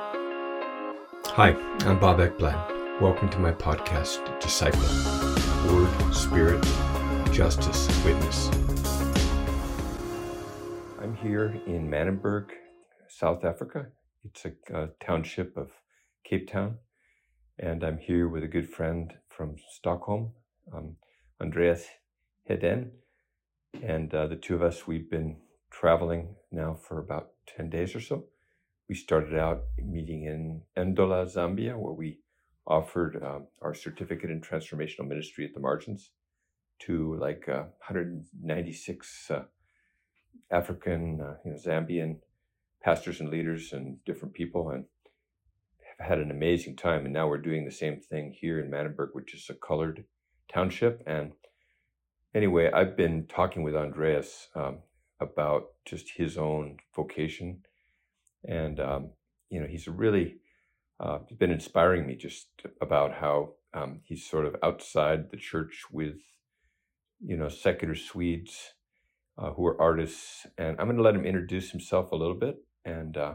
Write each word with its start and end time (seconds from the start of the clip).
Hi, 0.00 1.56
I'm 1.80 1.98
Bob 1.98 2.18
Ekblad. 2.18 3.00
Welcome 3.00 3.28
to 3.30 3.38
my 3.40 3.50
podcast, 3.50 4.38
Disciple 4.38 4.78
Word, 5.66 6.14
Spirit, 6.14 6.64
Justice, 7.32 7.88
Witness. 8.04 8.46
I'm 11.02 11.16
here 11.16 11.60
in 11.66 11.90
Manenberg, 11.90 12.50
South 13.08 13.44
Africa. 13.44 13.88
It's 14.24 14.44
a, 14.44 14.52
a 14.72 14.88
township 15.04 15.56
of 15.56 15.72
Cape 16.22 16.48
Town. 16.48 16.76
And 17.58 17.82
I'm 17.82 17.98
here 17.98 18.28
with 18.28 18.44
a 18.44 18.48
good 18.48 18.70
friend 18.70 19.12
from 19.28 19.56
Stockholm, 19.72 20.30
um, 20.72 20.94
Andreas 21.40 21.86
Hedén. 22.48 22.90
And 23.82 24.14
uh, 24.14 24.28
the 24.28 24.36
two 24.36 24.54
of 24.54 24.62
us, 24.62 24.86
we've 24.86 25.10
been 25.10 25.38
traveling 25.72 26.36
now 26.52 26.78
for 26.80 27.00
about 27.00 27.30
10 27.56 27.68
days 27.68 27.96
or 27.96 28.00
so 28.00 28.26
we 28.88 28.94
started 28.94 29.38
out 29.38 29.64
meeting 29.76 30.24
in 30.24 30.62
Ndola, 30.76 31.26
Zambia, 31.26 31.76
where 31.76 31.92
we 31.92 32.20
offered 32.66 33.22
uh, 33.22 33.40
our 33.60 33.74
certificate 33.74 34.30
in 34.30 34.40
transformational 34.40 35.06
ministry 35.06 35.44
at 35.44 35.54
the 35.54 35.60
margins 35.60 36.10
to 36.80 37.16
like 37.20 37.48
uh, 37.48 37.64
196 37.86 39.30
uh, 39.30 39.42
African, 40.50 41.20
uh, 41.20 41.34
you 41.44 41.50
know, 41.50 41.58
Zambian 41.58 42.18
pastors 42.82 43.20
and 43.20 43.28
leaders 43.28 43.72
and 43.72 44.02
different 44.04 44.34
people, 44.34 44.70
and 44.70 44.84
have 45.98 46.08
had 46.08 46.18
an 46.18 46.30
amazing 46.30 46.76
time. 46.76 47.04
And 47.04 47.12
now 47.12 47.28
we're 47.28 47.38
doing 47.38 47.64
the 47.64 47.70
same 47.70 48.00
thing 48.00 48.34
here 48.38 48.58
in 48.60 48.70
Manenberg, 48.70 49.08
which 49.12 49.34
is 49.34 49.50
a 49.50 49.54
colored 49.54 50.04
township. 50.50 51.02
And 51.06 51.32
anyway, 52.34 52.70
I've 52.72 52.96
been 52.96 53.26
talking 53.26 53.62
with 53.62 53.74
Andreas 53.74 54.48
um, 54.54 54.78
about 55.20 55.72
just 55.84 56.10
his 56.16 56.38
own 56.38 56.78
vocation 56.94 57.62
and 58.48 58.80
um, 58.80 59.10
you 59.50 59.60
know 59.60 59.66
he's 59.66 59.86
really 59.86 60.38
uh, 60.98 61.18
been 61.38 61.52
inspiring 61.52 62.06
me 62.06 62.16
just 62.16 62.48
about 62.80 63.12
how 63.14 63.50
um, 63.74 64.00
he's 64.02 64.28
sort 64.28 64.46
of 64.46 64.56
outside 64.62 65.30
the 65.30 65.36
church 65.36 65.84
with 65.92 66.16
you 67.20 67.36
know 67.36 67.48
secular 67.48 67.94
Swedes 67.94 68.72
uh, 69.36 69.50
who 69.50 69.66
are 69.66 69.80
artists, 69.80 70.46
and 70.56 70.76
I'm 70.80 70.86
going 70.86 70.96
to 70.96 71.02
let 71.02 71.14
him 71.14 71.26
introduce 71.26 71.70
himself 71.70 72.10
a 72.10 72.16
little 72.16 72.34
bit, 72.34 72.56
and 72.84 73.16
uh, 73.16 73.34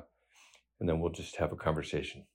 and 0.79 0.89
then 0.89 0.99
we'll 0.99 1.11
just 1.11 1.37
have 1.37 1.53
a 1.53 1.55
conversation. 1.55 2.25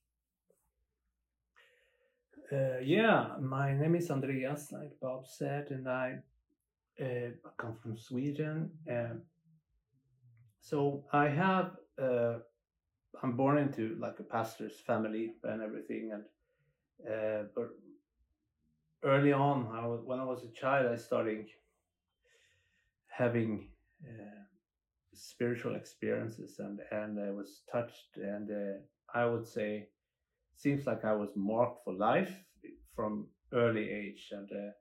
Uh, 2.50 2.78
yeah, 2.82 3.34
my 3.42 3.76
name 3.76 3.94
is 3.94 4.10
Andreas, 4.10 4.72
like 4.72 4.92
Bob 5.02 5.26
said, 5.26 5.66
and 5.70 5.86
I 5.86 6.14
uh, 6.98 7.30
come 7.58 7.76
from 7.82 7.98
Sweden. 7.98 8.70
so 10.62 11.04
I 11.12 11.28
have 11.28 11.72
uh, 12.00 12.38
I'm 13.22 13.32
born 13.32 13.58
into 13.58 13.96
like 13.98 14.18
a 14.20 14.22
pastor's 14.22 14.78
family 14.86 15.34
and 15.42 15.62
everything, 15.62 16.12
and 16.12 16.24
uh, 17.06 17.44
but 17.54 17.70
early 19.04 19.32
on, 19.32 19.68
I 19.72 19.86
was, 19.86 20.00
when 20.04 20.20
I 20.20 20.24
was 20.24 20.44
a 20.44 20.52
child, 20.52 20.86
I 20.86 20.96
started 20.96 21.46
having 23.08 23.68
uh, 24.04 24.44
spiritual 25.14 25.74
experiences, 25.74 26.58
and 26.60 26.80
and 26.92 27.18
I 27.20 27.30
was 27.30 27.62
touched, 27.70 28.16
and 28.16 28.50
uh, 28.50 28.78
I 29.12 29.26
would 29.26 29.46
say 29.46 29.88
seems 30.56 30.86
like 30.86 31.04
I 31.04 31.12
was 31.12 31.30
marked 31.36 31.84
for 31.84 31.94
life 31.94 32.34
from 32.94 33.26
early 33.52 33.90
age, 33.90 34.28
and 34.32 34.50
uh, 34.52 34.72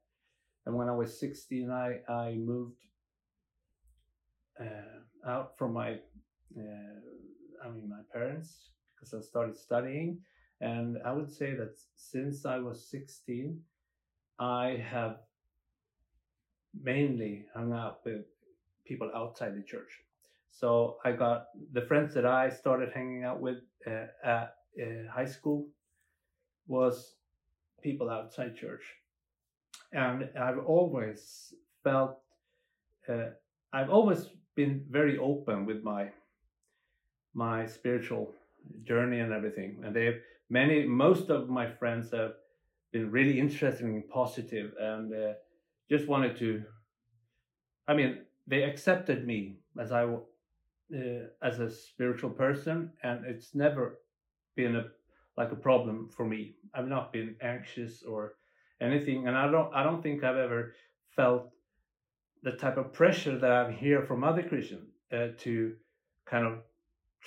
and 0.65 0.75
when 0.75 0.89
I 0.89 0.95
was 0.95 1.19
16, 1.19 1.71
I 1.71 1.99
I 2.07 2.35
moved 2.35 2.81
uh, 4.59 5.29
out 5.29 5.57
from 5.57 5.73
my 5.73 5.93
uh, 6.57 6.99
I 7.63 7.69
mean, 7.69 7.89
my 7.89 8.01
parents, 8.11 8.69
because 8.95 9.13
I 9.13 9.21
started 9.21 9.57
studying. 9.57 10.19
And 10.59 10.97
I 11.05 11.11
would 11.11 11.31
say 11.31 11.53
that 11.55 11.77
since 11.95 12.45
I 12.45 12.57
was 12.57 12.89
16, 12.89 13.59
I 14.39 14.83
have 14.89 15.17
mainly 16.83 17.45
hung 17.53 17.73
out 17.73 17.99
with 18.05 18.25
people 18.85 19.11
outside 19.15 19.55
the 19.55 19.63
church. 19.63 20.01
So 20.51 20.97
I 21.05 21.11
got 21.11 21.47
the 21.73 21.81
friends 21.81 22.13
that 22.15 22.25
I 22.25 22.49
started 22.49 22.89
hanging 22.93 23.23
out 23.23 23.39
with 23.39 23.57
uh, 23.85 24.07
at 24.23 24.55
uh, 24.81 25.11
high 25.11 25.25
school 25.25 25.67
was 26.67 27.15
people 27.81 28.09
outside 28.09 28.55
church. 28.55 28.83
And 29.93 30.29
I've 30.39 30.59
always 30.59 31.53
felt, 31.83 32.19
uh, 33.07 33.29
I've 33.71 33.89
always 33.89 34.29
been 34.55 34.83
very 34.89 35.17
open 35.17 35.65
with 35.65 35.83
my 35.83 36.09
my 37.37 37.67
spiritual 37.67 38.33
journey 38.83 39.19
and 39.19 39.31
everything. 39.31 39.79
And 39.85 39.95
they 39.95 40.05
have 40.05 40.15
many, 40.49 40.85
most 40.85 41.29
of 41.29 41.49
my 41.49 41.69
friends 41.69 42.11
have 42.11 42.33
been 42.91 43.11
really 43.11 43.39
interested 43.39 43.85
and 43.85 44.09
positive 44.09 44.71
and 44.79 45.13
uh, 45.13 45.33
just 45.89 46.07
wanted 46.07 46.35
to, 46.37 46.63
I 47.87 47.93
mean, 47.93 48.21
they 48.47 48.63
accepted 48.63 49.27
me 49.27 49.59
as 49.79 49.91
I, 49.91 50.05
uh, 50.05 51.27
as 51.43 51.59
a 51.59 51.69
spiritual 51.69 52.31
person 52.31 52.91
and 53.03 53.23
it's 53.25 53.53
never 53.53 53.99
been 54.55 54.75
a, 54.75 54.85
like 55.37 55.51
a 55.51 55.55
problem 55.55 56.09
for 56.09 56.25
me. 56.25 56.55
I've 56.73 56.87
not 56.87 57.13
been 57.13 57.35
anxious 57.41 58.01
or 58.01 58.33
anything. 58.81 59.27
And 59.27 59.37
I 59.37 59.51
don't, 59.51 59.71
I 59.75 59.83
don't 59.83 60.01
think 60.01 60.23
I've 60.23 60.37
ever 60.37 60.73
felt 61.15 61.51
the 62.41 62.53
type 62.53 62.77
of 62.77 62.93
pressure 62.93 63.37
that 63.37 63.51
I 63.51 63.71
hear 63.71 64.01
from 64.01 64.23
other 64.23 64.41
Christians 64.41 64.89
uh, 65.13 65.27
to 65.39 65.75
kind 66.25 66.47
of 66.47 66.59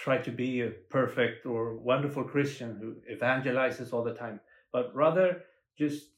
try 0.00 0.16
to 0.16 0.30
be 0.30 0.62
a 0.62 0.70
perfect 0.70 1.44
or 1.44 1.74
wonderful 1.76 2.24
Christian 2.24 2.76
who 2.80 2.96
evangelizes 3.14 3.92
all 3.92 4.02
the 4.02 4.14
time, 4.14 4.40
but 4.72 4.94
rather 4.94 5.42
just 5.78 6.12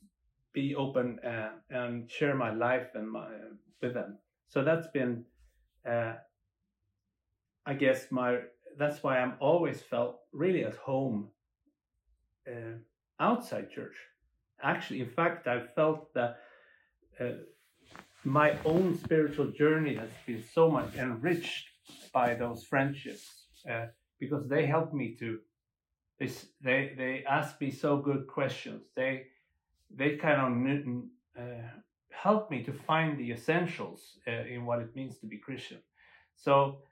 be 0.53 0.75
open 0.77 1.19
uh, 1.21 1.51
and 1.71 2.09
share 2.09 2.35
my 2.37 2.53
life 2.53 2.89
and 2.95 3.11
my 3.11 3.27
with 3.81 3.95
them. 3.95 4.19
So 4.51 4.63
that's 4.63 4.87
been, 4.89 5.25
uh, 5.89 6.15
I 7.67 7.75
guess, 7.75 8.07
my 8.11 8.39
that's 8.79 9.03
why 9.03 9.19
I'm 9.19 9.35
always 9.41 9.83
felt 9.83 10.21
really 10.33 10.65
at 10.65 10.77
home 10.77 11.29
uh, 12.47 12.77
outside 13.19 13.71
church. 13.71 13.97
Actually, 14.63 15.01
in 15.01 15.11
fact, 15.11 15.49
I 15.49 15.67
felt 15.75 16.15
that 16.15 16.39
uh, 17.21 17.33
my 18.23 18.57
own 18.65 18.97
spiritual 18.97 19.51
journey 19.51 19.97
has 19.97 20.11
been 20.25 20.45
so 20.55 20.71
much 20.71 20.95
enriched 20.95 21.67
by 22.13 22.35
those 22.35 22.63
friendships 22.65 23.42
uh, 23.71 23.87
because 24.19 24.49
they 24.49 24.67
helped 24.67 24.95
me 24.95 25.17
to 25.19 25.39
they 26.19 26.31
they 26.63 26.95
they 26.97 27.25
ask 27.29 27.61
me 27.61 27.71
so 27.71 27.97
good 27.97 28.27
questions. 28.27 28.83
They 28.95 29.27
they 29.91 30.17
kind 30.17 30.41
of 30.41 31.43
uh, 31.43 31.69
help 32.11 32.51
me 32.51 32.63
to 32.65 32.73
find 32.73 33.19
the 33.19 33.33
essentials 33.33 34.19
uh, 34.27 34.45
in 34.55 34.65
what 34.65 34.81
it 34.81 34.95
means 34.95 35.19
to 35.19 35.27
be 35.27 35.39
Christian. 35.39 35.79
So 36.37 36.83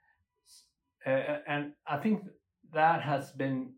uh, 1.05 1.37
and 1.47 1.73
I 1.87 1.97
think 1.97 2.23
that 2.73 3.01
has 3.01 3.31
been 3.31 3.73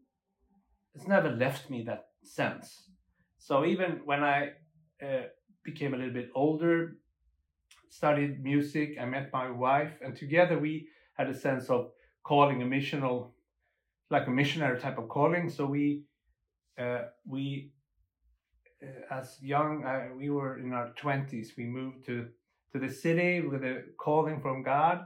it's 0.95 1.07
never 1.07 1.29
left 1.29 1.69
me 1.69 1.83
that 1.83 2.05
sense. 2.23 2.89
So 3.37 3.65
even 3.65 4.01
when 4.05 4.23
I 4.23 4.51
uh, 5.03 5.23
became 5.63 5.93
a 5.93 5.97
little 5.97 6.13
bit 6.13 6.29
older, 6.35 6.97
studied 7.89 8.43
music, 8.43 8.97
I 8.99 9.05
met 9.05 9.31
my 9.33 9.49
wife, 9.49 9.93
and 10.01 10.15
together 10.15 10.57
we 10.57 10.87
had 11.17 11.29
a 11.29 11.33
sense 11.37 11.69
of 11.69 11.91
calling 12.23 12.61
a 12.61 12.65
missional, 12.65 13.27
like 14.09 14.27
a 14.27 14.31
missionary 14.31 14.79
type 14.79 14.97
of 14.97 15.09
calling. 15.09 15.49
So 15.49 15.65
we, 15.65 16.03
uh, 16.77 17.03
we, 17.27 17.71
uh, 18.81 19.13
as 19.19 19.37
young, 19.41 19.83
uh, 19.85 20.09
we 20.15 20.29
were 20.29 20.57
in 20.57 20.73
our 20.73 20.89
twenties. 20.95 21.53
We 21.57 21.65
moved 21.65 22.05
to 22.05 22.27
to 22.71 22.79
the 22.79 22.89
city 22.89 23.41
with 23.41 23.63
a 23.63 23.83
calling 23.97 24.41
from 24.41 24.63
God. 24.63 25.05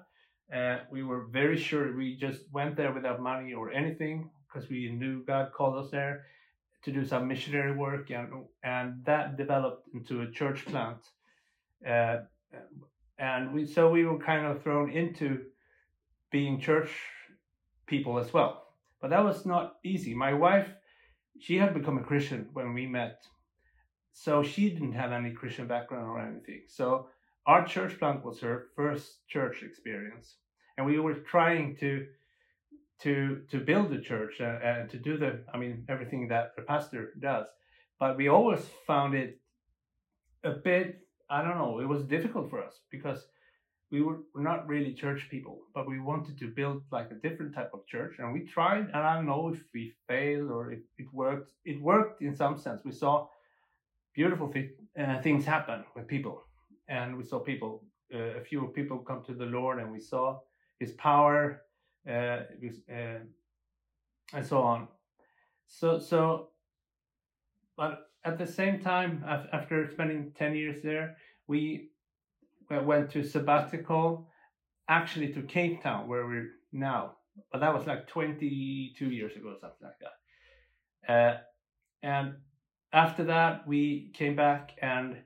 Uh, 0.53 0.77
we 0.89 1.03
were 1.03 1.25
very 1.25 1.57
sure 1.57 1.95
we 1.95 2.15
just 2.15 2.41
went 2.53 2.77
there 2.77 2.93
without 2.93 3.21
money 3.21 3.53
or 3.53 3.71
anything 3.71 4.29
because 4.47 4.69
we 4.69 4.89
knew 4.89 5.23
God 5.25 5.51
called 5.51 5.83
us 5.83 5.91
there 5.91 6.25
to 6.83 6.91
do 6.91 7.03
some 7.05 7.27
missionary 7.27 7.75
work, 7.75 8.09
and 8.11 8.45
and 8.63 9.03
that 9.05 9.37
developed 9.37 9.89
into 9.93 10.21
a 10.21 10.31
church 10.31 10.65
plant. 10.65 10.99
Uh, 11.85 12.19
and 13.19 13.53
we 13.53 13.65
so 13.65 13.89
we 13.89 14.05
were 14.05 14.19
kind 14.19 14.45
of 14.45 14.61
thrown 14.63 14.89
into 14.89 15.45
being 16.31 16.59
church 16.59 16.89
people 17.85 18.19
as 18.19 18.33
well. 18.33 18.63
But 19.01 19.11
that 19.11 19.23
was 19.23 19.45
not 19.45 19.75
easy. 19.83 20.13
My 20.13 20.33
wife, 20.33 20.67
she 21.39 21.57
had 21.57 21.73
become 21.73 21.97
a 21.97 22.03
Christian 22.03 22.49
when 22.53 22.73
we 22.73 22.85
met. 22.87 23.21
So 24.13 24.41
she 24.43 24.69
didn't 24.69 24.93
have 24.93 25.11
any 25.11 25.31
Christian 25.31 25.67
background 25.67 26.07
or 26.07 26.19
anything. 26.19 26.63
So 26.67 27.07
our 27.45 27.65
church 27.65 27.99
plant 27.99 28.25
was 28.25 28.39
her 28.41 28.67
first 28.75 29.27
church 29.27 29.63
experience. 29.63 30.35
And 30.77 30.85
we 30.85 30.99
were 30.99 31.13
trying 31.13 31.75
to 31.77 32.07
to 33.01 33.41
to 33.51 33.59
build 33.59 33.91
the 33.91 34.01
church 34.01 34.39
and, 34.39 34.63
and 34.63 34.89
to 34.89 34.97
do 34.97 35.17
the 35.17 35.43
I 35.53 35.57
mean 35.57 35.85
everything 35.87 36.27
that 36.29 36.55
the 36.55 36.63
pastor 36.63 37.13
does. 37.19 37.45
But 37.99 38.17
we 38.17 38.27
always 38.27 38.61
found 38.85 39.13
it 39.13 39.39
a 40.43 40.51
bit 40.51 41.07
I 41.29 41.41
don't 41.43 41.57
know, 41.57 41.79
it 41.79 41.87
was 41.87 42.03
difficult 42.03 42.49
for 42.49 42.63
us 42.63 42.79
because 42.89 43.27
we 43.91 44.01
were 44.01 44.19
not 44.35 44.67
really 44.67 44.93
church 44.93 45.27
people, 45.29 45.61
but 45.73 45.87
we 45.87 45.99
wanted 45.99 46.37
to 46.39 46.47
build 46.47 46.83
like 46.91 47.09
a 47.11 47.27
different 47.27 47.55
type 47.55 47.71
of 47.73 47.85
church, 47.87 48.15
and 48.19 48.33
we 48.33 48.41
tried. 48.41 48.87
And 48.93 48.97
I 48.97 49.15
don't 49.15 49.25
know 49.25 49.49
if 49.53 49.63
we 49.73 49.93
failed 50.07 50.51
or 50.51 50.71
if 50.71 50.79
it 50.97 51.07
worked. 51.13 51.53
It 51.63 51.81
worked 51.81 52.21
in 52.21 52.35
some 52.35 52.57
sense. 52.57 52.81
We 52.83 52.91
saw 52.91 53.27
beautiful 54.13 54.53
uh, 54.99 55.21
things 55.21 55.45
happen 55.45 55.85
with 55.95 56.07
people, 56.07 56.43
and 56.89 57.17
we 57.17 57.23
saw 57.23 57.39
people, 57.39 57.85
uh, 58.13 58.39
a 58.39 58.41
few 58.41 58.67
people 58.75 58.97
come 58.99 59.23
to 59.23 59.33
the 59.33 59.45
Lord, 59.45 59.79
and 59.79 59.91
we 59.91 60.01
saw 60.01 60.39
His 60.79 60.91
power, 60.93 61.61
uh, 62.07 62.41
uh 62.91 63.19
and 64.33 64.45
so 64.45 64.61
on. 64.61 64.89
So, 65.67 65.99
so, 65.99 66.49
but 67.77 68.09
at 68.25 68.37
the 68.37 68.47
same 68.47 68.81
time, 68.81 69.23
after 69.53 69.89
spending 69.89 70.33
ten 70.37 70.55
years 70.55 70.81
there, 70.81 71.15
we 71.47 71.91
went 72.69 73.11
to 73.11 73.23
sabbatical, 73.23 74.29
actually 74.89 75.33
to 75.33 75.41
Cape 75.41 75.81
Town, 75.83 76.07
where 76.07 76.25
we're 76.25 76.51
now. 76.71 77.13
But 77.51 77.59
that 77.59 77.73
was 77.73 77.85
like 77.85 78.07
22 78.07 79.05
years 79.05 79.35
ago, 79.35 79.55
something 79.59 79.77
like 79.81 79.99
that. 80.01 81.13
Uh, 81.13 81.37
and 82.03 82.33
after 82.93 83.23
that, 83.25 83.67
we 83.67 84.11
came 84.13 84.35
back 84.35 84.71
and 84.81 85.17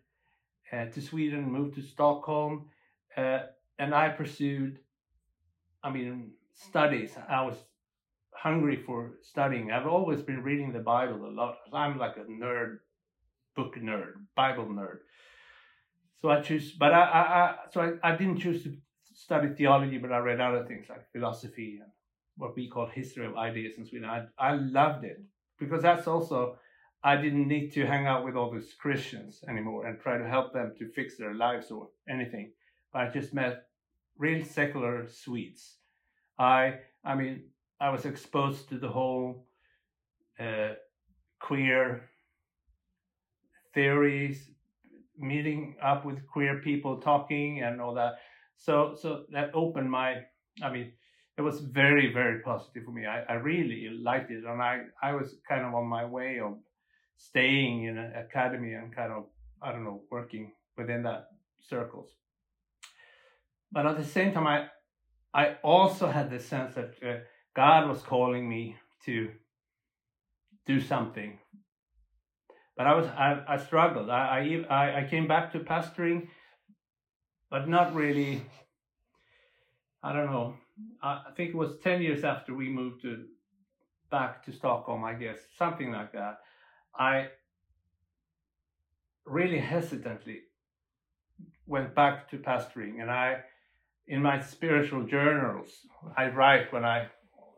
uh, 0.72 0.86
to 0.86 1.02
Sweden, 1.02 1.52
moved 1.52 1.76
to 1.76 1.82
Stockholm, 1.82 2.70
uh, 3.18 3.40
and 3.80 3.94
I 3.94 4.10
pursued, 4.10 4.80
I 5.84 5.90
mean, 5.90 6.32
studies. 6.54 7.16
I 7.30 7.44
was 7.44 7.58
hungry 8.34 8.82
for 8.86 9.12
studying. 9.22 9.72
I've 9.72 9.88
always 9.88 10.22
been 10.22 10.44
reading 10.44 10.72
the 10.72 10.80
Bible 10.80 11.26
a 11.26 11.32
lot. 11.32 11.58
I'm 11.74 11.98
like 11.98 12.18
a 12.18 12.22
nerd, 12.22 12.80
book 13.56 13.76
nerd, 13.76 14.14
Bible 14.36 14.66
nerd. 14.66 15.00
So 16.22 16.30
I 16.30 16.42
choose, 16.42 16.72
but 16.74 16.94
I, 16.94 17.02
I, 17.02 17.22
I 17.22 17.56
so 17.72 17.82
I, 18.04 18.12
I 18.12 18.16
didn't 18.16 18.38
choose 18.38 18.64
to 18.64 18.78
study 19.14 19.50
theology, 19.56 19.98
but 19.98 20.12
I 20.12 20.20
read 20.20 20.40
other 20.40 20.66
things 20.66 20.86
like 20.90 21.12
philosophy 21.12 21.80
and 21.82 21.92
what 22.38 22.56
we 22.56 22.68
call 22.68 22.86
history 22.88 23.26
of 23.26 23.36
ideas 23.36 23.76
in 23.78 23.86
Sweden. 23.86 24.08
I, 24.10 24.26
I 24.38 24.54
loved 24.54 25.04
it 25.04 25.22
because 25.60 25.82
that's 25.82 26.08
also, 26.08 26.58
I 27.04 27.16
didn't 27.18 27.48
need 27.48 27.72
to 27.74 27.86
hang 27.86 28.06
out 28.06 28.24
with 28.24 28.36
all 28.36 28.52
these 28.52 28.74
Christians 28.80 29.44
anymore 29.48 29.88
and 29.88 30.00
try 30.00 30.18
to 30.18 30.28
help 30.28 30.54
them 30.54 30.74
to 30.78 30.92
fix 30.92 31.18
their 31.18 31.34
lives 31.34 31.72
or 31.72 31.90
anything. 32.08 32.52
I 32.94 33.08
just 33.08 33.34
met 33.34 33.64
real 34.18 34.46
secular 34.46 35.08
Swedes. 35.08 35.78
I, 36.38 36.80
I 37.04 37.16
mean, 37.16 37.44
I 37.80 37.90
was 37.90 38.06
exposed 38.06 38.70
to 38.70 38.78
the 38.78 38.90
whole 38.90 39.48
uh, 40.40 40.74
queer 41.40 42.10
theories, 43.74 44.52
meeting 45.18 45.76
up 45.84 46.06
with 46.06 46.26
queer 46.28 46.60
people, 46.60 47.00
talking 47.00 47.62
and 47.62 47.82
all 47.82 47.94
that. 47.96 48.14
So 48.58 48.96
so 49.00 49.26
that 49.32 49.52
opened 49.54 49.90
my. 49.90 50.16
I 50.62 50.72
mean, 50.72 50.94
it 51.38 51.42
was 51.42 51.60
very 51.60 52.14
very 52.14 52.42
positive 52.42 52.84
for 52.84 52.92
me. 52.92 53.06
I, 53.06 53.24
I 53.24 53.34
really 53.34 53.90
liked 53.90 54.32
it, 54.32 54.44
and 54.44 54.62
I 54.62 54.82
I 55.02 55.14
was 55.14 55.36
kind 55.48 55.66
of 55.66 55.74
on 55.74 55.88
my 55.88 56.06
way 56.06 56.40
of 56.40 56.58
staying 57.18 57.84
in 57.84 57.98
an 57.98 58.14
academy 58.16 58.74
and 58.74 58.96
kind 58.96 59.12
of 59.12 59.26
I 59.62 59.72
don't 59.72 59.84
know 59.84 60.04
working 60.12 60.54
within 60.78 61.04
that 61.04 61.28
circles. 61.60 62.10
But 63.72 63.86
at 63.86 63.98
the 63.98 64.06
same 64.06 64.34
time, 64.34 64.48
I 64.48 64.68
I 65.34 65.56
also 65.64 66.08
had 66.08 66.30
the 66.30 66.40
sense 66.40 66.76
that 66.76 66.94
uh, 67.04 67.20
God 67.56 67.88
was 67.88 68.02
calling 68.02 68.48
me 68.48 68.78
to 69.06 69.32
do 70.66 70.80
something 70.80 71.40
but 72.78 72.88
I 72.88 72.94
was 72.96 73.08
I, 73.08 73.44
I 73.48 73.58
struggled. 73.58 74.10
I, 74.10 74.64
I 74.70 75.02
I 75.02 75.08
came 75.10 75.28
back 75.28 75.52
to 75.54 75.60
pastoring, 75.60 76.28
but 77.50 77.68
not 77.68 77.94
really. 77.94 78.44
I 80.04 80.14
don't 80.14 80.32
know. 80.32 80.56
I 81.04 81.32
think 81.36 81.50
it 81.50 81.56
was 81.56 81.78
ten 81.84 82.02
years 82.02 82.24
after 82.24 82.56
we 82.56 82.70
moved 82.70 83.02
to 83.04 83.26
back 84.10 84.44
to 84.46 84.52
Stockholm. 84.52 85.04
I 85.04 85.14
guess 85.14 85.38
something 85.58 85.92
like 85.92 86.14
that. 86.14 86.40
I 86.98 87.28
really 89.26 89.60
hesitantly 89.60 90.42
went 91.68 91.96
back 91.96 92.30
to 92.32 92.38
pastoring, 92.38 93.02
and 93.02 93.10
I, 93.10 93.42
in 94.08 94.22
my 94.22 94.42
spiritual 94.42 95.04
journals, 95.04 95.70
I 96.18 96.30
write 96.30 96.74
when 96.74 96.84
I, 96.84 97.08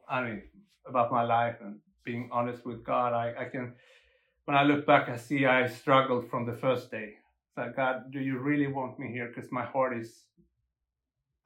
I 0.08 0.24
mean, 0.24 0.44
about 0.86 1.12
my 1.12 1.24
life 1.24 1.56
and 1.62 1.80
being 2.04 2.30
honest 2.32 2.66
with 2.66 2.84
God. 2.84 3.14
I, 3.14 3.34
I 3.40 3.46
can 3.46 3.74
when 4.46 4.58
I 4.58 4.64
look 4.64 4.86
back, 4.86 5.10
I 5.10 5.18
see 5.18 5.46
I 5.46 5.68
struggled 5.68 6.30
from 6.30 6.46
the 6.46 6.54
first 6.54 6.92
day. 6.92 7.16
It's 7.48 7.58
like, 7.58 7.76
God, 7.76 8.12
do 8.12 8.20
you 8.20 8.40
really 8.40 8.68
want 8.68 9.00
me 9.00 9.12
here? 9.12 9.32
Because 9.34 9.52
my 9.52 9.64
heart 9.64 9.98
is 9.98 10.24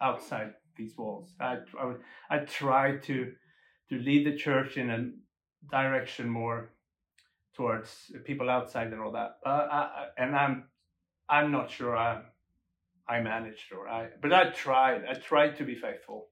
outside 0.02 0.54
these 0.76 0.98
walls. 0.98 1.30
I, 1.40 1.58
I, 1.80 1.94
I 2.30 2.40
try 2.40 2.98
to 2.98 3.34
to 3.90 3.98
lead 4.00 4.26
the 4.26 4.36
church 4.36 4.76
in 4.78 4.90
a 4.90 5.10
direction 5.72 6.30
more 6.30 6.72
towards 7.56 8.12
people 8.26 8.50
outside 8.50 8.92
and 8.92 9.02
all 9.02 9.12
that. 9.14 9.38
Uh, 9.46 9.50
I, 9.50 10.08
and 10.18 10.36
I'm 10.36 10.66
I'm 11.30 11.52
not 11.52 11.72
sure 11.72 11.96
I 11.96 12.22
I 13.08 13.22
managed 13.22 13.72
or 13.72 13.88
I, 13.88 14.10
but 14.22 14.34
I 14.34 14.50
tried. 14.50 15.06
I 15.10 15.14
tried 15.14 15.58
to 15.58 15.64
be 15.64 15.76
faithful. 15.76 16.28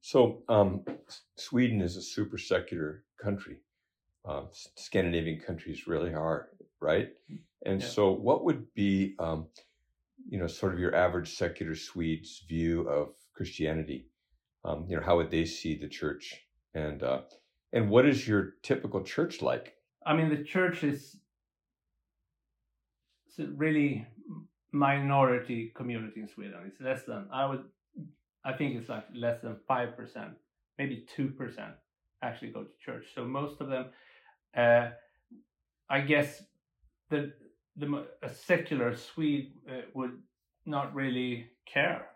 So 0.00 0.42
um, 0.48 0.84
Sweden 1.36 1.80
is 1.80 1.96
a 1.96 2.02
super 2.02 2.36
secular 2.38 3.04
country 3.22 3.60
um, 4.24 4.48
Scandinavian 4.76 5.40
countries 5.40 5.86
really 5.86 6.14
are, 6.14 6.48
right? 6.80 7.10
And 7.66 7.80
yeah. 7.80 7.86
so, 7.86 8.10
what 8.10 8.44
would 8.44 8.72
be, 8.74 9.14
um, 9.18 9.48
you 10.28 10.38
know, 10.38 10.46
sort 10.46 10.74
of 10.74 10.80
your 10.80 10.94
average 10.94 11.34
secular 11.34 11.74
Swede's 11.74 12.42
view 12.48 12.88
of 12.88 13.14
Christianity? 13.34 14.08
Um, 14.64 14.86
you 14.88 14.96
know, 14.96 15.02
how 15.02 15.16
would 15.16 15.30
they 15.30 15.44
see 15.44 15.76
the 15.76 15.88
church, 15.88 16.46
and 16.74 17.02
uh, 17.02 17.22
and 17.72 17.90
what 17.90 18.06
is 18.06 18.26
your 18.26 18.54
typical 18.62 19.02
church 19.02 19.42
like? 19.42 19.74
I 20.06 20.14
mean, 20.14 20.30
the 20.30 20.42
church 20.42 20.84
is 20.84 21.16
it's 23.26 23.38
a 23.38 23.52
really 23.52 24.06
minority 24.72 25.72
community 25.74 26.20
in 26.20 26.28
Sweden. 26.28 26.54
It's 26.66 26.80
less 26.80 27.04
than 27.04 27.28
I 27.32 27.46
would, 27.46 27.64
I 28.44 28.52
think 28.54 28.76
it's 28.76 28.88
like 28.88 29.04
less 29.14 29.42
than 29.42 29.56
five 29.68 29.96
percent, 29.96 30.32
maybe 30.78 31.06
two 31.14 31.28
percent 31.28 31.74
actually 32.22 32.50
go 32.50 32.62
to 32.62 32.70
church. 32.84 33.06
So 33.14 33.24
most 33.24 33.60
of 33.60 33.68
them 33.68 33.86
uh, 34.56 34.90
I 35.88 36.00
guess 36.00 36.42
the 37.10 37.32
the 37.76 38.06
a 38.22 38.32
secular 38.32 38.94
Swede 38.96 39.52
uh, 39.68 39.82
would 39.94 40.18
not 40.66 40.94
really 40.94 41.46
care 41.66 42.06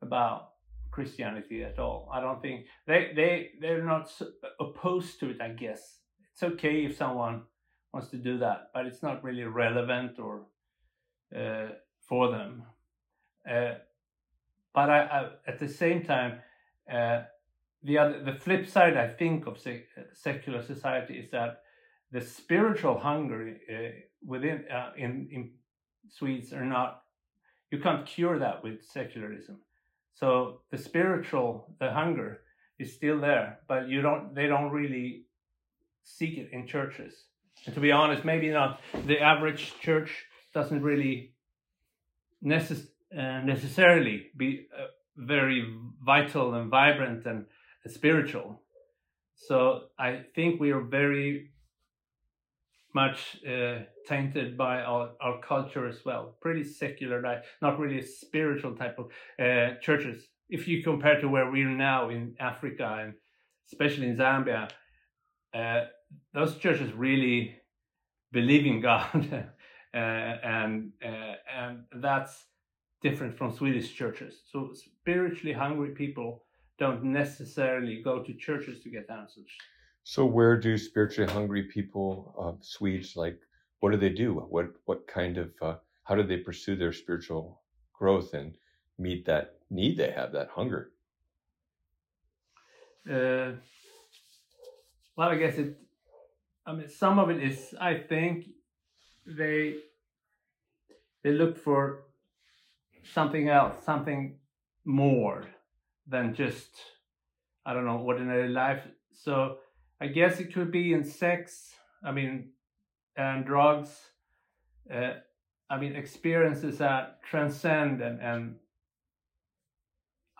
about 0.00 0.50
Christianity 0.90 1.64
at 1.64 1.78
all. 1.78 2.08
I 2.12 2.20
don't 2.20 2.40
think 2.42 2.66
they 2.86 3.12
they 3.14 3.50
they're 3.60 3.84
not 3.84 4.10
opposed 4.60 5.20
to 5.20 5.30
it. 5.30 5.40
I 5.40 5.48
guess 5.48 5.98
it's 6.32 6.42
okay 6.42 6.84
if 6.84 6.96
someone 6.96 7.42
wants 7.92 8.08
to 8.10 8.16
do 8.16 8.38
that, 8.38 8.70
but 8.74 8.86
it's 8.86 9.02
not 9.02 9.22
really 9.22 9.44
relevant 9.44 10.18
or 10.18 10.46
uh, 11.36 11.68
for 12.08 12.30
them. 12.30 12.62
Uh, 13.48 13.74
but 14.74 14.88
I, 14.88 15.00
I, 15.00 15.30
at 15.46 15.58
the 15.58 15.68
same 15.68 16.04
time, 16.04 16.40
uh, 16.90 17.22
the 17.84 17.98
other 17.98 18.22
the 18.22 18.34
flip 18.34 18.66
side 18.66 18.96
i 18.96 19.08
think 19.08 19.46
of 19.46 19.58
sec- 19.58 19.86
secular 20.12 20.62
society 20.62 21.14
is 21.14 21.30
that 21.30 21.62
the 22.12 22.20
spiritual 22.20 22.98
hunger 22.98 23.56
uh, 23.72 23.74
within 24.24 24.64
uh, 24.70 24.90
in 24.96 25.28
in 25.32 25.50
swedes 26.08 26.52
are 26.52 26.64
not 26.64 27.02
you 27.70 27.78
can't 27.78 28.06
cure 28.06 28.38
that 28.38 28.62
with 28.62 28.84
secularism. 28.84 29.56
So 30.14 30.60
the 30.70 30.78
spiritual 30.78 31.74
the 31.80 31.90
hunger 31.90 32.42
is 32.78 32.92
still 32.92 33.18
there 33.20 33.58
but 33.66 33.88
you 33.88 34.02
don't 34.02 34.34
they 34.34 34.46
don't 34.46 34.70
really 34.70 35.24
seek 36.04 36.38
it 36.38 36.50
in 36.52 36.66
churches. 36.66 37.14
And 37.64 37.74
to 37.74 37.80
be 37.80 37.92
honest 37.92 38.24
maybe 38.24 38.50
not 38.50 38.80
the 39.06 39.20
average 39.20 39.74
church 39.80 40.26
doesn't 40.54 40.82
really 40.82 41.32
necess- 42.44 42.88
uh, 43.16 43.40
necessarily 43.40 44.26
be 44.36 44.66
uh, 44.78 44.86
very 45.16 45.66
vital 46.04 46.54
and 46.54 46.70
vibrant 46.70 47.24
and 47.26 47.46
spiritual. 47.86 48.60
So 49.34 49.84
I 49.98 50.22
think 50.34 50.60
we 50.60 50.70
are 50.70 50.80
very 50.80 51.50
much 52.94 53.38
uh, 53.46 53.78
tainted 54.06 54.56
by 54.56 54.82
our, 54.82 55.10
our 55.20 55.40
culture 55.40 55.88
as 55.88 56.04
well. 56.04 56.36
Pretty 56.40 56.64
secular, 56.64 57.42
not 57.60 57.78
really 57.78 58.02
spiritual 58.02 58.74
type 58.76 58.98
of 58.98 59.06
uh, 59.38 59.78
churches. 59.80 60.28
If 60.48 60.68
you 60.68 60.82
compare 60.82 61.20
to 61.20 61.28
where 61.28 61.50
we're 61.50 61.68
now 61.68 62.10
in 62.10 62.34
Africa 62.38 62.98
and 63.00 63.14
especially 63.72 64.08
in 64.08 64.16
Zambia, 64.16 64.68
uh, 65.54 65.84
those 66.34 66.56
churches 66.58 66.92
really 66.92 67.56
believe 68.32 68.66
in 68.66 68.80
God, 68.88 69.48
uh, 69.94 69.96
and 69.96 70.92
uh, 71.04 71.34
and 71.54 71.84
that's 71.96 72.44
different 73.02 73.36
from 73.36 73.52
Swedish 73.52 73.92
churches. 73.94 74.42
So 74.50 74.72
spiritually 74.74 75.52
hungry 75.52 75.90
people 75.90 76.44
don't 76.82 77.04
necessarily 77.04 78.02
go 78.02 78.14
to 78.24 78.32
churches 78.34 78.82
to 78.82 78.88
get 78.90 79.08
answers. 79.08 79.50
So, 80.02 80.26
where 80.26 80.56
do 80.58 80.76
spiritually 80.76 81.32
hungry 81.32 81.64
people, 81.76 82.34
uh, 82.42 82.54
Swedes, 82.60 83.14
like, 83.14 83.38
what 83.78 83.92
do 83.92 83.98
they 83.98 84.14
do? 84.24 84.28
What 84.54 84.66
what 84.88 85.06
kind 85.06 85.38
of 85.38 85.50
uh, 85.62 85.76
how 86.02 86.16
do 86.16 86.24
they 86.24 86.38
pursue 86.38 86.74
their 86.76 86.92
spiritual 86.92 87.62
growth? 87.98 88.34
And 88.34 88.56
meet 88.98 89.24
that 89.26 89.44
need 89.70 89.96
they 89.96 90.10
have, 90.10 90.32
that 90.32 90.48
hunger? 90.56 90.90
Uh, 93.08 93.52
well, 95.16 95.30
I 95.34 95.36
guess 95.36 95.56
it. 95.58 95.78
I 96.66 96.72
mean, 96.72 96.88
some 96.88 97.20
of 97.20 97.30
it 97.30 97.40
is. 97.48 97.74
I 97.80 97.94
think 98.12 98.48
they 99.24 99.76
they 101.22 101.32
look 101.42 101.56
for 101.58 101.80
something 103.14 103.48
else, 103.48 103.84
something 103.84 104.38
more 104.84 105.44
than 106.06 106.34
just 106.34 106.68
I 107.64 107.74
don't 107.74 107.84
know 107.84 107.98
ordinary 107.98 108.48
life. 108.48 108.82
So 109.12 109.58
I 110.00 110.08
guess 110.08 110.40
it 110.40 110.52
could 110.52 110.70
be 110.72 110.92
in 110.92 111.04
sex. 111.04 111.74
I 112.04 112.12
mean, 112.12 112.50
and 113.16 113.44
drugs. 113.44 113.90
Uh, 114.92 115.14
I 115.70 115.78
mean, 115.78 115.94
experiences 115.94 116.78
that 116.78 117.22
transcend 117.22 118.02
and 118.02 118.20
and 118.20 118.56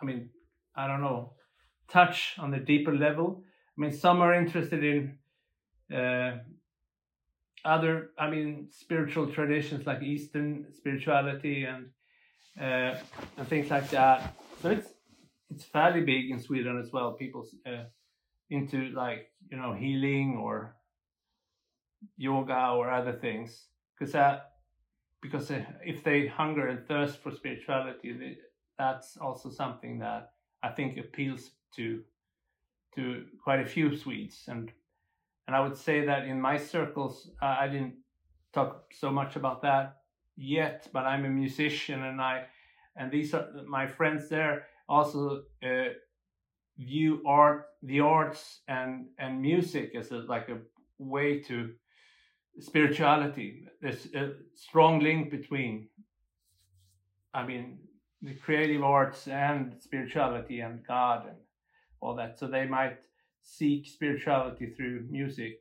I 0.01 0.05
mean, 0.05 0.29
I 0.75 0.87
don't 0.87 1.01
know, 1.01 1.33
touch 1.87 2.35
on 2.37 2.51
the 2.51 2.57
deeper 2.57 2.93
level. 2.93 3.43
I 3.77 3.81
mean, 3.81 3.93
some 3.93 4.21
are 4.21 4.33
interested 4.33 4.83
in 4.83 5.17
uh, 5.95 6.39
other, 7.65 8.09
I 8.19 8.29
mean, 8.29 8.67
spiritual 8.71 9.27
traditions 9.27 9.85
like 9.87 10.03
Eastern 10.03 10.65
spirituality 10.75 11.65
and 11.65 11.89
uh, 12.59 12.99
and 13.37 13.47
things 13.47 13.71
like 13.71 13.89
that. 13.91 14.35
So 14.61 14.69
it's 14.71 14.92
it's 15.53 15.65
fairly 15.65 16.01
big 16.01 16.31
in 16.31 16.39
Sweden 16.39 16.79
as 16.79 16.91
well. 16.91 17.13
People 17.13 17.47
uh, 17.65 17.83
into 18.49 18.89
like 18.89 19.31
you 19.49 19.57
know 19.57 19.73
healing 19.73 20.37
or 20.41 20.75
yoga 22.17 22.69
or 22.69 22.89
other 22.89 23.13
things 23.13 23.65
because 23.97 24.13
that 24.13 24.51
because 25.21 25.51
uh, 25.51 25.63
if 25.85 26.03
they 26.03 26.27
hunger 26.27 26.67
and 26.67 26.85
thirst 26.87 27.17
for 27.17 27.31
spirituality, 27.31 28.37
that's 28.77 29.17
also 29.17 29.49
something 29.49 29.99
that 29.99 30.31
I 30.61 30.69
think 30.69 30.97
appeals 30.97 31.51
to 31.75 32.03
to 32.95 33.25
quite 33.43 33.59
a 33.59 33.65
few 33.65 33.95
Swedes 33.95 34.45
and 34.47 34.71
and 35.47 35.55
I 35.55 35.59
would 35.59 35.77
say 35.77 36.05
that 36.05 36.25
in 36.25 36.39
my 36.39 36.57
circles 36.57 37.29
uh, 37.41 37.57
I 37.59 37.67
didn't 37.67 37.95
talk 38.53 38.93
so 38.93 39.11
much 39.11 39.35
about 39.35 39.61
that 39.63 39.97
yet 40.35 40.87
but 40.93 41.05
I'm 41.05 41.25
a 41.25 41.29
musician 41.29 42.03
and 42.03 42.21
I 42.21 42.45
and 42.95 43.11
these 43.11 43.33
are 43.33 43.47
my 43.67 43.87
friends 43.87 44.29
there 44.29 44.67
also 44.87 45.43
uh, 45.63 45.89
view 46.77 47.21
art 47.25 47.65
the 47.83 47.99
arts 47.99 48.61
and 48.67 49.07
and 49.19 49.41
music 49.41 49.93
as 49.95 50.11
a, 50.11 50.17
like 50.17 50.49
a 50.49 50.57
way 50.97 51.39
to 51.39 51.71
spirituality 52.59 53.65
there's 53.81 54.07
a 54.15 54.31
strong 54.55 54.99
link 54.99 55.31
between 55.31 55.87
I 57.33 57.45
mean 57.45 57.79
the 58.23 58.33
creative 58.35 58.83
arts 58.83 59.27
and 59.27 59.75
spirituality 59.79 60.61
and 60.61 60.85
God 60.87 61.27
and 61.27 61.37
all 61.99 62.15
that. 62.15 62.39
So 62.39 62.47
they 62.47 62.65
might 62.65 62.99
seek 63.41 63.85
spirituality 63.85 64.73
through 64.75 65.07
music, 65.09 65.59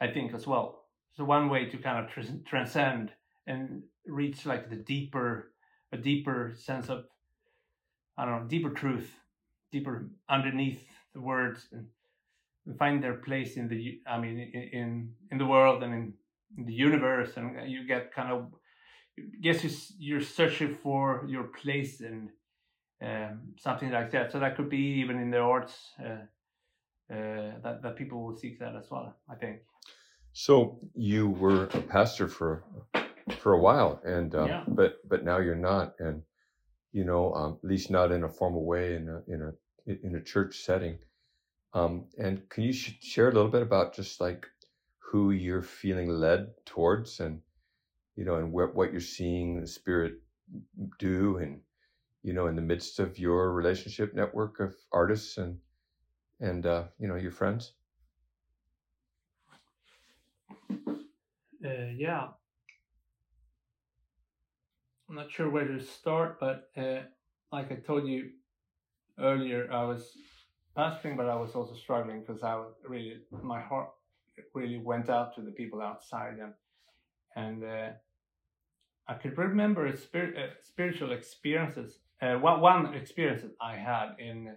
I 0.00 0.08
think, 0.08 0.34
as 0.34 0.46
well. 0.46 0.84
So 1.14 1.24
one 1.24 1.50
way 1.50 1.66
to 1.66 1.76
kind 1.76 2.04
of 2.04 2.10
tr- 2.10 2.32
transcend 2.46 3.12
and 3.46 3.82
reach 4.06 4.46
like 4.46 4.70
the 4.70 4.76
deeper, 4.76 5.52
a 5.92 5.98
deeper 5.98 6.54
sense 6.56 6.88
of, 6.88 7.04
I 8.16 8.24
don't 8.24 8.42
know, 8.42 8.48
deeper 8.48 8.70
truth, 8.70 9.10
deeper 9.72 10.08
underneath 10.28 10.84
the 11.14 11.20
words 11.20 11.66
and, 11.72 11.86
and 12.66 12.78
find 12.78 13.02
their 13.02 13.14
place 13.14 13.56
in 13.56 13.68
the, 13.68 14.00
I 14.06 14.18
mean, 14.18 14.38
in, 14.38 14.62
in, 14.80 15.12
in 15.30 15.38
the 15.38 15.46
world 15.46 15.82
and 15.82 15.92
in, 15.92 16.12
in 16.56 16.66
the 16.66 16.72
universe. 16.72 17.36
And 17.36 17.70
you 17.70 17.86
get 17.86 18.14
kind 18.14 18.32
of 18.32 18.52
guess 19.42 19.64
you, 19.64 19.70
you're 19.98 20.20
searching 20.20 20.74
for 20.74 21.24
your 21.28 21.44
place 21.44 22.00
and 22.00 22.30
um, 23.02 23.54
something 23.58 23.90
like 23.90 24.10
that. 24.12 24.32
So 24.32 24.38
that 24.40 24.56
could 24.56 24.70
be 24.70 25.00
even 25.00 25.18
in 25.18 25.30
the 25.30 25.38
arts 25.38 25.74
uh, 26.00 26.24
uh, 27.12 27.52
that 27.62 27.80
that 27.82 27.96
people 27.96 28.24
will 28.24 28.36
seek 28.36 28.58
that 28.60 28.74
as 28.76 28.86
well. 28.90 29.14
I 29.28 29.34
think. 29.34 29.60
So 30.32 30.78
you 30.94 31.28
were 31.28 31.64
a 31.64 31.80
pastor 31.80 32.28
for 32.28 32.64
for 33.38 33.52
a 33.52 33.58
while, 33.58 34.00
and 34.04 34.34
um, 34.34 34.48
yeah. 34.48 34.64
but 34.66 34.96
but 35.08 35.24
now 35.24 35.38
you're 35.38 35.54
not, 35.54 35.94
and 35.98 36.22
you 36.96 37.04
know 37.04 37.32
um, 37.34 37.58
at 37.62 37.68
least 37.68 37.90
not 37.90 38.10
in 38.12 38.24
a 38.24 38.28
formal 38.28 38.64
way 38.64 38.96
in 38.96 39.08
a 39.08 39.18
in 39.32 39.42
a 39.42 39.52
in 40.06 40.16
a 40.16 40.22
church 40.22 40.54
setting. 40.68 40.98
Um, 41.74 42.06
and 42.18 42.48
can 42.48 42.64
you 42.64 42.72
sh- 42.72 42.98
share 43.02 43.28
a 43.28 43.32
little 43.32 43.50
bit 43.50 43.62
about 43.62 43.94
just 43.94 44.20
like 44.20 44.46
who 44.98 45.30
you're 45.30 45.62
feeling 45.62 46.08
led 46.08 46.48
towards 46.64 47.20
and 47.20 47.42
you 48.16 48.24
know, 48.24 48.36
and 48.36 48.50
what, 48.50 48.74
what 48.74 48.92
you're 48.92 49.00
seeing 49.00 49.60
the 49.60 49.66
Spirit 49.66 50.14
do, 50.98 51.36
and 51.36 51.60
you 52.22 52.32
know, 52.32 52.46
in 52.46 52.56
the 52.56 52.62
midst 52.62 52.98
of 52.98 53.18
your 53.18 53.52
relationship 53.52 54.14
network 54.14 54.58
of 54.60 54.74
artists 54.90 55.36
and 55.36 55.58
and 56.40 56.66
uh, 56.66 56.84
you 56.98 57.08
know 57.08 57.16
your 57.16 57.30
friends. 57.30 57.72
Uh, 61.64 61.90
yeah, 61.94 62.28
I'm 65.08 65.14
not 65.14 65.30
sure 65.30 65.48
where 65.48 65.66
to 65.66 65.80
start, 65.80 66.40
but 66.40 66.70
uh, 66.76 67.02
like 67.52 67.70
I 67.70 67.76
told 67.76 68.08
you 68.08 68.30
earlier, 69.20 69.68
I 69.72 69.84
was 69.84 70.16
pastoring, 70.76 71.16
but 71.16 71.28
I 71.28 71.36
was 71.36 71.54
also 71.54 71.74
struggling 71.74 72.20
because 72.20 72.42
I 72.42 72.56
was 72.56 72.74
really 72.86 73.18
my 73.42 73.60
heart 73.60 73.90
really 74.52 74.78
went 74.78 75.08
out 75.08 75.34
to 75.36 75.42
the 75.42 75.52
people 75.52 75.80
outside 75.80 76.38
and 76.42 76.52
and 77.36 77.64
uh, 77.64 77.90
I 79.06 79.14
could 79.14 79.38
remember 79.38 79.86
uh, 79.86 79.96
spiritual 80.62 81.12
experiences. 81.12 81.98
Uh, 82.20 82.36
one, 82.36 82.60
one 82.60 82.94
experience 82.94 83.42
that 83.42 83.54
I 83.60 83.76
had 83.76 84.16
in 84.18 84.56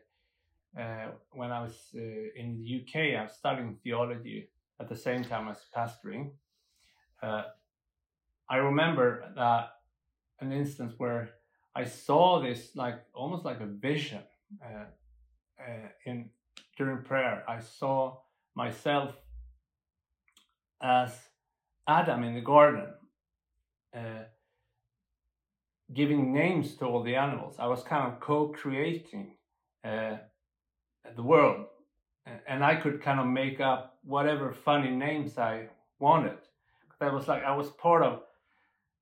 uh, 0.79 1.10
when 1.32 1.51
I 1.51 1.62
was 1.62 1.75
uh, 1.96 2.00
in 2.00 2.58
the 2.58 2.82
UK, 2.82 3.20
I 3.20 3.24
was 3.24 3.34
studying 3.34 3.77
theology 3.84 4.50
at 4.79 4.89
the 4.89 4.96
same 4.96 5.24
time 5.24 5.48
as 5.48 5.65
pastoring. 5.75 6.32
I 8.51 8.56
remember 8.56 9.32
that 9.36 9.79
an 10.41 10.51
instance 10.51 10.93
where 10.98 11.29
I 11.75 11.86
saw 11.86 12.41
this 12.41 12.75
like 12.75 13.00
almost 13.13 13.46
like 13.46 13.60
a 13.62 13.65
vision 13.65 14.24
uh, 14.63 14.86
in 16.05 16.29
during 16.77 17.03
prayer. 17.03 17.43
I 17.48 17.60
saw 17.60 18.19
myself 18.55 19.13
as 20.81 21.12
Adam 21.88 22.24
in 22.24 22.36
the 22.36 22.41
garden. 22.41 22.88
Uh, 23.96 24.24
giving 25.93 26.34
names 26.34 26.75
to 26.75 26.86
all 26.86 27.03
the 27.03 27.15
animals. 27.15 27.55
I 27.58 27.67
was 27.67 27.84
kind 27.84 28.12
of 28.12 28.19
co-creating 28.19 29.36
uh, 29.84 30.17
the 31.15 31.24
world, 31.24 31.65
and 32.48 32.63
I 32.63 32.75
could 32.75 33.01
kind 33.01 33.19
of 33.19 33.25
make 33.25 33.60
up 33.60 33.98
whatever 34.03 34.51
funny 34.51 34.91
names 34.91 35.38
I 35.38 35.69
wanted. 36.00 36.38
That 37.00 37.13
was 37.13 37.27
like 37.27 37.43
I 37.43 37.55
was 37.55 37.69
part 37.69 38.03
of, 38.03 38.22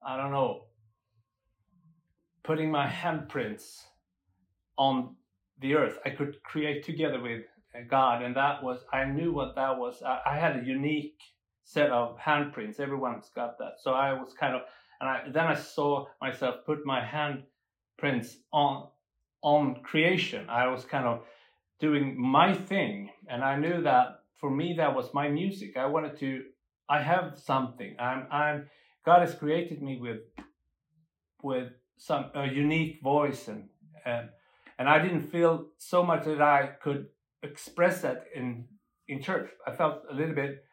I 0.06 0.16
don't 0.16 0.32
know, 0.32 0.67
putting 2.48 2.72
my 2.72 2.88
handprints 2.88 3.84
on 4.78 5.16
the 5.60 5.76
earth. 5.76 6.00
I 6.06 6.12
could 6.12 6.42
create 6.44 6.84
together 6.84 7.22
with 7.22 7.44
God, 7.90 8.24
and 8.24 8.36
that 8.38 8.64
was 8.64 8.80
I 8.92 9.04
knew 9.04 9.34
what 9.34 9.56
that 9.56 9.78
was. 9.78 10.02
I, 10.02 10.22
I 10.26 10.38
had 10.38 10.58
a 10.58 10.66
unique 10.66 11.20
set 11.66 11.92
of 11.92 12.18
handprints. 12.18 12.80
Everyone's 12.80 13.30
got 13.36 13.58
that, 13.60 13.74
so 13.80 13.92
I 13.94 14.14
was 14.14 14.34
kind 14.34 14.56
of 14.56 14.62
and 15.00 15.10
I, 15.10 15.24
then 15.32 15.46
I 15.46 15.56
saw 15.56 16.08
myself 16.22 16.66
put 16.66 16.86
my 16.86 17.02
handprints 17.02 18.36
on 18.52 18.88
on 19.44 19.84
creation. 19.84 20.50
I 20.50 20.68
was 20.68 20.86
kind 20.86 21.06
of 21.06 21.24
doing 21.80 22.20
my 22.20 22.54
thing, 22.54 23.12
and 23.28 23.44
I 23.44 23.58
knew 23.58 23.84
that 23.84 24.22
for 24.40 24.50
me 24.50 24.76
that 24.78 24.96
was 24.96 25.14
my 25.14 25.28
music. 25.28 25.76
I 25.78 25.86
wanted 25.88 26.18
to. 26.20 26.44
I 26.90 27.02
have 27.02 27.38
something. 27.38 27.98
I'm. 28.00 28.26
I'm. 28.32 28.70
God 29.06 29.20
has 29.20 29.36
created 29.36 29.82
me 29.82 30.00
with 30.00 30.22
with 31.44 31.74
some 31.98 32.32
a 32.36 32.46
unique 32.48 33.02
voice, 33.02 33.48
and 33.48 33.70
and 34.06 34.30
and 34.80 34.88
I 34.88 35.00
didn't 35.00 35.24
feel 35.24 35.68
so 35.78 36.04
much 36.04 36.26
that 36.26 36.42
I 36.42 36.68
could 36.82 37.08
express 37.44 38.02
that 38.02 38.26
in 38.36 38.66
in 39.08 39.22
church. 39.22 39.50
I 39.66 39.72
felt 39.72 40.04
a 40.10 40.14
little 40.14 40.36
bit 40.36 40.64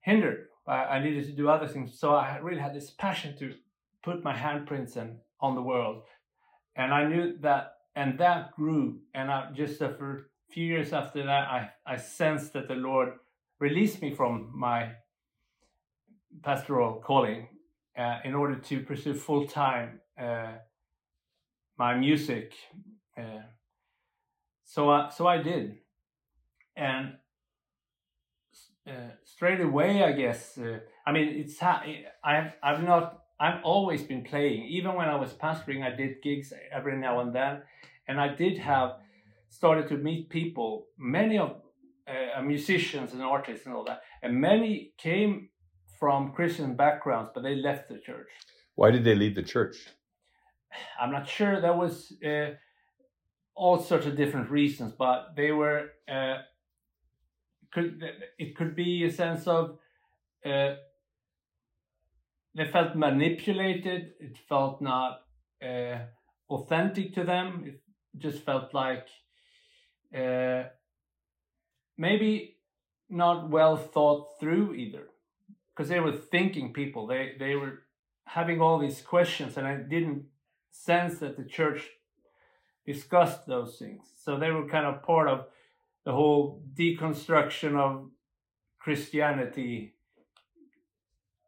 hindered 0.00 0.48
I 0.68 0.98
needed 0.98 1.24
to 1.26 1.32
do 1.32 1.48
other 1.48 1.66
things. 1.66 1.98
So 1.98 2.14
I 2.14 2.36
really 2.38 2.60
had 2.60 2.74
this 2.74 2.90
passion 2.90 3.36
to 3.38 3.54
put 4.02 4.22
my 4.22 4.34
handprints 4.34 4.96
in, 4.96 5.18
on 5.40 5.54
the 5.54 5.62
world. 5.62 6.02
And 6.76 6.92
I 6.92 7.08
knew 7.08 7.38
that, 7.40 7.72
and 7.96 8.18
that 8.18 8.52
grew. 8.52 9.00
And 9.14 9.30
I, 9.30 9.50
just 9.52 9.80
after 9.80 10.16
a 10.16 10.52
few 10.52 10.66
years 10.66 10.92
after 10.92 11.24
that, 11.24 11.48
I, 11.48 11.70
I 11.86 11.96
sensed 11.96 12.52
that 12.52 12.68
the 12.68 12.74
Lord 12.74 13.14
released 13.60 14.02
me 14.02 14.14
from 14.14 14.52
my 14.54 14.92
pastoral 16.42 17.00
calling 17.00 17.48
uh, 17.98 18.18
in 18.24 18.34
order 18.34 18.56
to 18.56 18.80
pursue 18.80 19.14
full 19.14 19.46
time 19.46 20.00
my 21.78 21.94
music. 21.94 22.52
Uh, 23.16 23.42
so, 24.64 24.90
I, 24.90 25.10
so 25.10 25.26
I 25.26 25.38
did. 25.38 25.78
And 26.76 27.14
uh, 28.88 29.10
straight 29.24 29.60
away, 29.60 30.02
I 30.02 30.12
guess. 30.12 30.58
Uh, 30.58 30.78
I 31.06 31.12
mean, 31.12 31.28
it's 31.28 31.62
I've 31.62 32.52
I've 32.62 32.82
not 32.82 33.22
I've 33.40 33.62
always 33.62 34.02
been 34.02 34.24
playing. 34.24 34.64
Even 34.66 34.94
when 34.94 35.08
I 35.08 35.16
was 35.16 35.32
pastoring, 35.32 35.82
I 35.84 35.94
did 35.94 36.22
gigs 36.22 36.52
every 36.72 36.96
now 36.96 37.20
and 37.20 37.34
then, 37.34 37.62
and 38.06 38.20
I 38.20 38.28
did 38.34 38.58
have 38.58 38.92
started 39.50 39.88
to 39.88 39.96
meet 39.96 40.30
people, 40.30 40.86
many 40.98 41.38
of 41.38 41.56
uh, 42.06 42.42
musicians 42.42 43.12
and 43.12 43.22
artists 43.22 43.66
and 43.66 43.74
all 43.74 43.84
that, 43.84 44.00
and 44.22 44.40
many 44.40 44.92
came 44.98 45.48
from 45.98 46.32
Christian 46.32 46.74
backgrounds, 46.76 47.30
but 47.34 47.42
they 47.42 47.56
left 47.56 47.88
the 47.88 47.98
church. 47.98 48.28
Why 48.74 48.90
did 48.90 49.04
they 49.04 49.14
leave 49.14 49.34
the 49.34 49.42
church? 49.42 49.76
I'm 51.00 51.12
not 51.12 51.28
sure. 51.28 51.60
There 51.60 51.76
was 51.76 52.12
uh, 52.24 52.50
all 53.54 53.80
sorts 53.80 54.06
of 54.06 54.16
different 54.16 54.50
reasons, 54.50 54.92
but 54.98 55.34
they 55.36 55.52
were. 55.52 55.90
Uh, 56.10 56.38
could 57.72 58.02
it 58.38 58.56
could 58.56 58.74
be 58.74 59.04
a 59.04 59.12
sense 59.12 59.46
of 59.46 59.78
uh, 60.44 60.74
they 62.54 62.66
felt 62.72 62.96
manipulated. 62.96 64.12
It 64.20 64.38
felt 64.48 64.80
not 64.80 65.20
uh, 65.62 65.98
authentic 66.48 67.14
to 67.14 67.24
them. 67.24 67.64
It 67.66 67.82
just 68.16 68.44
felt 68.44 68.74
like 68.74 69.06
uh, 70.16 70.64
maybe 71.96 72.56
not 73.10 73.50
well 73.50 73.76
thought 73.76 74.38
through 74.40 74.74
either, 74.74 75.08
because 75.70 75.88
they 75.88 76.00
were 76.00 76.12
thinking 76.12 76.72
people. 76.72 77.06
They 77.06 77.34
they 77.38 77.54
were 77.54 77.82
having 78.26 78.60
all 78.60 78.78
these 78.78 79.02
questions, 79.02 79.56
and 79.56 79.66
I 79.66 79.76
didn't 79.76 80.24
sense 80.70 81.18
that 81.18 81.36
the 81.36 81.44
church 81.44 81.88
discussed 82.86 83.46
those 83.46 83.76
things. 83.78 84.04
So 84.24 84.38
they 84.38 84.50
were 84.50 84.66
kind 84.68 84.86
of 84.86 85.02
part 85.02 85.28
of 85.28 85.46
the 86.04 86.12
whole 86.12 86.62
deconstruction 86.74 87.76
of 87.76 88.10
Christianity 88.78 89.94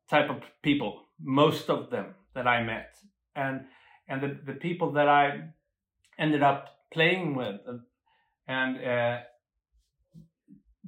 type 0.09 0.29
of 0.29 0.43
people, 0.62 1.03
most 1.23 1.71
of 1.71 1.91
them 1.91 2.15
that 2.35 2.47
I 2.47 2.62
met. 2.62 2.97
And 3.35 3.67
and 4.09 4.21
the, 4.21 4.37
the 4.45 4.59
people 4.59 4.93
that 4.93 5.09
I 5.09 5.43
ended 6.19 6.43
up 6.43 6.67
playing 6.93 7.37
with 7.37 7.61
and, 8.49 8.85
uh, 8.85 9.19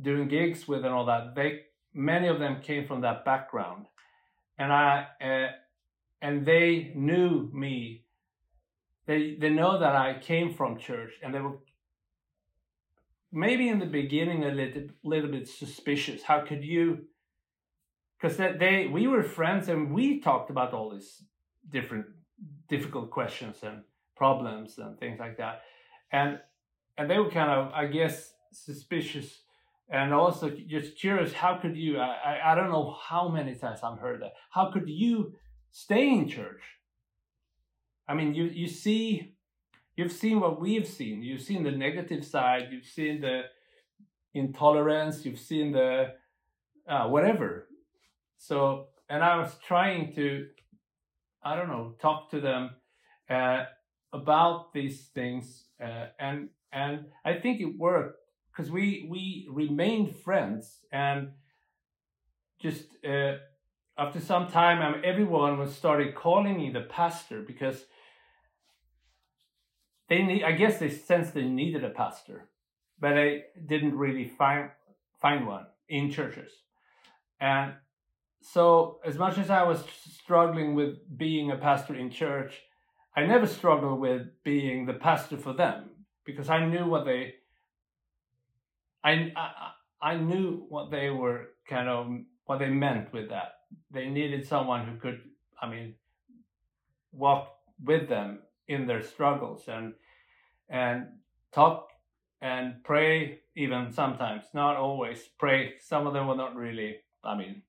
doing 0.01 0.27
gigs 0.27 0.67
with 0.67 0.85
and 0.85 0.93
all 0.93 1.07
that, 1.07 1.35
they 1.37 1.61
many 1.95 2.27
of 2.27 2.41
them 2.41 2.61
came 2.61 2.87
from 2.87 3.03
that 3.03 3.25
background, 3.25 3.87
and 4.59 4.73
I 4.73 5.07
uh, 5.21 5.53
and 6.21 6.45
they 6.45 6.93
knew 6.95 7.49
me. 7.53 8.05
They 9.07 9.37
they 9.41 9.51
know 9.51 9.79
that 9.79 9.97
I 9.97 10.19
came 10.21 10.55
from 10.55 10.79
church, 10.79 11.13
and 11.23 11.35
they 11.35 11.41
were 11.41 11.59
maybe 13.33 13.69
in 13.69 13.79
the 13.79 13.87
beginning 13.87 14.45
a 14.45 14.51
little 14.51 14.89
little 15.03 15.31
bit 15.31 15.49
suspicious. 15.49 16.23
How 16.23 16.41
could 16.41 16.65
you? 16.65 17.07
Because 18.21 18.37
they 18.37 18.89
we 18.93 19.09
were 19.09 19.23
friends 19.23 19.69
and 19.69 19.93
we 19.93 20.21
talked 20.21 20.51
about 20.51 20.73
all 20.73 20.91
these 20.91 21.25
different 21.69 22.07
difficult 22.69 23.11
questions 23.11 23.57
and 23.63 23.83
problems 24.17 24.79
and 24.79 24.99
things 24.99 25.19
like 25.19 25.39
that, 25.39 25.63
and 26.13 26.39
and 26.97 27.11
they 27.11 27.19
were 27.19 27.31
kind 27.31 27.51
of 27.51 27.73
I 27.73 27.87
guess 27.87 28.33
suspicious 28.53 29.41
and 29.89 30.15
also 30.15 30.51
just 30.51 30.97
curious. 30.97 31.33
How 31.33 31.57
could 31.57 31.77
you? 31.77 31.99
I, 31.99 32.53
I 32.53 32.55
don't 32.55 32.71
know 32.71 32.97
how 33.03 33.29
many 33.29 33.55
times 33.55 33.81
I've 33.83 33.99
heard 33.99 34.23
that. 34.23 34.33
How 34.51 34.71
could 34.71 34.89
you 34.89 35.35
stay 35.73 36.09
in 36.09 36.29
church? 36.29 36.63
I 38.09 38.15
mean, 38.15 38.35
you 38.35 38.45
you 38.45 38.69
see 38.69 39.35
you've 39.97 40.13
seen 40.13 40.41
what 40.41 40.61
we've 40.61 40.87
seen. 40.87 41.23
You've 41.23 41.43
seen 41.43 41.63
the 41.63 41.71
negative 41.71 42.25
side. 42.25 42.69
You've 42.71 42.87
seen 42.87 43.21
the 43.21 43.43
intolerance. 44.35 45.25
You've 45.25 45.39
seen 45.39 45.73
the 45.73 46.15
uh, 46.89 47.09
whatever. 47.09 47.69
So, 48.39 48.89
and 49.09 49.23
I 49.23 49.37
was 49.37 49.57
trying 49.67 50.15
to, 50.15 50.47
I 51.45 51.55
don't 51.55 51.69
know, 51.69 51.95
talk 52.01 52.31
to 52.31 52.41
them 52.41 52.71
uh, 53.31 53.65
about 54.13 54.73
these 54.73 55.09
things, 55.15 55.65
uh, 55.83 56.07
and 56.19 56.49
and 56.73 57.07
I 57.25 57.35
think 57.35 57.61
it 57.61 57.79
worked 57.79 58.19
because 58.51 58.71
we 58.71 59.07
we 59.09 59.47
remained 59.51 60.17
friends 60.17 60.81
and 60.91 61.33
just 62.61 62.85
uh, 63.05 63.35
after 63.99 64.21
some 64.21 64.49
time, 64.49 64.81
um, 64.81 65.03
everyone 65.05 65.59
was 65.59 65.75
started 65.75 66.15
calling 66.15 66.57
me 66.57 66.71
the 66.71 66.81
pastor 66.81 67.43
because 67.43 67.85
they 70.09 70.23
need, 70.23 70.45
I 70.45 70.53
guess 70.53 70.79
they 70.79 70.91
sensed 70.91 71.35
they 71.35 71.45
needed 71.45 71.85
a 71.85 71.91
pastor, 71.91 72.49
but 72.99 73.15
they 73.15 73.45
didn't 73.67 73.97
really 73.97 74.25
find 74.27 74.71
find 75.21 75.47
one 75.47 75.67
in 75.88 76.11
churches. 76.11 76.51
And 77.41 77.75
so, 78.41 78.99
as 79.05 79.17
much 79.17 79.38
as 79.38 79.51
I 79.51 79.62
was 79.62 79.85
struggling 80.21 80.75
with 80.75 80.97
being 81.17 81.51
a 81.51 81.57
pastor 81.57 81.95
in 81.95 82.11
church, 82.11 82.61
I 83.17 83.25
never 83.25 83.47
struggled 83.47 84.01
with 84.01 84.23
being 84.43 84.87
the 84.87 84.95
pastor 84.95 85.37
for 85.37 85.53
them 85.53 85.91
because 86.25 86.49
I 86.49 86.67
knew 86.67 86.87
what 86.87 87.05
they, 87.05 87.35
I, 89.05 89.33
I, 89.37 89.71
I 90.01 90.17
knew 90.17 90.67
what 90.69 90.91
they 90.91 91.11
were 91.11 91.51
kind 91.69 91.88
of 91.88 92.07
what 92.45 92.59
they 92.59 92.69
meant 92.69 93.12
with 93.12 93.29
that. 93.31 93.53
They 93.91 94.09
needed 94.09 94.47
someone 94.47 94.87
who 94.87 94.97
could, 94.97 95.21
I 95.61 95.69
mean, 95.69 95.95
walk 97.12 97.49
with 97.83 98.09
them 98.09 98.41
in 98.73 98.87
their 98.87 99.03
struggles 99.03 99.69
and 99.69 99.95
and 100.69 101.07
talk 101.53 101.89
and 102.41 102.83
pray 102.85 103.41
even 103.55 103.93
sometimes 103.93 104.45
not 104.55 104.77
always 104.77 105.29
pray. 105.39 105.75
Some 105.81 106.07
of 106.07 106.15
them 106.15 106.27
were 106.27 106.37
not 106.37 106.57
really 106.57 106.97
i 107.25 107.37
mean 107.37 107.63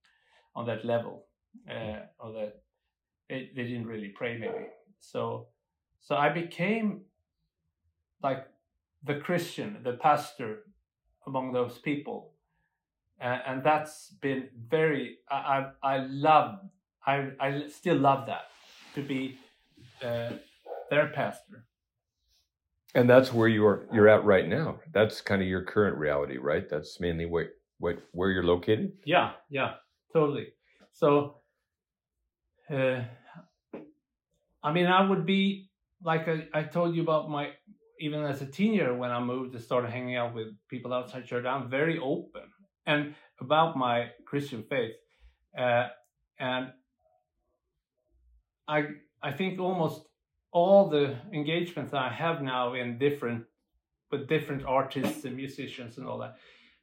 on 0.55 0.65
that 0.65 0.83
level 0.85 1.25
uh, 1.69 1.99
or 2.19 2.33
that 2.33 2.61
they, 3.29 3.51
they 3.55 3.63
didn't 3.63 3.87
really 3.87 4.09
pray 4.09 4.37
maybe. 4.37 4.67
So 4.99 5.47
so 6.01 6.15
i 6.15 6.29
became 6.29 7.01
like 8.21 8.47
the 9.03 9.15
christian 9.15 9.77
the 9.83 9.93
pastor 9.93 10.63
among 11.27 11.51
those 11.53 11.77
people. 11.77 12.31
Uh, 13.21 13.37
and 13.47 13.63
that's 13.63 14.09
been 14.21 14.49
very 14.69 15.17
i 15.29 15.69
i, 15.83 15.95
I 15.95 15.97
love 16.07 16.59
I, 17.05 17.31
I 17.39 17.67
still 17.67 17.97
love 17.97 18.27
that 18.27 18.45
to 18.95 19.01
be 19.01 19.37
uh, 20.03 20.31
their 20.89 21.09
pastor 21.09 21.65
and 22.95 23.09
that's 23.09 23.33
where 23.33 23.47
you're 23.47 23.85
you're 23.91 24.07
at 24.07 24.23
right 24.23 24.47
now. 24.47 24.79
That's 24.91 25.21
kind 25.21 25.41
of 25.41 25.47
your 25.47 25.63
current 25.63 25.97
reality, 25.97 26.37
right? 26.37 26.67
That's 26.69 26.99
mainly 26.99 27.25
what 27.25 27.47
what 27.79 27.97
where 28.11 28.29
you're 28.29 28.43
located. 28.43 28.93
Yeah, 29.05 29.31
yeah, 29.49 29.75
totally. 30.11 30.47
So, 30.91 31.37
uh, 32.69 33.01
I 34.63 34.71
mean, 34.71 34.85
I 34.85 35.09
would 35.09 35.25
be 35.25 35.69
like 36.03 36.27
I, 36.27 36.47
I 36.53 36.63
told 36.63 36.95
you 36.95 37.01
about 37.01 37.29
my 37.29 37.51
even 37.99 38.23
as 38.23 38.41
a 38.41 38.45
teenager 38.45 38.95
when 38.95 39.11
I 39.11 39.19
moved 39.19 39.53
to 39.53 39.59
start 39.59 39.89
hanging 39.89 40.15
out 40.15 40.35
with 40.35 40.47
people 40.69 40.93
outside 40.93 41.25
church. 41.25 41.45
I'm 41.45 41.69
very 41.69 41.99
open 41.99 42.43
and 42.85 43.15
about 43.39 43.75
my 43.75 44.09
Christian 44.25 44.63
faith, 44.69 44.93
uh, 45.57 45.87
and 46.39 46.71
I 48.67 48.85
I 49.21 49.31
think 49.31 49.59
almost 49.59 50.05
all 50.53 50.87
the 50.87 51.17
engagements 51.33 51.93
I 51.93 52.09
have 52.09 52.41
now 52.41 52.73
in 52.75 52.97
different 52.97 53.45
with 54.11 54.29
different 54.29 54.63
artists 54.63 55.25
and 55.25 55.35
musicians 55.35 55.97
and 55.97 56.07
all 56.07 56.19
that, 56.19 56.35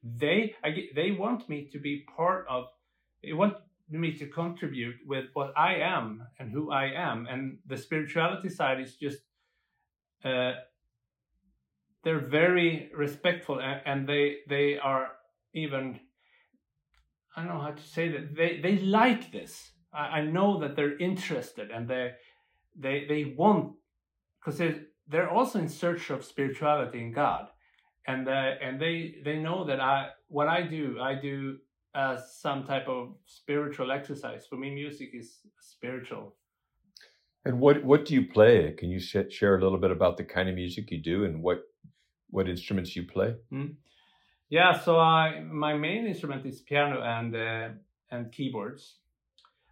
they 0.03 0.57
I, 0.65 0.89
they 0.95 1.13
want 1.13 1.49
me 1.49 1.69
to 1.73 1.79
be 1.79 2.05
part 2.17 2.47
of. 2.49 2.65
They 3.23 3.33
want 3.33 3.55
me 3.89 4.13
to 4.19 4.27
contribute 4.27 4.97
with 5.07 5.27
what 5.35 5.53
I 5.57 5.77
am 5.77 6.25
and 6.39 6.51
who 6.51 6.71
I 6.71 6.87
am, 6.87 7.27
and 7.31 7.59
the 7.67 7.77
spirituality 7.77 8.49
side 8.49 8.81
is 8.81 8.97
just. 8.97 9.21
Uh, 10.25 10.53
they're 12.03 12.19
very 12.19 12.91
respectful 12.95 13.61
and, 13.61 13.81
and 13.85 14.09
they 14.09 14.39
they 14.49 14.79
are 14.79 15.09
even 15.55 16.01
I 17.37 17.43
don't 17.43 17.55
know 17.55 17.61
how 17.61 17.71
to 17.71 17.83
say 17.83 18.09
that 18.09 18.35
they 18.35 18.61
they 18.61 18.79
like 18.79 19.33
this. 19.33 19.71
I, 19.93 20.19
I 20.19 20.25
know 20.25 20.61
that 20.61 20.77
they're 20.77 20.99
interested 20.99 21.71
and 21.71 21.89
they 21.89 22.13
they 22.79 23.07
they 23.09 23.35
want 23.37 23.75
because 24.41 24.59
they're, 24.59 24.81
they're 25.09 25.31
also 25.31 25.59
in 25.59 25.69
search 25.69 26.11
of 26.11 26.25
spirituality 26.25 27.01
in 27.01 27.13
God, 27.13 27.49
and 28.07 28.29
uh, 28.29 28.53
and 28.63 28.81
they 28.81 29.17
they 29.25 29.39
know 29.39 29.65
that 29.65 29.81
I 29.81 30.11
what 30.29 30.49
I 30.49 30.63
do 30.63 30.99
I 31.01 31.15
do 31.15 31.59
as 31.95 32.37
some 32.37 32.65
type 32.65 32.89
of 32.89 33.15
spiritual 33.27 33.91
exercise. 33.91 34.47
For 34.47 34.57
me, 34.57 34.71
music 34.71 35.11
is 35.13 35.41
spiritual. 35.61 36.37
And 37.45 37.59
what 37.59 37.85
what 37.85 38.05
do 38.05 38.15
you 38.15 38.27
play? 38.27 38.73
Can 38.73 38.91
you 38.91 39.01
sh- 39.01 39.31
share 39.31 39.57
a 39.57 39.63
little 39.63 39.79
bit 39.79 39.91
about 39.91 40.17
the 40.17 40.25
kind 40.25 40.49
of 40.49 40.55
music 40.55 40.91
you 40.91 41.03
do 41.03 41.25
and 41.25 41.43
what 41.43 41.63
what 42.29 42.49
instruments 42.49 42.95
you 42.95 43.05
play? 43.05 43.35
Mm. 43.53 43.77
Yeah, 44.51 44.79
so 44.79 44.99
I 44.99 45.41
my 45.41 45.75
main 45.75 46.07
instrument 46.07 46.45
is 46.47 46.61
piano 46.61 47.03
and 47.03 47.35
uh, 47.35 47.69
and 48.11 48.33
keyboards. 48.33 48.97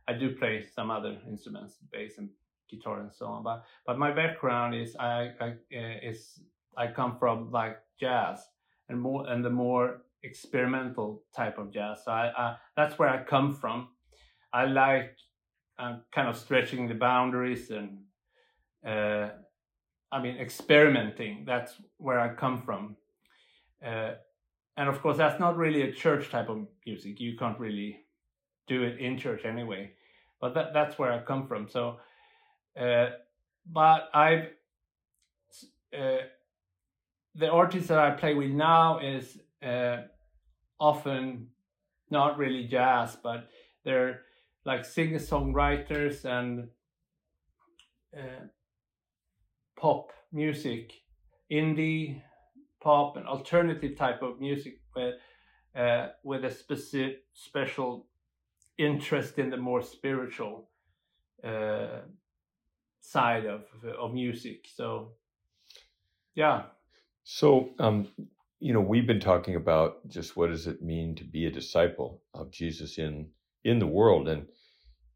I 0.09 0.15
do 0.15 0.35
play 0.35 0.65
some 0.75 0.91
other 0.91 1.19
instruments, 1.29 1.77
bass 1.93 2.17
and 2.17 2.31
guitar 2.69 3.01
and 3.01 3.13
so 3.13 3.27
on. 3.27 3.43
But 3.43 3.65
but 3.87 3.99
my 3.99 4.13
background 4.13 4.75
is 4.75 4.97
I, 4.97 5.33
I 5.41 5.49
uh, 5.75 5.99
is 6.03 6.41
I 6.77 6.89
come 6.89 7.19
from 7.19 7.51
like 7.51 7.79
jazz 7.99 8.41
and 8.89 9.01
more 9.01 9.29
and 9.29 9.45
the 9.45 9.51
more 9.51 10.03
experimental 10.23 11.23
type 11.35 11.59
of 11.59 11.73
jazz. 11.73 12.05
So 12.05 12.13
I, 12.13 12.33
I 12.37 12.57
that's 12.77 12.99
where 12.99 13.09
I 13.09 13.23
come 13.23 13.55
from. 13.55 13.89
I 14.53 14.67
like 14.67 15.17
I'm 15.79 16.03
kind 16.13 16.29
of 16.29 16.37
stretching 16.37 16.89
the 16.89 16.95
boundaries 16.95 17.71
and 17.71 17.99
uh, 18.87 19.31
I 20.11 20.23
mean 20.23 20.37
experimenting. 20.37 21.45
That's 21.47 21.75
where 21.99 22.21
I 22.21 22.35
come 22.35 22.63
from. 22.63 22.97
Uh, 23.85 24.13
and 24.77 24.89
of 24.89 25.03
course, 25.03 25.17
that's 25.17 25.41
not 25.41 25.57
really 25.57 25.83
a 25.83 25.93
church 25.93 26.31
type 26.31 26.49
of 26.49 26.67
music. 26.87 27.21
You 27.21 27.37
can't 27.37 27.59
really 27.59 28.01
do 28.69 28.85
it 28.85 28.99
in 28.99 29.19
church 29.19 29.45
anyway. 29.45 29.93
But 30.41 30.55
that 30.55 30.73
that's 30.73 30.99
where 30.99 31.13
I 31.13 31.19
come 31.19 31.49
from. 31.49 31.69
So, 31.69 31.97
uh, 32.77 33.11
but 33.71 34.09
I've 34.15 34.49
uh, 35.97 36.19
the 37.35 37.51
artists 37.51 37.89
that 37.89 37.99
I 37.99 38.11
play 38.11 38.35
with 38.35 38.51
now 38.51 38.99
is 38.99 39.39
uh, 39.65 39.99
often 40.81 41.49
not 42.11 42.39
really 42.39 42.65
jazz, 42.67 43.17
but 43.23 43.49
they're 43.85 44.23
like 44.65 44.85
singer 44.85 45.19
songwriters 45.19 46.25
and 46.25 46.69
uh, 48.17 48.47
pop 49.77 50.11
music, 50.33 50.93
indie 51.51 52.21
pop 52.81 53.17
and 53.17 53.27
alternative 53.27 53.97
type 53.97 54.23
of 54.23 54.41
music 54.41 54.81
with 54.95 55.15
uh, 55.77 56.09
with 56.25 56.45
a 56.45 56.51
specific 56.51 57.23
special 57.33 58.07
interest 58.79 59.39
in 59.39 59.51
the 59.51 59.57
more 59.57 59.83
spiritual 59.83 60.69
uh, 61.45 62.01
side 63.13 63.47
of 63.47 63.63
of 63.99 64.13
music. 64.15 64.67
So 64.75 65.13
yeah. 66.35 66.65
So 67.25 67.71
um, 67.79 68.09
you 68.61 68.73
know, 68.73 68.81
we've 68.81 69.07
been 69.07 69.21
talking 69.21 69.57
about 69.57 70.09
just 70.09 70.37
what 70.37 70.51
does 70.51 70.67
it 70.67 70.83
mean 70.83 71.15
to 71.17 71.25
be 71.25 71.47
a 71.47 71.51
disciple 71.51 72.23
of 72.35 72.51
Jesus 72.51 72.99
in 72.99 73.31
in 73.65 73.79
the 73.79 73.87
world, 73.87 74.29
and 74.29 74.47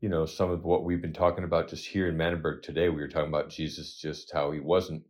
you 0.01 0.09
know, 0.09 0.27
some 0.27 0.51
of 0.51 0.65
what 0.65 0.85
we've 0.85 1.03
been 1.03 1.13
talking 1.13 1.45
about 1.45 1.69
just 1.69 1.87
here 1.87 2.09
in 2.09 2.17
Manenberg 2.17 2.63
today. 2.63 2.89
We 2.89 3.03
were 3.03 3.09
talking 3.09 3.29
about 3.29 3.51
Jesus, 3.51 3.99
just 4.01 4.33
how 4.33 4.51
he 4.53 4.61
wasn't 4.61 5.05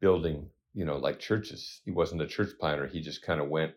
building, 0.00 0.48
you 0.74 0.84
know, 0.84 0.98
like 0.98 1.20
churches. 1.20 1.82
He 1.84 1.90
wasn't 1.90 2.22
a 2.22 2.26
church 2.26 2.50
planner. 2.60 2.86
He 2.86 3.00
just 3.00 3.22
kind 3.22 3.40
of 3.40 3.48
went 3.48 3.72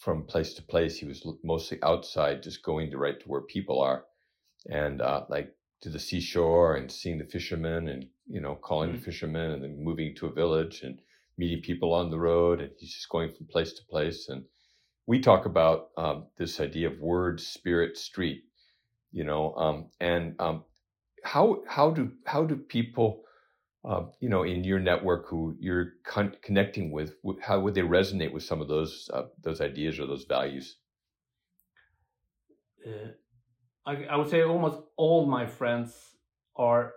from 0.00 0.24
place 0.24 0.54
to 0.54 0.62
place. 0.62 0.98
He 0.98 1.06
was 1.06 1.26
mostly 1.44 1.78
outside, 1.82 2.42
just 2.42 2.62
going 2.64 2.90
to 2.92 2.98
right 2.98 3.20
to 3.20 3.28
where 3.28 3.42
people 3.42 3.80
are, 3.80 4.04
and 4.70 5.02
uh, 5.02 5.24
like 5.30 5.55
to 5.82 5.90
the 5.90 5.98
seashore 5.98 6.76
and 6.76 6.90
seeing 6.90 7.18
the 7.18 7.24
fishermen, 7.24 7.88
and 7.88 8.06
you 8.26 8.40
know, 8.40 8.54
calling 8.54 8.90
mm-hmm. 8.90 8.98
the 8.98 9.04
fishermen, 9.04 9.52
and 9.52 9.62
then 9.62 9.82
moving 9.82 10.14
to 10.16 10.26
a 10.26 10.32
village 10.32 10.82
and 10.82 11.00
meeting 11.38 11.62
people 11.62 11.92
on 11.92 12.10
the 12.10 12.18
road, 12.18 12.60
and 12.60 12.70
he's 12.78 12.94
just 12.94 13.08
going 13.08 13.32
from 13.32 13.46
place 13.46 13.72
to 13.74 13.84
place. 13.84 14.28
And 14.28 14.44
we 15.06 15.20
talk 15.20 15.46
about 15.46 15.90
um, 15.96 16.26
this 16.36 16.60
idea 16.60 16.88
of 16.88 16.98
word, 16.98 17.40
spirit, 17.40 17.96
street, 17.96 18.44
you 19.12 19.24
know, 19.24 19.54
um, 19.54 19.90
and 20.00 20.34
um, 20.40 20.64
how 21.22 21.62
how 21.68 21.90
do 21.90 22.12
how 22.24 22.44
do 22.44 22.56
people 22.56 23.22
uh, 23.86 24.02
you 24.18 24.28
know, 24.28 24.42
in 24.42 24.64
your 24.64 24.80
network 24.80 25.28
who 25.28 25.56
you're 25.60 25.92
con- 26.04 26.36
connecting 26.42 26.90
with, 26.90 27.14
how 27.40 27.60
would 27.60 27.74
they 27.74 27.82
resonate 27.82 28.32
with 28.32 28.42
some 28.42 28.60
of 28.60 28.66
those 28.66 29.08
uh, 29.14 29.22
those 29.40 29.60
ideas 29.60 30.00
or 30.00 30.06
those 30.06 30.24
values? 30.24 30.76
Uh, 32.84 33.10
I, 33.86 34.04
I, 34.04 34.16
would 34.16 34.28
say 34.28 34.42
almost 34.42 34.80
all 34.96 35.26
my 35.26 35.46
friends 35.46 35.94
are 36.56 36.92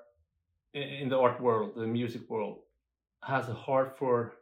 in 0.74 1.10
the 1.10 1.18
art 1.18 1.40
world, 1.40 1.74
the 1.76 1.86
music 1.86 2.30
world, 2.30 2.60
has 3.24 3.48
a 3.48 3.54
heart 3.54 3.98
for 3.98 4.34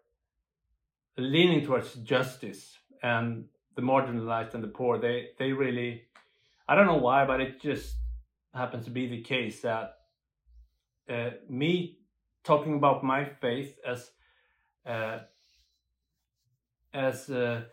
leaning 1.17 1.65
towards 1.65 1.93
justice 1.95 2.77
and 3.03 3.45
the 3.75 3.81
marginalized 3.81 4.53
and 4.53 4.63
the 4.63 4.69
poor. 4.69 4.97
They 4.97 5.29
they 5.37 5.51
really, 5.51 6.03
I 6.67 6.75
don't 6.75 6.87
know 6.87 6.97
why, 6.97 7.25
but 7.25 7.41
it 7.41 7.61
just 7.61 7.95
happens 8.53 8.85
to 8.85 8.91
be 8.91 9.07
the 9.07 9.21
case 9.21 9.61
that 9.61 9.97
uh, 11.09 11.31
me 11.49 11.99
talking 12.43 12.75
about 12.75 13.03
my 13.03 13.25
faith 13.25 13.77
as 13.85 14.11
uh, 14.85 15.19
as 16.93 17.29
uh, 17.29 17.63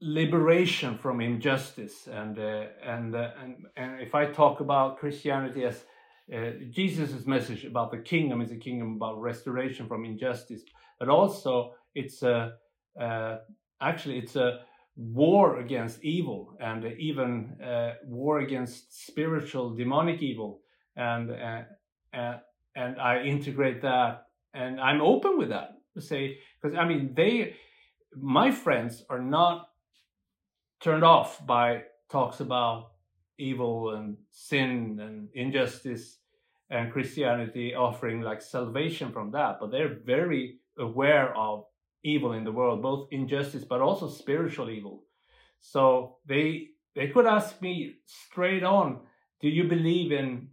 liberation 0.00 0.96
from 0.98 1.20
injustice. 1.20 2.06
And 2.06 2.38
uh, 2.38 2.66
and, 2.84 3.14
uh, 3.14 3.30
and 3.42 3.66
and 3.76 4.00
if 4.00 4.14
I 4.14 4.26
talk 4.26 4.60
about 4.60 4.98
Christianity 4.98 5.64
as 5.64 5.84
uh, 6.32 6.50
Jesus' 6.70 7.26
message 7.26 7.64
about 7.64 7.90
the 7.90 7.98
kingdom 7.98 8.40
is 8.40 8.52
a 8.52 8.56
kingdom 8.56 8.94
about 8.96 9.20
restoration 9.20 9.88
from 9.88 10.04
injustice, 10.04 10.62
but 10.98 11.08
also 11.08 11.74
it's 11.94 12.22
a 12.22 12.54
uh, 13.00 13.36
actually 13.80 14.18
it's 14.18 14.36
a 14.36 14.60
war 14.96 15.60
against 15.60 16.02
evil 16.04 16.56
and 16.60 16.84
even 16.98 17.56
war 18.04 18.40
against 18.40 19.06
spiritual 19.06 19.74
demonic 19.74 20.22
evil. 20.22 20.60
And 20.96 21.30
and, 22.12 22.40
and 22.74 23.00
I 23.00 23.22
integrate 23.22 23.82
that, 23.82 24.26
and 24.54 24.80
I'm 24.80 25.00
open 25.00 25.38
with 25.38 25.50
that. 25.50 25.74
To 25.94 26.00
say 26.00 26.38
because 26.60 26.76
I 26.76 26.84
mean 26.84 27.14
they, 27.16 27.56
my 28.14 28.50
friends 28.50 29.04
are 29.08 29.22
not 29.22 29.68
turned 30.80 31.04
off 31.04 31.44
by 31.46 31.82
talks 32.10 32.40
about 32.40 32.90
evil 33.38 33.90
and 33.90 34.16
sin 34.30 34.98
and 35.00 35.28
injustice 35.34 36.18
and 36.70 36.92
Christianity 36.92 37.74
offering 37.74 38.20
like 38.20 38.42
salvation 38.42 39.12
from 39.12 39.30
that, 39.32 39.58
but 39.60 39.70
they're 39.70 39.98
very 40.04 40.58
aware 40.78 41.34
of 41.36 41.64
evil 42.04 42.32
in 42.32 42.44
the 42.44 42.52
world, 42.52 42.82
both 42.82 43.08
injustice 43.10 43.64
but 43.64 43.80
also 43.80 44.08
spiritual 44.08 44.70
evil. 44.70 45.04
So 45.60 46.18
they 46.26 46.68
they 46.94 47.08
could 47.08 47.26
ask 47.26 47.60
me 47.62 47.94
straight 48.06 48.64
on, 48.64 49.00
do 49.40 49.48
you 49.48 49.64
believe 49.64 50.12
in 50.12 50.48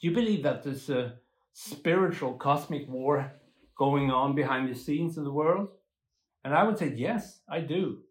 do 0.00 0.08
you 0.08 0.14
believe 0.14 0.42
that 0.42 0.62
there's 0.62 0.90
a 0.90 1.14
spiritual 1.52 2.34
cosmic 2.34 2.88
war 2.88 3.32
going 3.76 4.10
on 4.10 4.34
behind 4.34 4.68
the 4.68 4.74
scenes 4.74 5.16
in 5.16 5.24
the 5.24 5.32
world? 5.32 5.68
And 6.44 6.54
I 6.54 6.62
would 6.64 6.78
say, 6.78 6.92
yes, 6.94 7.40
I 7.48 7.60
do. 7.60 8.02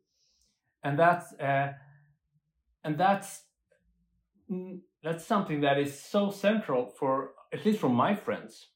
And 0.85 0.99
that's 0.99 1.33
uh, 1.33 1.73
and 2.83 2.95
that's 2.95 3.41
mm, 4.49 4.81
that's 5.03 5.25
something 5.25 5.61
that 5.61 5.79
is 5.79 5.99
so 5.99 6.29
central 6.29 6.93
for 6.99 7.31
at 7.51 7.65
least 7.65 7.79
for 7.79 7.89
my 7.89 8.13
friends. 8.13 8.67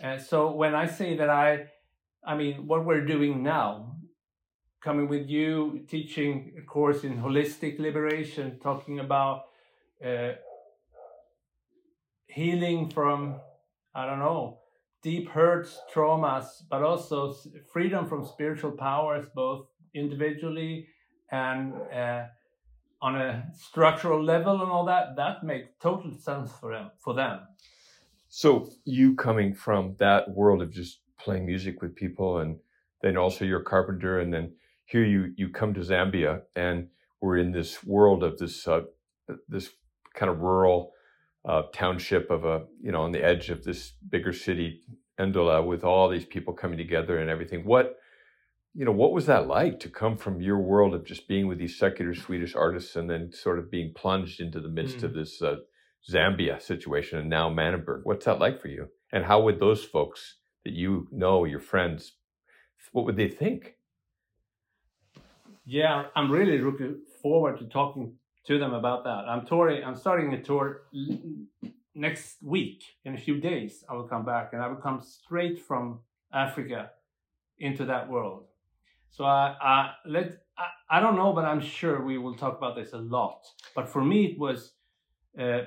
And 0.00 0.22
so 0.22 0.52
when 0.52 0.74
I 0.76 0.86
say 0.86 1.16
that 1.16 1.28
I, 1.28 1.66
I 2.24 2.36
mean 2.36 2.68
what 2.68 2.84
we're 2.84 3.04
doing 3.04 3.42
now, 3.42 3.96
coming 4.80 5.08
with 5.08 5.28
you, 5.28 5.84
teaching 5.88 6.52
a 6.58 6.62
course 6.62 7.02
in 7.02 7.18
holistic 7.20 7.80
liberation, 7.80 8.60
talking 8.62 9.00
about 9.00 9.46
uh, 10.04 10.32
healing 12.28 12.88
from, 12.90 13.40
I 13.96 14.06
don't 14.06 14.20
know, 14.20 14.60
deep 15.02 15.30
hurts, 15.30 15.76
traumas, 15.92 16.46
but 16.70 16.82
also 16.84 17.34
freedom 17.72 18.06
from 18.06 18.24
spiritual 18.24 18.72
powers, 18.72 19.26
both 19.34 19.66
individually 19.92 20.86
and 21.30 21.74
uh, 21.94 22.24
on 23.02 23.16
a 23.16 23.46
structural 23.54 24.22
level 24.22 24.62
and 24.62 24.70
all 24.70 24.84
that. 24.86 25.16
That 25.16 25.44
makes 25.44 25.68
total 25.80 26.16
sense 26.18 26.52
for 26.52 26.72
them. 26.72 26.90
For 26.98 27.14
them. 27.14 27.40
So 28.28 28.70
you 28.84 29.14
coming 29.14 29.54
from 29.54 29.96
that 29.98 30.30
world 30.30 30.62
of 30.62 30.70
just 30.70 31.00
playing 31.18 31.46
music 31.46 31.80
with 31.82 31.94
people, 31.94 32.38
and 32.38 32.58
then 33.02 33.16
also 33.16 33.44
you're 33.44 33.60
a 33.60 33.64
carpenter, 33.64 34.18
and 34.18 34.32
then 34.32 34.52
here 34.84 35.04
you 35.04 35.32
you 35.36 35.48
come 35.48 35.74
to 35.74 35.80
Zambia, 35.80 36.42
and 36.54 36.88
we're 37.20 37.38
in 37.38 37.52
this 37.52 37.84
world 37.84 38.22
of 38.22 38.38
this 38.38 38.66
uh, 38.66 38.82
this 39.48 39.70
kind 40.14 40.30
of 40.30 40.40
rural 40.40 40.92
uh, 41.44 41.62
township 41.72 42.30
of 42.30 42.44
a 42.44 42.64
you 42.82 42.92
know 42.92 43.02
on 43.02 43.12
the 43.12 43.24
edge 43.24 43.50
of 43.50 43.64
this 43.64 43.92
bigger 44.10 44.32
city 44.32 44.82
Ndola 45.18 45.64
with 45.64 45.84
all 45.84 46.08
these 46.08 46.24
people 46.24 46.52
coming 46.52 46.78
together 46.78 47.18
and 47.18 47.30
everything 47.30 47.64
what 47.64 47.96
you 48.76 48.84
know 48.84 48.92
what 48.92 49.12
was 49.12 49.26
that 49.26 49.46
like 49.46 49.80
to 49.80 49.88
come 49.88 50.16
from 50.16 50.40
your 50.40 50.58
world 50.58 50.94
of 50.94 51.04
just 51.04 51.28
being 51.28 51.46
with 51.46 51.58
these 51.58 51.78
secular 51.78 52.14
Swedish 52.14 52.54
artists 52.54 52.96
and 52.96 53.08
then 53.08 53.32
sort 53.32 53.58
of 53.58 53.70
being 53.70 53.92
plunged 53.94 54.40
into 54.40 54.60
the 54.60 54.68
midst 54.68 54.98
mm. 54.98 55.04
of 55.04 55.14
this 55.14 55.40
uh, 55.42 55.56
Zambia 56.10 56.60
situation 56.60 57.18
and 57.18 57.30
now 57.30 57.48
Manenberg 57.50 58.00
what's 58.04 58.26
that 58.26 58.38
like 58.38 58.60
for 58.60 58.68
you 58.68 58.88
and 59.12 59.24
how 59.24 59.40
would 59.42 59.58
those 59.58 59.84
folks 59.84 60.36
that 60.64 60.74
you 60.74 61.08
know 61.10 61.44
your 61.44 61.60
friends 61.60 62.12
what 62.92 63.04
would 63.04 63.16
they 63.16 63.28
think 63.28 63.74
yeah 65.64 66.04
I'm 66.14 66.30
really 66.30 66.58
looking 66.58 67.00
forward 67.22 67.58
to 67.58 67.66
talking 67.66 68.12
to 68.46 68.58
them 68.58 68.74
about 68.74 69.04
that. 69.04 69.28
I'm 69.28 69.46
touring. 69.46 69.82
I'm 69.84 69.96
starting 69.96 70.32
a 70.32 70.42
tour 70.42 70.82
next 71.94 72.36
week. 72.42 72.82
In 73.04 73.14
a 73.14 73.18
few 73.18 73.40
days, 73.40 73.84
I 73.88 73.94
will 73.94 74.08
come 74.08 74.24
back, 74.24 74.50
and 74.52 74.62
I 74.62 74.68
will 74.68 74.76
come 74.76 75.02
straight 75.02 75.60
from 75.60 76.00
Africa 76.32 76.90
into 77.58 77.84
that 77.86 78.08
world. 78.08 78.44
So 79.10 79.24
I, 79.24 79.56
I 79.60 79.92
let 80.06 80.38
I, 80.58 80.98
I 80.98 81.00
don't 81.00 81.16
know, 81.16 81.32
but 81.32 81.44
I'm 81.44 81.60
sure 81.60 82.02
we 82.02 82.18
will 82.18 82.34
talk 82.34 82.56
about 82.58 82.76
this 82.76 82.92
a 82.92 82.98
lot. 82.98 83.44
But 83.74 83.88
for 83.88 84.04
me, 84.04 84.26
it 84.26 84.38
was, 84.38 84.72
uh, 85.38 85.62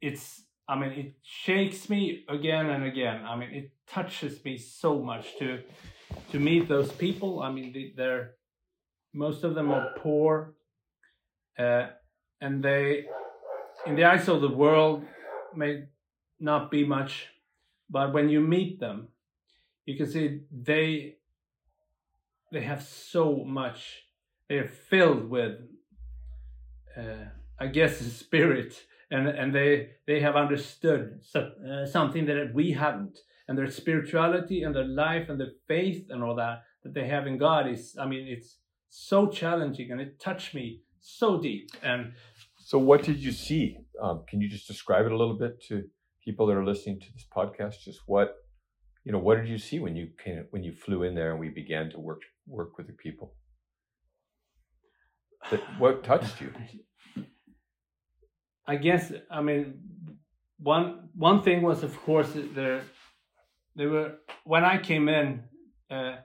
it's. 0.00 0.42
I 0.68 0.78
mean, 0.78 0.92
it 0.92 1.14
shakes 1.22 1.90
me 1.90 2.24
again 2.28 2.70
and 2.70 2.84
again. 2.84 3.24
I 3.26 3.36
mean, 3.36 3.50
it 3.50 3.72
touches 3.86 4.42
me 4.44 4.56
so 4.56 5.00
much 5.00 5.36
to 5.38 5.60
to 6.30 6.38
meet 6.38 6.68
those 6.68 6.90
people. 6.92 7.42
I 7.42 7.50
mean, 7.50 7.92
they're 7.96 8.34
most 9.12 9.44
of 9.44 9.54
them 9.54 9.70
are 9.70 9.90
poor 9.98 10.54
uh, 11.58 11.88
and 12.40 12.62
they, 12.62 13.06
in 13.86 13.94
the 13.96 14.04
eyes 14.04 14.28
of 14.28 14.40
the 14.40 14.48
world, 14.48 15.04
may 15.54 15.84
not 16.40 16.70
be 16.70 16.84
much, 16.84 17.28
but 17.90 18.12
when 18.12 18.28
you 18.28 18.40
meet 18.40 18.80
them, 18.80 19.08
you 19.84 19.96
can 19.96 20.10
see 20.10 20.40
they 20.50 21.16
they 22.52 22.62
have 22.62 22.82
so 22.82 23.44
much. 23.44 24.02
They're 24.48 24.68
filled 24.68 25.30
with, 25.30 25.54
uh, 26.96 27.26
I 27.58 27.66
guess, 27.68 27.98
spirit, 27.98 28.74
and 29.10 29.26
and 29.28 29.54
they 29.54 29.90
they 30.06 30.20
have 30.20 30.36
understood 30.36 31.20
so, 31.22 31.50
uh, 31.68 31.86
something 31.86 32.26
that 32.26 32.52
we 32.54 32.72
haven't, 32.72 33.18
and 33.48 33.56
their 33.56 33.70
spirituality 33.70 34.62
and 34.62 34.74
their 34.74 34.84
life 34.84 35.28
and 35.28 35.40
their 35.40 35.52
faith 35.66 36.06
and 36.10 36.22
all 36.22 36.36
that 36.36 36.62
that 36.82 36.94
they 36.94 37.06
have 37.06 37.26
in 37.26 37.38
God 37.38 37.68
is, 37.68 37.96
I 37.98 38.06
mean, 38.06 38.26
it's 38.26 38.58
so 38.88 39.28
challenging 39.28 39.90
and 39.90 40.00
it 40.00 40.18
touched 40.18 40.54
me 40.54 40.80
so 41.00 41.40
deep. 41.40 41.70
And 41.82 42.12
so, 42.58 42.78
what 42.78 43.02
did 43.02 43.22
you 43.22 43.32
see? 43.32 43.78
Um, 44.00 44.24
can 44.28 44.40
you 44.40 44.48
just 44.48 44.66
describe 44.66 45.06
it 45.06 45.12
a 45.12 45.16
little 45.16 45.38
bit 45.38 45.62
to 45.68 45.84
people 46.24 46.46
that 46.46 46.56
are 46.56 46.64
listening 46.64 47.00
to 47.00 47.06
this 47.12 47.26
podcast? 47.34 47.80
Just 47.84 48.00
what 48.06 48.36
you 49.04 49.12
know, 49.12 49.18
what 49.18 49.36
did 49.36 49.48
you 49.48 49.58
see 49.58 49.78
when 49.80 49.96
you 49.96 50.08
came, 50.22 50.46
when 50.50 50.62
you 50.62 50.72
flew 50.72 51.02
in 51.02 51.14
there 51.14 51.30
and 51.32 51.40
we 51.40 51.48
began 51.48 51.90
to 51.90 51.98
work 51.98 52.22
work 52.46 52.76
with 52.78 52.86
the 52.86 52.92
people? 52.92 53.34
That, 55.50 55.60
what 55.78 56.04
touched 56.10 56.40
you? 56.40 56.52
I 58.66 58.76
guess 58.76 59.12
I 59.30 59.42
mean 59.42 59.74
one 60.58 61.08
one 61.14 61.42
thing 61.42 61.62
was 61.62 61.82
of 61.82 62.00
course 62.02 62.30
there 62.54 62.82
there 63.74 63.88
were 63.88 64.12
when 64.44 64.64
I 64.64 64.78
came 64.78 65.08
in. 65.08 65.44
Uh, 65.90 66.16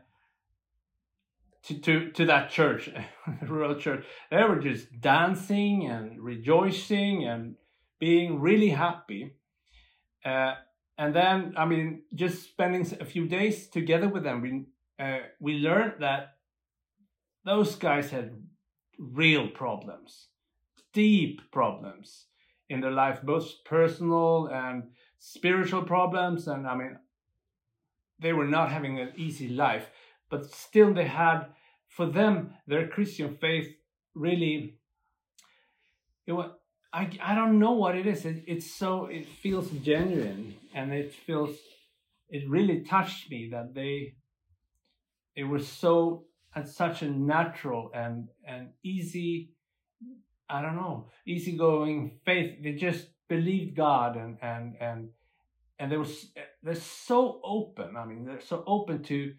to, 1.67 1.77
to, 1.79 2.11
to 2.11 2.25
that 2.27 2.49
church, 2.49 2.89
the 3.41 3.45
rural 3.45 3.75
church. 3.75 4.05
They 4.31 4.41
were 4.43 4.59
just 4.59 4.87
dancing 5.01 5.85
and 5.87 6.17
rejoicing 6.21 7.27
and 7.27 7.55
being 7.99 8.39
really 8.39 8.69
happy. 8.69 9.33
Uh, 10.23 10.53
and 10.97 11.13
then, 11.13 11.53
I 11.57 11.65
mean, 11.65 12.03
just 12.15 12.43
spending 12.43 12.81
a 12.99 13.05
few 13.05 13.27
days 13.27 13.67
together 13.67 14.09
with 14.09 14.23
them, 14.23 14.41
we, 14.41 14.65
uh, 15.03 15.19
we 15.39 15.53
learned 15.59 15.95
that 15.99 16.37
those 17.45 17.75
guys 17.75 18.09
had 18.09 18.41
real 18.97 19.47
problems, 19.47 20.27
deep 20.93 21.41
problems 21.51 22.25
in 22.69 22.81
their 22.81 22.91
life, 22.91 23.21
both 23.21 23.63
personal 23.63 24.47
and 24.47 24.89
spiritual 25.19 25.83
problems. 25.83 26.47
And 26.47 26.67
I 26.67 26.75
mean, 26.75 26.97
they 28.19 28.33
were 28.33 28.47
not 28.47 28.71
having 28.71 28.99
an 28.99 29.11
easy 29.15 29.49
life, 29.49 29.89
but 30.29 30.51
still 30.51 30.93
they 30.93 31.07
had 31.07 31.45
for 31.87 32.05
them, 32.05 32.53
their 32.67 32.87
Christian 32.87 33.37
faith 33.39 33.75
really, 34.13 34.77
it 36.25 36.33
was, 36.33 36.51
I, 36.91 37.09
I 37.21 37.35
don't 37.35 37.59
know 37.59 37.73
what 37.73 37.95
it 37.95 38.07
is. 38.07 38.25
It, 38.25 38.43
it's 38.47 38.69
so, 38.69 39.05
it 39.05 39.27
feels 39.27 39.69
genuine 39.69 40.55
and 40.77 40.93
it 40.93 41.11
feels, 41.11 41.55
it 42.29 42.47
really 42.47 42.81
touched 42.81 43.31
me 43.31 43.49
that 43.51 43.73
they, 43.73 44.13
it 45.35 45.45
was 45.45 45.67
so, 45.67 46.25
at 46.55 46.67
such 46.67 47.01
a 47.01 47.09
natural 47.09 47.89
and, 47.95 48.29
and 48.47 48.69
easy, 48.83 49.53
I 50.47 50.61
don't 50.61 50.75
know, 50.75 51.09
easygoing 51.25 52.19
faith. 52.25 52.63
They 52.63 52.73
just 52.73 53.07
believed 53.27 53.75
God 53.75 54.17
and, 54.17 54.37
and, 54.41 54.75
and, 54.79 55.09
and 55.79 55.91
they 55.91 55.97
was, 55.97 56.31
they're 56.61 56.75
so 56.75 57.41
open. 57.43 57.97
I 57.97 58.05
mean, 58.05 58.25
they're 58.25 58.39
so 58.39 58.63
open 58.67 59.03
to, 59.03 59.33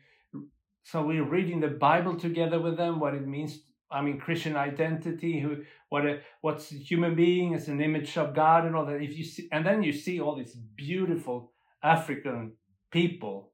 so 0.83 1.03
we're 1.03 1.29
reading 1.37 1.61
the 1.61 1.68
Bible 1.68 2.16
together 2.16 2.61
with 2.61 2.77
them, 2.77 2.98
what 2.98 3.14
it 3.14 3.27
means. 3.27 3.61
I 3.90 4.03
mean, 4.03 4.18
Christian 4.18 4.57
identity, 4.57 5.40
who, 5.40 5.59
what, 5.88 6.07
a, 6.07 6.20
what's 6.40 6.68
human 6.68 7.14
being 7.14 7.55
as 7.55 7.68
an 7.68 7.81
image 7.81 8.16
of 8.16 8.35
God, 8.35 8.64
and 8.64 8.77
all 8.77 8.87
that. 8.87 9.03
If 9.03 9.16
you 9.16 9.24
see, 9.24 9.48
and 9.51 9.64
then 9.64 9.83
you 9.83 9.92
see 9.92 10.20
all 10.20 10.37
these 10.37 10.55
beautiful 10.55 11.53
African 11.83 12.53
people, 12.90 13.53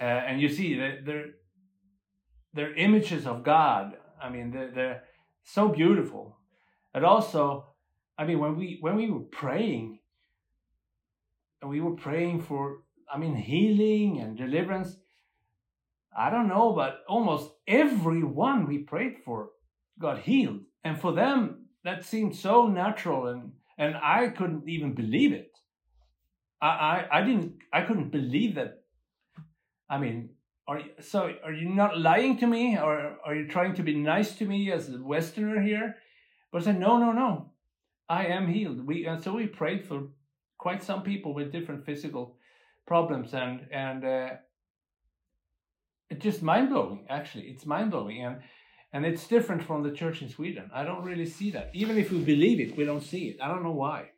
uh, 0.00 0.04
and 0.04 0.40
you 0.40 0.48
see 0.48 0.78
that 0.78 1.04
they're 1.04 1.26
they're 2.52 2.74
images 2.74 3.26
of 3.26 3.42
God. 3.42 3.96
I 4.22 4.28
mean, 4.28 4.52
they're, 4.52 4.70
they're 4.70 5.02
so 5.42 5.68
beautiful. 5.68 6.38
And 6.94 7.04
also, 7.04 7.74
I 8.16 8.24
mean, 8.24 8.38
when 8.38 8.56
we 8.56 8.78
when 8.80 8.96
we 8.96 9.10
were 9.10 9.26
praying, 9.32 9.98
and 11.60 11.70
we 11.70 11.80
were 11.80 11.96
praying 11.96 12.42
for, 12.42 12.82
I 13.12 13.18
mean, 13.18 13.34
healing 13.34 14.20
and 14.20 14.36
deliverance 14.36 14.96
I 16.16 16.30
don't 16.30 16.48
know, 16.48 16.72
but 16.72 17.00
almost 17.08 17.50
everyone 17.66 18.66
we 18.66 18.78
prayed 18.78 19.16
for 19.24 19.50
got 19.98 20.20
healed. 20.20 20.60
And 20.84 21.00
for 21.00 21.12
them, 21.12 21.66
that 21.84 22.04
seemed 22.04 22.36
so 22.36 22.66
natural 22.68 23.26
and, 23.26 23.52
and 23.78 23.96
I 23.96 24.28
couldn't 24.28 24.68
even 24.68 24.94
believe 24.94 25.32
it. 25.32 25.52
I, 26.60 26.66
I, 26.66 27.18
I 27.18 27.24
didn't, 27.24 27.56
I 27.72 27.82
couldn't 27.82 28.10
believe 28.10 28.54
that. 28.56 28.82
I 29.88 29.98
mean, 29.98 30.30
are 30.66 30.78
you, 30.78 30.90
so 31.00 31.32
are 31.44 31.52
you 31.52 31.68
not 31.68 31.98
lying 31.98 32.38
to 32.38 32.46
me 32.46 32.78
or 32.78 33.16
are 33.24 33.34
you 33.34 33.48
trying 33.48 33.74
to 33.74 33.82
be 33.82 33.94
nice 33.94 34.34
to 34.36 34.46
me 34.46 34.72
as 34.72 34.88
a 34.88 35.02
Westerner 35.02 35.60
here? 35.60 35.96
But 36.52 36.62
I 36.62 36.64
said, 36.66 36.80
no, 36.80 36.98
no, 36.98 37.12
no, 37.12 37.50
I 38.08 38.26
am 38.26 38.46
healed. 38.46 38.86
We, 38.86 39.06
and 39.06 39.22
so 39.22 39.34
we 39.34 39.46
prayed 39.46 39.86
for 39.86 40.08
quite 40.58 40.82
some 40.82 41.02
people 41.02 41.34
with 41.34 41.52
different 41.52 41.84
physical 41.84 42.36
problems 42.86 43.34
and, 43.34 43.66
and, 43.70 44.04
uh, 44.04 44.28
it's 46.10 46.22
just 46.22 46.42
mind 46.42 46.70
blowing. 46.70 47.06
Actually, 47.08 47.44
it's 47.44 47.66
mind 47.66 47.90
blowing, 47.90 48.22
and 48.22 48.36
and 48.94 49.04
it's 49.04 49.26
different 49.26 49.62
from 49.62 49.82
the 49.82 49.90
church 49.90 50.22
in 50.22 50.28
Sweden. 50.30 50.70
I 50.72 50.84
don't 50.84 51.04
really 51.04 51.26
see 51.26 51.50
that. 51.50 51.70
Even 51.74 51.98
if 51.98 52.10
we 52.12 52.20
believe 52.20 52.60
it, 52.60 52.76
we 52.78 52.84
don't 52.84 53.02
see 53.02 53.24
it. 53.30 53.36
I 53.42 53.48
don't 53.48 53.64
know 53.64 53.72
why. 53.72 54.10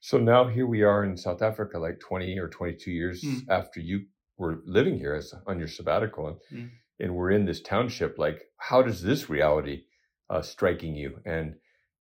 So 0.00 0.18
now 0.18 0.48
here 0.48 0.66
we 0.66 0.82
are 0.82 1.04
in 1.04 1.16
South 1.16 1.42
Africa, 1.42 1.78
like 1.78 2.00
twenty 2.00 2.38
or 2.38 2.48
twenty-two 2.48 2.90
years 2.90 3.22
mm. 3.22 3.42
after 3.48 3.80
you 3.80 4.06
were 4.36 4.62
living 4.66 4.98
here 4.98 5.14
as 5.14 5.32
on 5.46 5.58
your 5.58 5.68
sabbatical, 5.68 6.26
and, 6.28 6.36
mm. 6.52 6.70
and 6.98 7.14
we're 7.14 7.30
in 7.30 7.44
this 7.44 7.62
township. 7.62 8.18
Like, 8.18 8.40
how 8.56 8.82
does 8.82 9.02
this 9.02 9.30
reality 9.30 9.84
uh, 10.28 10.42
striking 10.42 10.96
you, 10.96 11.20
and 11.24 11.54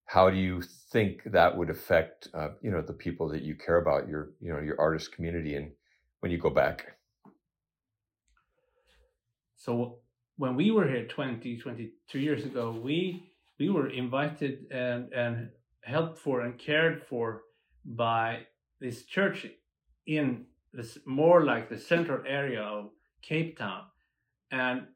how 0.06 0.30
do 0.30 0.38
you 0.38 0.64
think 0.92 1.24
that 1.26 1.58
would 1.58 1.70
affect 1.70 2.30
uh, 2.34 2.50
you 2.62 2.72
know 2.72 2.82
the 2.82 2.94
people 3.06 3.30
that 3.30 3.44
you 3.44 3.56
care 3.56 3.78
about, 3.78 4.08
your 4.08 4.32
you 4.40 4.52
know 4.52 4.60
your 4.60 4.80
artist 4.80 5.14
community, 5.14 5.56
and 5.56 5.72
when 6.22 6.32
you 6.32 6.38
go 6.38 6.50
back? 6.50 6.86
So 9.56 10.00
when 10.38 10.56
we 10.56 10.72
were 10.72 10.88
here 10.88 11.06
20, 11.06 11.58
22 11.58 12.20
years 12.20 12.46
ago, 12.46 12.72
we 12.72 13.30
we 13.60 13.70
were 13.70 13.90
invited 13.90 14.66
and 14.72 15.14
and 15.14 15.50
helped 15.82 16.18
for 16.18 16.42
and 16.42 16.58
cared 16.58 17.04
for 17.04 17.42
by 17.86 18.40
this 18.80 19.04
church 19.04 19.46
in 20.08 20.46
this 20.74 20.98
more 21.06 21.44
like 21.44 21.70
the 21.70 21.78
central 21.78 22.24
area 22.28 22.62
of 22.62 22.90
Cape 23.22 23.58
Town, 23.58 23.84
and 24.52 24.88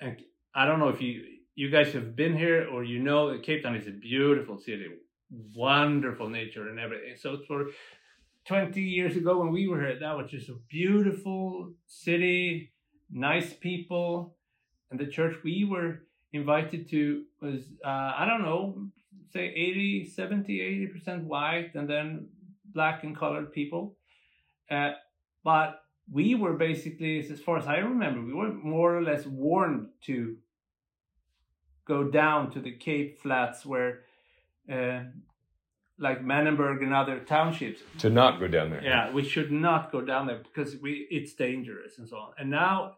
and 0.00 0.18
I 0.54 0.64
don't 0.64 0.78
know 0.78 0.88
if 0.88 1.02
you 1.02 1.24
you 1.54 1.70
guys 1.70 1.92
have 1.92 2.14
been 2.14 2.36
here 2.36 2.68
or 2.72 2.84
you 2.84 3.00
know 3.00 3.30
that 3.30 3.42
Cape 3.42 3.62
Town 3.62 3.74
is 3.74 3.88
a 3.88 3.90
beautiful 3.90 4.58
city, 4.58 4.86
wonderful 5.54 6.28
nature 6.28 6.68
and 6.68 6.78
everything. 6.78 7.16
So 7.16 7.38
for 7.46 7.66
20 8.46 8.80
years 8.80 9.16
ago 9.16 9.38
when 9.40 9.50
we 9.50 9.68
were 9.68 9.80
here, 9.80 9.98
that 9.98 10.16
was 10.16 10.30
just 10.30 10.48
a 10.48 10.56
beautiful 10.68 11.74
city 11.86 12.72
nice 13.12 13.52
people. 13.52 14.36
And 14.90 14.98
the 14.98 15.06
church 15.06 15.36
we 15.44 15.64
were 15.64 16.02
invited 16.32 16.88
to 16.90 17.24
was, 17.40 17.62
uh, 17.84 18.12
I 18.16 18.26
don't 18.28 18.42
know, 18.42 18.86
say 19.32 19.46
80, 19.46 20.06
70, 20.06 20.90
80% 21.08 21.24
white 21.24 21.74
and 21.74 21.88
then 21.88 22.28
black 22.64 23.04
and 23.04 23.16
colored 23.16 23.52
people. 23.52 23.96
Uh, 24.70 24.92
but 25.44 25.82
we 26.12 26.34
were 26.34 26.54
basically, 26.54 27.18
as 27.18 27.40
far 27.40 27.58
as 27.58 27.66
I 27.66 27.78
remember, 27.78 28.20
we 28.20 28.32
were 28.32 28.52
more 28.52 28.96
or 28.96 29.02
less 29.02 29.26
warned 29.26 29.88
to 30.06 30.36
go 31.86 32.04
down 32.04 32.50
to 32.52 32.60
the 32.60 32.72
Cape 32.72 33.20
Flats 33.20 33.64
where, 33.64 34.00
uh, 34.70 35.00
like 36.00 36.24
Manenberg 36.24 36.82
and 36.82 36.94
other 36.94 37.20
townships. 37.20 37.82
To 37.98 38.10
not 38.10 38.40
go 38.40 38.48
down 38.48 38.70
there. 38.70 38.82
Yeah, 38.82 39.12
we 39.12 39.22
should 39.22 39.52
not 39.52 39.92
go 39.92 40.00
down 40.00 40.26
there 40.26 40.38
because 40.42 40.76
we 40.80 41.06
it's 41.10 41.34
dangerous 41.34 41.98
and 41.98 42.08
so 42.08 42.16
on. 42.16 42.32
And 42.38 42.50
now 42.50 42.96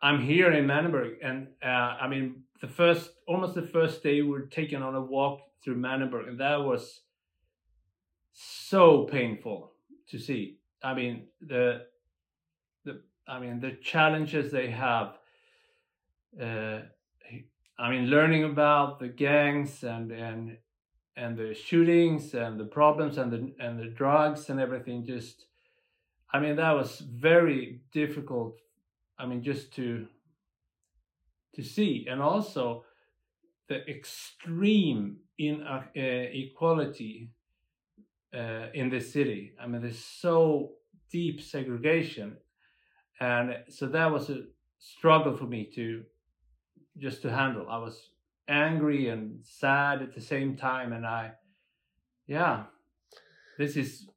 I'm 0.00 0.22
here 0.22 0.52
in 0.52 0.66
Manenberg, 0.66 1.16
and 1.22 1.48
uh, 1.62 1.66
I 1.66 2.08
mean 2.08 2.44
the 2.60 2.68
first, 2.68 3.10
almost 3.26 3.54
the 3.54 3.62
first 3.62 4.02
day, 4.02 4.22
we 4.22 4.30
were 4.30 4.46
taken 4.46 4.82
on 4.82 4.94
a 4.94 5.00
walk 5.00 5.40
through 5.62 5.76
Manenberg, 5.76 6.28
and 6.28 6.40
that 6.40 6.62
was 6.62 7.00
so 8.32 9.04
painful 9.04 9.72
to 10.08 10.18
see. 10.18 10.58
I 10.82 10.94
mean 10.94 11.24
the, 11.40 11.86
the, 12.84 13.02
I 13.26 13.40
mean 13.40 13.60
the 13.60 13.72
challenges 13.82 14.52
they 14.52 14.70
have. 14.70 15.18
Uh, 16.40 16.80
I 17.78 17.90
mean, 17.90 18.06
learning 18.06 18.44
about 18.44 19.00
the 19.00 19.08
gangs 19.08 19.82
and 19.82 20.12
and 20.12 20.56
and 21.16 21.36
the 21.36 21.54
shootings 21.54 22.34
and 22.34 22.60
the 22.60 22.64
problems 22.64 23.18
and 23.18 23.32
the 23.32 23.54
and 23.64 23.78
the 23.78 23.86
drugs 23.86 24.50
and 24.50 24.60
everything. 24.60 25.04
Just, 25.04 25.46
I 26.32 26.40
mean, 26.40 26.56
that 26.56 26.72
was 26.72 27.00
very 27.00 27.80
difficult 27.92 28.60
I 29.18 29.26
mean, 29.26 29.42
just 29.42 29.72
to 29.74 30.06
to 31.54 31.62
see, 31.62 32.06
and 32.08 32.20
also 32.20 32.84
the 33.68 33.88
extreme 33.88 35.16
inequality 35.38 37.30
uh, 38.34 38.66
in 38.74 38.90
the 38.90 39.00
city. 39.00 39.52
I 39.60 39.66
mean, 39.66 39.80
there's 39.80 40.04
so 40.04 40.72
deep 41.10 41.40
segregation, 41.40 42.36
and 43.20 43.56
so 43.70 43.86
that 43.86 44.10
was 44.10 44.28
a 44.28 44.44
struggle 44.78 45.34
for 45.36 45.46
me 45.46 45.70
to 45.74 46.04
just 46.98 47.22
to 47.22 47.30
handle. 47.32 47.66
I 47.70 47.78
was 47.78 48.10
angry 48.48 49.08
and 49.08 49.40
sad 49.44 50.02
at 50.02 50.14
the 50.14 50.20
same 50.20 50.56
time, 50.56 50.92
and 50.92 51.06
I, 51.06 51.32
yeah, 52.26 52.64
this 53.58 53.76
is 53.76 54.08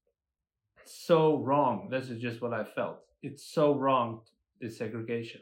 so 0.86 1.38
wrong. 1.38 1.90
This 1.90 2.10
is 2.10 2.22
just 2.22 2.42
what 2.42 2.54
I 2.54 2.64
felt. 2.64 3.00
It's 3.22 3.44
so 3.44 3.76
wrong, 3.76 4.22
this 4.60 4.78
segregation. 4.78 5.42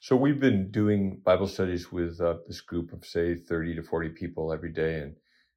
So 0.00 0.14
we've 0.14 0.38
been 0.40 0.70
doing 0.70 1.20
Bible 1.24 1.48
studies 1.48 1.90
with 1.90 2.20
uh, 2.20 2.36
this 2.46 2.60
group 2.60 2.92
of 2.92 3.04
say 3.04 3.34
30 3.34 3.76
to 3.76 3.82
40 3.82 4.10
people 4.10 4.52
every 4.52 4.72
day 4.72 5.00
and 5.00 5.14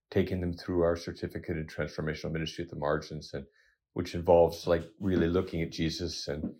taking 0.09 0.41
them 0.41 0.53
through 0.53 0.81
our 0.81 0.95
certificate 0.95 1.57
in 1.57 1.67
transformational 1.67 2.31
ministry 2.31 2.63
at 2.63 2.69
the 2.69 2.75
margins 2.75 3.33
and 3.33 3.45
which 3.93 4.15
involves 4.15 4.65
like 4.67 4.83
really 4.99 5.27
looking 5.27 5.61
at 5.61 5.71
Jesus 5.71 6.27
and 6.27 6.53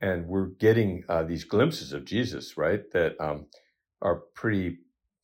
and 0.00 0.26
we're 0.26 0.46
getting 0.46 1.04
uh, 1.08 1.22
these 1.22 1.44
glimpses 1.44 1.92
of 1.92 2.04
Jesus, 2.04 2.56
right? 2.56 2.82
That 2.92 3.14
um, 3.20 3.46
are 4.00 4.16
pretty 4.34 4.78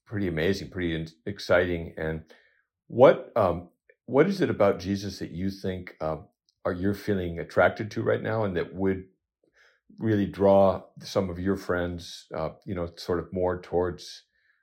pretty 0.08 0.26
amazing, 0.26 0.70
pretty 0.70 1.06
exciting. 1.26 1.94
And 1.96 2.22
what 2.88 3.30
um, 3.36 3.68
what 4.06 4.26
is 4.26 4.40
it 4.40 4.50
about 4.50 4.80
Jesus 4.80 5.18
that 5.18 5.30
you 5.30 5.50
think 5.50 5.94
uh, 6.00 6.16
are 6.64 6.72
you're 6.72 6.94
feeling 6.94 7.38
attracted 7.38 7.90
to 7.92 8.02
right 8.02 8.22
now, 8.22 8.44
and 8.44 8.56
that 8.56 8.74
would 8.74 9.04
really 9.98 10.26
draw 10.26 10.82
some 11.00 11.28
of 11.28 11.38
your 11.38 11.56
friends, 11.56 12.26
uh, 12.34 12.50
you 12.64 12.74
know, 12.74 12.88
sort 12.96 13.18
of 13.18 13.32
more 13.32 13.60
towards, 13.60 14.22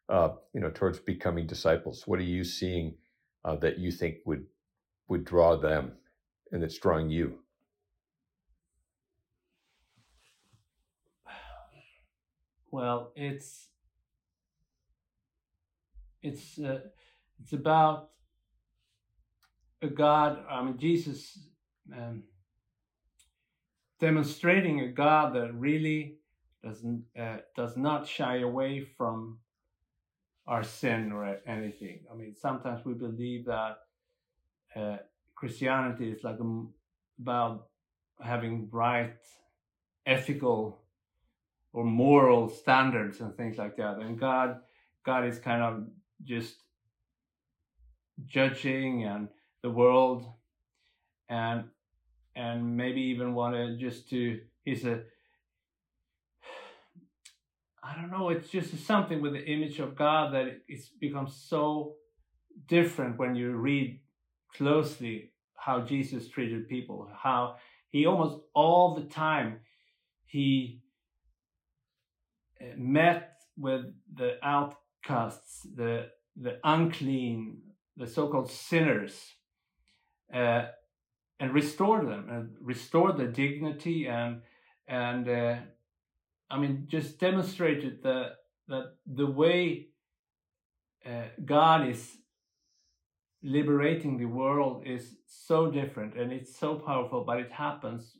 uh, 0.09 0.29
you 0.53 0.61
know, 0.61 0.71
towards 0.71 0.99
becoming 0.99 1.45
disciples? 1.45 2.07
What 2.07 2.19
are 2.19 2.23
you 2.23 2.43
seeing 2.43 2.95
uh, 3.43 3.55
that 3.57 3.77
you 3.77 3.91
think 3.91 4.17
would 4.25 4.45
would 5.07 5.23
draw 5.23 5.55
them, 5.55 5.93
and 6.51 6.63
that's 6.63 6.79
drawing 6.79 7.09
you? 7.11 7.39
Well, 12.71 13.13
it's 13.15 13.69
it's 16.25 16.59
uh, 16.59 16.79
it's 17.39 17.53
about 17.53 18.09
a 19.81 19.87
God. 19.87 20.43
I 20.49 20.63
mean, 20.63 20.77
Jesus. 20.77 21.39
Um, 21.95 22.23
demonstrating 23.99 24.81
a 24.81 24.87
God 24.87 25.33
that 25.35 25.53
really 25.53 26.17
doesn't 26.63 27.03
uh, 27.19 27.37
does 27.55 27.77
not 27.77 28.07
shy 28.07 28.39
away 28.39 28.81
from 28.81 29.39
our 30.47 30.63
sin 30.63 31.11
or 31.11 31.37
anything. 31.47 31.99
I 32.11 32.15
mean, 32.15 32.35
sometimes 32.35 32.85
we 32.85 32.93
believe 32.93 33.45
that 33.45 33.77
uh, 34.75 34.97
Christianity 35.35 36.11
is 36.11 36.23
like 36.23 36.39
a, 36.39 36.63
about 37.19 37.67
having 38.21 38.69
right 38.71 39.15
ethical 40.05 40.81
or 41.73 41.83
moral 41.83 42.47
standards 42.49 43.21
and 43.21 43.35
things 43.35 43.57
like 43.57 43.77
that, 43.77 43.97
and 43.97 44.19
God 44.19 44.59
God 45.05 45.25
is 45.25 45.39
kind 45.39 45.61
of 45.61 45.83
just 46.23 46.55
judging 48.25 49.03
and 49.03 49.27
the 49.61 49.69
world 49.69 50.25
and 51.29 51.65
and 52.35 52.77
maybe 52.77 53.01
even 53.01 53.33
wanted 53.33 53.79
just 53.79 54.09
to 54.09 54.39
he's 54.63 54.85
a 54.85 55.01
I 57.85 58.01
don't 58.01 58.09
know, 58.09 58.29
it's 58.29 58.49
just 58.49 58.75
something 58.85 59.21
with 59.21 59.33
the 59.33 59.45
image 59.45 59.79
of 59.79 59.95
God 59.95 60.33
that 60.33 60.61
it's 60.67 60.89
become 60.89 61.27
so 61.27 61.95
different 62.67 63.19
when 63.19 63.35
you 63.35 63.51
read 63.51 63.99
closely 64.55 65.33
how 65.55 65.81
Jesus 65.81 66.27
treated 66.27 66.67
people, 66.67 67.07
how 67.15 67.57
he 67.89 68.07
almost 68.07 68.39
all 68.55 68.95
the 68.95 69.03
time 69.05 69.59
he 70.25 70.81
eh, 72.59 72.73
met 72.75 73.33
with 73.55 73.85
the 74.13 74.37
outcasts, 75.05 75.67
the 75.75 76.07
the 76.35 76.59
unclean, 76.63 77.61
the 77.95 78.07
so-called 78.07 78.51
sinners, 78.51 79.33
uh, 80.33 80.65
and 81.39 81.53
restore 81.53 82.03
them 82.03 82.27
and 82.29 82.55
restore 82.61 83.13
their 83.13 83.27
dignity 83.27 84.07
and 84.07 84.41
and 84.87 85.29
uh, 85.29 85.55
I 86.49 86.59
mean 86.59 86.87
just 86.89 87.19
demonstrated 87.19 88.03
that 88.03 88.31
that 88.67 88.95
the 89.05 89.27
way 89.27 89.87
uh, 91.05 91.27
God 91.43 91.87
is 91.87 92.17
liberating 93.43 94.17
the 94.17 94.25
world 94.25 94.83
is 94.87 95.17
so 95.27 95.69
different 95.69 96.15
and 96.15 96.31
it's 96.31 96.57
so 96.57 96.75
powerful, 96.75 97.23
but 97.23 97.39
it 97.39 97.51
happens 97.51 98.17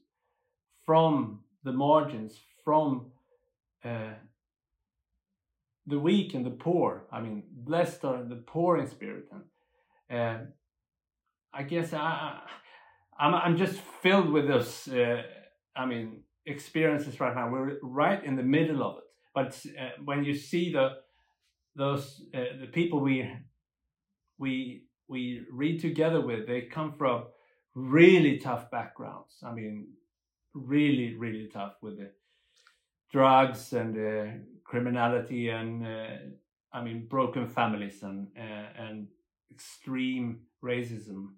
from 0.85 1.39
the 1.63 1.71
margins, 1.71 2.39
from 2.63 3.07
uh, 3.83 4.13
the 5.87 5.99
weak 5.99 6.33
and 6.33 6.45
the 6.45 6.51
poor. 6.51 7.05
I 7.11 7.21
mean, 7.21 7.43
blessed 7.51 8.03
are 8.05 8.23
the 8.23 8.35
poor 8.35 8.77
in 8.77 8.87
spirit. 8.87 9.25
And 10.09 10.19
uh, 10.19 10.43
I 11.53 11.63
guess 11.63 11.93
I, 11.93 12.39
I'm 13.19 13.33
I'm 13.33 13.57
just 13.57 13.79
filled 14.01 14.29
with 14.29 14.47
those. 14.47 14.87
Uh, 14.87 15.21
I 15.75 15.85
mean, 15.85 16.23
experiences 16.45 17.19
right 17.19 17.35
now. 17.35 17.49
We're 17.49 17.77
right 17.81 18.23
in 18.23 18.35
the 18.35 18.43
middle 18.43 18.83
of 18.83 18.97
it. 18.97 19.03
But 19.33 19.65
uh, 19.79 20.01
when 20.03 20.23
you 20.23 20.33
see 20.33 20.71
the 20.71 20.97
those 21.75 22.21
uh, 22.33 22.59
the 22.59 22.67
people 22.67 22.99
we 22.99 23.29
we 24.37 24.83
we 25.07 25.41
read 25.51 25.81
together 25.81 26.21
with, 26.21 26.47
they 26.47 26.61
come 26.61 26.93
from 26.97 27.25
really 27.73 28.37
tough 28.37 28.71
backgrounds. 28.71 29.35
I 29.43 29.53
mean, 29.53 29.87
really 30.53 31.15
really 31.15 31.49
tough 31.51 31.73
with 31.81 31.97
the 31.97 32.11
drugs 33.11 33.73
and 33.73 33.95
uh, 33.97 34.31
criminality 34.65 35.49
and 35.49 35.85
uh, 35.85 36.17
I 36.73 36.83
mean 36.83 37.07
broken 37.07 37.47
families 37.47 38.03
and 38.03 38.27
uh, 38.37 38.81
and 38.83 39.07
extreme 39.51 40.39
racism 40.61 41.29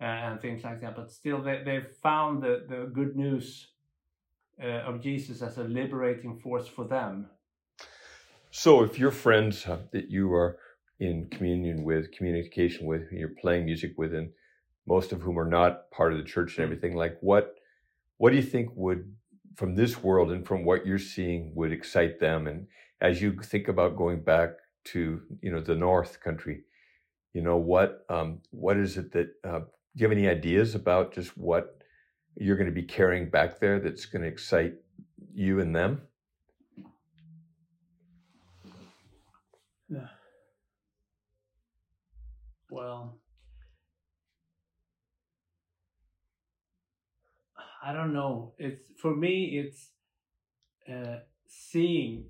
and 0.00 0.40
things 0.40 0.64
like 0.64 0.80
that. 0.80 0.96
But 0.96 1.10
still, 1.10 1.42
they, 1.42 1.62
they 1.64 1.80
found 2.02 2.42
the, 2.42 2.64
the 2.68 2.90
good 2.92 3.16
news 3.16 3.68
uh, 4.62 4.66
of 4.66 5.00
Jesus 5.00 5.42
as 5.42 5.58
a 5.58 5.64
liberating 5.64 6.38
force 6.38 6.66
for 6.66 6.84
them. 6.84 7.26
So, 8.50 8.82
if 8.82 8.98
your 8.98 9.10
friends 9.10 9.66
uh, 9.66 9.78
that 9.92 10.10
you 10.10 10.32
are 10.32 10.58
in 11.00 11.28
communion 11.30 11.84
with, 11.84 12.12
communication 12.12 12.86
with, 12.86 13.12
you're 13.12 13.28
playing 13.40 13.66
music 13.66 13.92
with, 13.96 14.14
and 14.14 14.30
most 14.86 15.12
of 15.12 15.20
whom 15.20 15.38
are 15.38 15.48
not 15.48 15.90
part 15.90 16.12
of 16.12 16.18
the 16.18 16.24
church 16.24 16.56
and 16.56 16.62
mm. 16.62 16.64
everything, 16.64 16.96
like 16.96 17.18
what, 17.20 17.56
what 18.16 18.30
do 18.30 18.36
you 18.36 18.42
think 18.42 18.70
would, 18.74 19.14
from 19.56 19.74
this 19.74 20.02
world 20.02 20.30
and 20.30 20.46
from 20.46 20.64
what 20.64 20.86
you're 20.86 20.98
seeing, 20.98 21.52
would 21.54 21.72
excite 21.72 22.20
them? 22.20 22.46
And 22.46 22.66
as 23.00 23.20
you 23.22 23.32
think 23.42 23.68
about 23.68 23.96
going 23.96 24.20
back 24.20 24.50
to, 24.86 25.20
you 25.42 25.50
know, 25.50 25.60
the 25.60 25.74
North 25.74 26.20
Country, 26.20 26.62
you 27.34 27.42
know 27.42 27.56
what, 27.56 28.04
um, 28.08 28.40
what 28.50 28.76
is 28.76 28.96
it 28.96 29.12
that 29.12 29.28
uh, 29.44 29.60
do 29.60 29.66
you 30.02 30.08
have 30.08 30.16
any 30.16 30.28
ideas 30.28 30.74
about 30.74 31.12
just 31.12 31.36
what 31.36 31.82
you're 32.36 32.56
going 32.56 32.68
to 32.68 32.72
be 32.72 32.82
carrying 32.82 33.28
back 33.28 33.58
there 33.58 33.80
that's 33.80 34.06
going 34.06 34.22
to 34.22 34.28
excite 34.28 34.74
you 35.34 35.60
and 35.60 35.74
them? 35.74 36.02
Yeah. 39.88 40.08
Well, 42.70 43.18
I 47.84 47.92
don't 47.92 48.12
know. 48.12 48.54
It's 48.58 48.90
for 49.00 49.14
me. 49.14 49.62
It's 49.62 49.90
uh, 50.90 51.20
seeing 51.46 52.26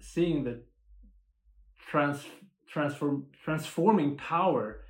seeing 0.00 0.44
the 0.44 0.62
trans 1.90 2.24
transform 2.68 3.26
transforming 3.44 4.16
power 4.16 4.84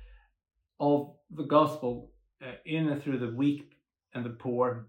of 0.79 1.13
the 1.31 1.43
gospel 1.43 2.11
uh, 2.41 2.51
in 2.65 2.89
and 2.89 3.01
through 3.01 3.19
the 3.19 3.31
weak 3.31 3.71
and 4.13 4.25
the 4.25 4.29
poor, 4.29 4.87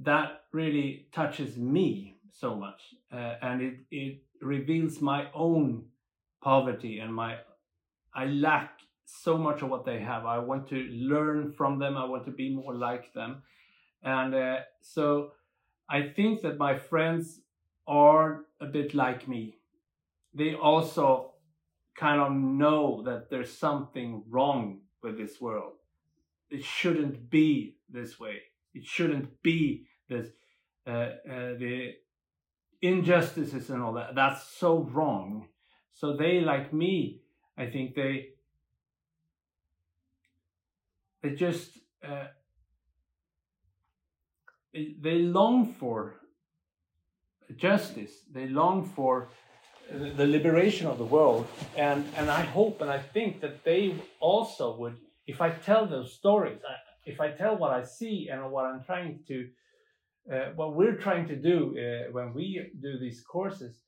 that 0.00 0.42
really 0.52 1.08
touches 1.12 1.56
me 1.56 2.16
so 2.32 2.54
much. 2.54 2.80
Uh, 3.12 3.34
and 3.42 3.62
it, 3.62 3.74
it 3.90 4.22
reveals 4.40 5.00
my 5.00 5.26
own 5.34 5.84
poverty 6.42 6.98
and 6.98 7.14
my, 7.14 7.36
I 8.14 8.26
lack 8.26 8.78
so 9.22 9.36
much 9.36 9.62
of 9.62 9.70
what 9.70 9.84
they 9.84 10.00
have. 10.00 10.24
I 10.24 10.38
want 10.38 10.68
to 10.68 10.76
learn 10.76 11.52
from 11.52 11.78
them. 11.78 11.96
I 11.96 12.04
want 12.04 12.24
to 12.26 12.30
be 12.30 12.54
more 12.54 12.74
like 12.74 13.12
them. 13.12 13.42
And 14.02 14.34
uh, 14.34 14.60
so 14.80 15.32
I 15.88 16.08
think 16.08 16.42
that 16.42 16.58
my 16.58 16.78
friends 16.78 17.40
are 17.86 18.42
a 18.60 18.66
bit 18.66 18.94
like 18.94 19.28
me. 19.28 19.58
They 20.32 20.54
also 20.54 21.32
kind 21.96 22.20
of 22.20 22.32
know 22.32 23.02
that 23.04 23.30
there's 23.30 23.52
something 23.52 24.22
wrong 24.28 24.80
with 25.02 25.18
this 25.18 25.40
world. 25.40 25.72
It 26.50 26.64
shouldn't 26.64 27.30
be 27.30 27.76
this 27.88 28.18
way. 28.18 28.42
It 28.74 28.84
shouldn't 28.84 29.42
be 29.42 29.86
this 30.08 30.28
uh, 30.86 30.90
uh, 30.90 31.54
the 31.58 31.94
injustices 32.80 33.70
and 33.70 33.82
all 33.82 33.92
that. 33.94 34.14
That's 34.14 34.42
so 34.42 34.78
wrong. 34.78 35.48
So 35.92 36.16
they, 36.16 36.40
like 36.40 36.72
me, 36.72 37.20
I 37.58 37.66
think 37.66 37.94
they 37.94 38.30
they 41.22 41.30
just 41.30 41.78
uh, 42.06 42.26
they 44.72 45.18
long 45.18 45.74
for 45.74 46.16
justice. 47.56 48.12
They 48.32 48.46
long 48.46 48.84
for 48.84 49.28
the 49.90 50.26
liberation 50.26 50.86
of 50.86 50.98
the 50.98 51.04
world, 51.04 51.46
and 51.76 52.04
and 52.16 52.30
I 52.30 52.42
hope 52.42 52.80
and 52.80 52.90
I 52.90 52.98
think 52.98 53.40
that 53.40 53.64
they 53.64 53.94
also 54.20 54.76
would. 54.76 54.96
If 55.26 55.40
I 55.40 55.50
tell 55.50 55.86
those 55.86 56.12
stories, 56.14 56.58
if 57.04 57.20
I 57.20 57.30
tell 57.30 57.56
what 57.56 57.72
I 57.72 57.84
see 57.84 58.28
and 58.30 58.50
what 58.50 58.64
I'm 58.64 58.82
trying 58.84 59.20
to, 59.28 59.48
uh, 60.32 60.52
what 60.54 60.74
we're 60.74 60.96
trying 60.96 61.28
to 61.28 61.36
do 61.36 61.76
uh, 61.78 62.12
when 62.12 62.34
we 62.34 62.70
do 62.80 62.98
these 62.98 63.20
courses, 63.20 63.82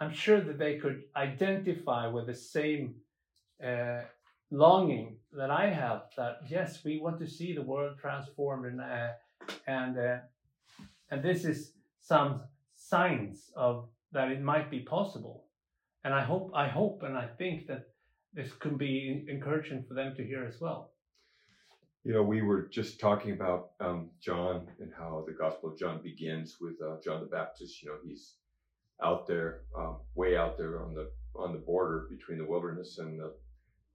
I'm 0.00 0.12
sure 0.12 0.40
that 0.40 0.58
they 0.58 0.78
could 0.78 1.02
identify 1.16 2.06
with 2.06 2.26
the 2.26 2.34
same 2.34 2.94
uh, 3.64 4.02
longing 4.50 5.16
that 5.32 5.50
I 5.50 5.70
have. 5.70 6.02
That 6.16 6.40
yes, 6.48 6.84
we 6.84 6.98
want 6.98 7.18
to 7.20 7.26
see 7.26 7.54
the 7.54 7.62
world 7.62 7.96
transformed, 8.00 8.66
and 8.66 8.80
uh, 8.80 9.08
and 9.66 9.98
uh, 9.98 10.16
and 11.10 11.22
this 11.22 11.44
is 11.44 11.72
some 12.00 12.42
signs 12.74 13.50
of 13.56 13.88
that 14.12 14.30
it 14.30 14.42
might 14.42 14.70
be 14.70 14.80
possible. 14.80 15.44
And 16.02 16.14
I 16.14 16.22
hope, 16.22 16.50
I 16.54 16.66
hope, 16.66 17.02
and 17.02 17.16
I 17.16 17.26
think 17.26 17.66
that 17.66 17.88
this 18.32 18.52
can 18.54 18.76
be 18.76 19.24
encouraging 19.28 19.84
for 19.86 19.94
them 19.94 20.14
to 20.16 20.24
hear 20.24 20.44
as 20.46 20.60
well. 20.60 20.92
You 22.04 22.14
know, 22.14 22.22
we 22.22 22.40
were 22.40 22.62
just 22.72 22.98
talking 22.98 23.32
about 23.32 23.72
um, 23.80 24.10
John 24.22 24.66
and 24.80 24.90
how 24.96 25.24
the 25.26 25.34
Gospel 25.34 25.70
of 25.70 25.78
John 25.78 26.00
begins 26.02 26.56
with 26.58 26.80
uh, 26.80 26.96
John 27.04 27.20
the 27.20 27.26
Baptist. 27.26 27.82
You 27.82 27.90
know, 27.90 27.96
he's 28.02 28.36
out 29.02 29.26
there, 29.26 29.62
um, 29.76 29.98
way 30.14 30.36
out 30.36 30.56
there 30.56 30.82
on 30.82 30.94
the 30.94 31.10
on 31.36 31.52
the 31.52 31.58
border 31.58 32.08
between 32.10 32.38
the 32.38 32.46
wilderness 32.46 32.98
and 32.98 33.20
the 33.20 33.34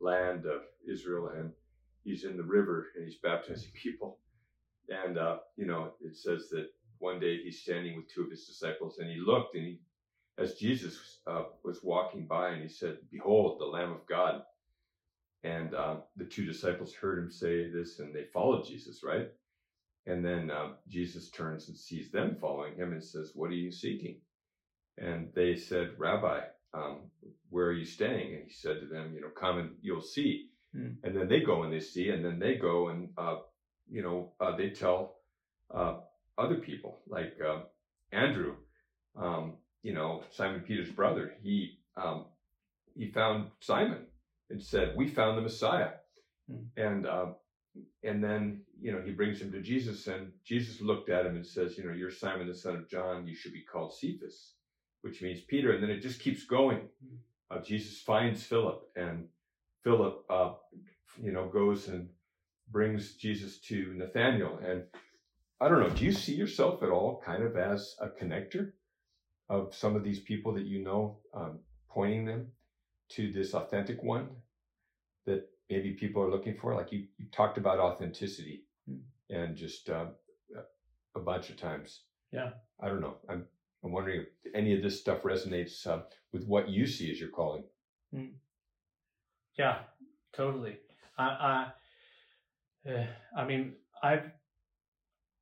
land 0.02 0.46
of 0.46 0.62
Israel, 0.88 1.30
and 1.36 1.52
he's 2.04 2.24
in 2.24 2.38
the 2.38 2.44
river 2.44 2.88
and 2.96 3.06
he's 3.06 3.18
baptizing 3.24 3.72
people. 3.84 4.20
And 4.90 5.18
uh, 5.18 5.40
you 5.58 5.66
know, 5.66 5.94
it 6.02 6.16
says 6.18 6.50
that 6.52 6.68
one 7.00 7.20
day 7.20 7.40
he's 7.44 7.62
standing 7.62 7.96
with 7.98 8.08
two 8.08 8.24
of 8.24 8.32
his 8.32 8.46
disciples, 8.46 9.00
and 9.00 9.10
he 9.10 9.18
looked, 9.18 9.56
and 9.56 9.66
he, 9.66 9.80
as 10.38 10.56
Jesus 10.56 11.20
uh, 11.28 11.44
was 11.64 11.82
walking 11.84 12.28
by, 12.28 12.50
and 12.50 12.62
he 12.62 12.70
said, 12.70 12.98
"Behold, 13.12 13.60
the 13.60 13.66
Lamb 13.66 13.92
of 13.92 14.06
God." 14.08 14.44
And 15.44 15.76
uh, 15.76 15.98
the 16.18 16.26
two 16.26 16.46
disciples 16.46 16.94
heard 16.94 17.20
him 17.20 17.32
say 17.32 17.70
this, 17.70 18.00
and 18.00 18.14
they 18.16 18.26
followed 18.34 18.66
Jesus, 18.66 19.02
right? 19.04 19.30
And 20.08 20.26
then 20.26 20.52
uh, 20.52 20.70
Jesus 20.88 21.30
turns 21.30 21.70
and 21.70 21.78
sees 21.78 22.12
them 22.12 22.38
following 22.42 22.76
him 22.76 22.94
and 22.94 23.04
says, 23.04 23.32
"What 23.36 23.52
are 23.52 23.56
you 23.56 23.72
seeking?" 23.72 24.18
And 24.98 25.30
they 25.36 25.56
said, 25.56 25.92
"Rabbi, 25.98 26.42
um, 26.76 26.98
where 27.50 27.68
are 27.68 27.74
you 27.74 27.86
staying?" 27.86 28.36
And 28.36 28.44
he 28.46 28.54
said 28.54 28.82
to 28.82 28.88
them, 28.88 29.14
"You 29.14 29.22
know, 29.22 29.30
come 29.30 29.60
and 29.60 29.72
you'll 29.82 30.02
see." 30.02 30.50
Hmm. 30.74 30.90
And 31.04 31.16
then 31.16 31.28
they 31.28 31.42
go 31.42 31.64
and 31.64 31.72
they 31.72 31.80
see, 31.80 32.10
and 32.10 32.24
then 32.24 32.40
they 32.40 32.56
go 32.56 32.90
and 32.90 33.10
uh, 33.18 33.38
you 33.90 34.02
know 34.02 34.34
uh, 34.40 34.56
they 34.56 34.70
tell 34.70 35.16
uh, 35.74 36.00
other 36.38 36.56
people 36.56 37.00
like 37.08 37.38
uh, 37.46 37.62
Andrew, 38.12 38.56
um, 39.16 39.54
you 39.84 39.94
know, 39.94 40.24
Simon 40.32 40.62
Peter's 40.62 40.92
brother. 40.92 41.34
He 41.42 41.80
um, 41.96 42.26
he 42.96 43.08
found 43.12 43.52
Simon 43.60 44.06
and 44.50 44.62
said, 44.62 44.96
"We 44.96 45.08
found 45.08 45.38
the 45.38 45.42
Messiah," 45.42 45.92
mm. 46.52 46.66
and 46.78 47.06
uh, 47.06 47.28
and 48.04 48.24
then 48.24 48.62
you 48.82 48.92
know 48.92 49.02
he 49.02 49.12
brings 49.12 49.42
him 49.42 49.52
to 49.52 49.62
Jesus, 49.62 50.08
and 50.08 50.32
Jesus 50.44 50.82
looked 50.82 51.10
at 51.10 51.26
him 51.26 51.36
and 51.36 51.46
says, 51.46 51.78
"You 51.78 51.86
know, 51.86 51.94
you're 51.94 52.12
Simon 52.12 52.48
the 52.48 52.56
son 52.56 52.76
of 52.76 52.90
John. 52.90 53.28
You 53.28 53.36
should 53.36 53.54
be 53.54 53.62
called 53.64 53.94
Cephas, 53.94 54.54
which 55.06 55.22
means 55.22 55.42
Peter." 55.42 55.72
And 55.72 55.82
then 55.82 55.92
it 55.92 56.02
just 56.02 56.20
keeps 56.20 56.44
going. 56.44 56.90
Mm. 57.06 57.18
Uh, 57.52 57.62
Jesus 57.62 58.02
finds 58.02 58.44
Philip, 58.44 58.82
and 58.96 59.28
Philip, 59.84 60.26
uh, 60.30 60.54
you 61.22 61.32
know, 61.32 61.48
goes 61.48 61.88
and 61.88 62.10
brings 62.72 63.14
Jesus 63.14 63.60
to 63.60 63.94
Nathaniel, 63.96 64.58
and 64.58 64.84
I 65.62 65.70
don't 65.70 65.80
know. 65.80 65.90
Do 65.90 66.04
you 66.04 66.12
see 66.12 66.34
yourself 66.34 66.84
at 66.84 66.90
all 66.90 67.22
kind 67.24 67.44
of 67.44 67.56
as 67.56 67.96
a 68.02 68.08
connector 68.08 68.72
of 69.48 69.74
some 69.76 69.96
of 69.96 70.04
these 70.04 70.20
people 70.20 70.54
that 70.54 70.66
you 70.66 70.84
know, 70.84 71.20
um, 71.34 71.60
pointing 71.90 72.26
them 72.26 72.48
to 73.10 73.32
this 73.32 73.54
authentic 73.54 74.04
one 74.04 74.28
that 75.28 75.48
maybe 75.70 75.92
people 75.92 76.24
are 76.24 76.32
looking 76.32 76.58
for? 76.58 76.76
Like 76.76 76.92
you, 76.92 77.06
you 77.18 77.28
talked 77.32 77.58
about 77.58 77.80
authenticity 77.80 78.64
mm. 78.90 79.00
and 79.30 79.56
just 79.56 79.90
uh, 79.90 80.08
a 81.16 81.20
bunch 81.20 81.50
of 81.50 81.58
times. 81.58 82.02
Yeah. 82.32 82.50
I 82.82 82.90
don't 82.90 83.02
know. 83.02 83.18
I'm 83.30 83.46
I'm 83.86 83.92
wondering 83.92 84.22
if 84.22 84.56
any 84.56 84.76
of 84.76 84.82
this 84.82 85.00
stuff 85.00 85.22
resonates 85.22 85.86
uh, 85.86 86.00
with 86.34 86.46
what 86.48 86.68
you 86.68 86.88
see 86.88 87.12
as 87.12 87.20
your 87.20 87.30
calling. 87.30 87.64
Mm. 88.14 88.32
Yeah, 89.58 89.78
totally. 90.34 90.78
I 91.18 91.72
I, 92.86 92.92
uh, 92.92 93.06
I 93.38 93.46
mean 93.46 93.74
I've 94.02 94.32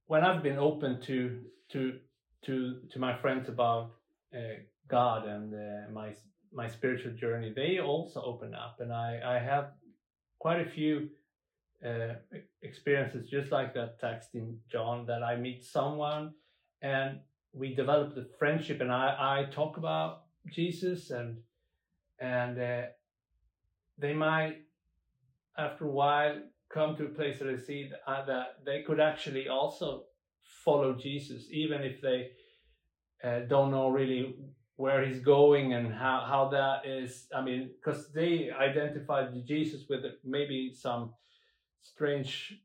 when 0.07 0.25
I've 0.25 0.43
been 0.43 0.59
open 0.59 1.01
to 1.03 1.39
to 1.71 1.99
to 2.45 2.81
to 2.91 2.99
my 2.99 3.15
friends 3.15 3.47
about 3.47 3.91
uh, 4.35 4.59
God 4.89 5.25
and 5.25 5.53
uh, 5.53 5.91
my 5.91 6.13
my 6.51 6.67
spiritual 6.67 7.13
journey, 7.13 7.53
they 7.55 7.79
also 7.79 8.21
open 8.21 8.53
up, 8.53 8.77
and 8.81 8.91
I 8.91 9.21
I 9.25 9.39
have 9.39 9.71
quite 10.39 10.59
a 10.59 10.69
few 10.69 11.09
uh, 11.85 12.15
experiences 12.61 13.29
just 13.29 13.53
like 13.53 13.73
that 13.73 13.99
text 13.99 14.35
in 14.35 14.59
John 14.69 15.05
that 15.05 15.23
I 15.23 15.37
meet 15.37 15.63
someone 15.63 16.33
and 16.81 17.19
we 17.53 17.75
develop 17.75 18.15
the 18.15 18.27
friendship, 18.39 18.81
and 18.81 18.91
I 18.91 19.45
I 19.47 19.53
talk 19.53 19.77
about 19.77 20.23
Jesus 20.51 21.11
and 21.11 21.37
and 22.19 22.59
uh, 22.59 22.81
they 23.97 24.13
might 24.13 24.57
after 25.57 25.85
a 25.85 25.91
while 25.91 26.35
come 26.73 26.95
to 26.97 27.05
a 27.05 27.09
place 27.09 27.39
that 27.39 27.45
they 27.45 27.57
see 27.57 27.89
that, 27.89 28.11
uh, 28.11 28.25
that 28.25 28.65
they 28.65 28.81
could 28.81 28.99
actually 28.99 29.47
also 29.47 30.05
follow 30.65 30.93
Jesus, 30.93 31.43
even 31.51 31.81
if 31.81 32.01
they 32.01 32.31
uh, 33.23 33.41
don't 33.47 33.71
know 33.71 33.89
really 33.89 34.35
where 34.75 35.05
he's 35.05 35.19
going 35.19 35.73
and 35.73 35.93
how, 35.93 36.25
how 36.27 36.49
that 36.49 36.89
is. 36.89 37.27
I 37.35 37.41
mean, 37.41 37.69
because 37.75 38.11
they 38.11 38.49
identified 38.49 39.29
Jesus 39.45 39.83
with 39.87 40.03
maybe 40.23 40.73
some 40.73 41.13
strange 41.81 42.59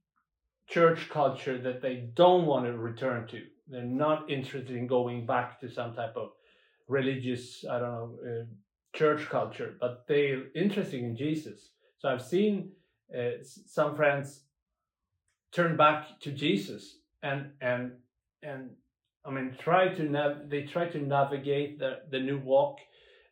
church 0.67 1.09
culture 1.11 1.59
that 1.59 1.83
they 1.83 2.09
don't 2.15 2.47
want 2.47 2.65
to 2.67 2.77
return 2.77 3.27
to. 3.29 3.43
They're 3.69 3.83
not 3.83 4.31
interested 4.31 4.77
in 4.77 4.87
going 4.87 5.27
back 5.27 5.61
to 5.61 5.69
some 5.69 5.95
type 5.95 6.17
of 6.17 6.31
religious, 6.89 7.65
I 7.71 7.79
don't 7.79 7.93
know, 7.93 8.19
uh, 8.27 8.45
church 8.97 9.29
culture, 9.29 9.75
but 9.81 10.05
they're 10.09 10.45
interested 10.55 11.01
in 11.01 11.17
Jesus. 11.17 11.71
So 11.99 12.09
I've 12.09 12.23
seen 12.23 12.73
uh, 13.17 13.43
some 13.43 13.95
friends 13.95 14.45
turn 15.53 15.77
back 15.77 16.21
to 16.21 16.31
Jesus 16.31 16.99
and 17.23 17.51
and 17.61 17.93
and 18.43 18.71
I 19.25 19.31
mean 19.31 19.57
try 19.59 19.89
to 19.89 20.03
nav- 20.03 20.49
they 20.49 20.63
try 20.63 20.89
to 20.89 20.99
navigate 20.99 21.79
the, 21.79 22.01
the 22.11 22.21
new 22.21 22.39
walk 22.39 22.79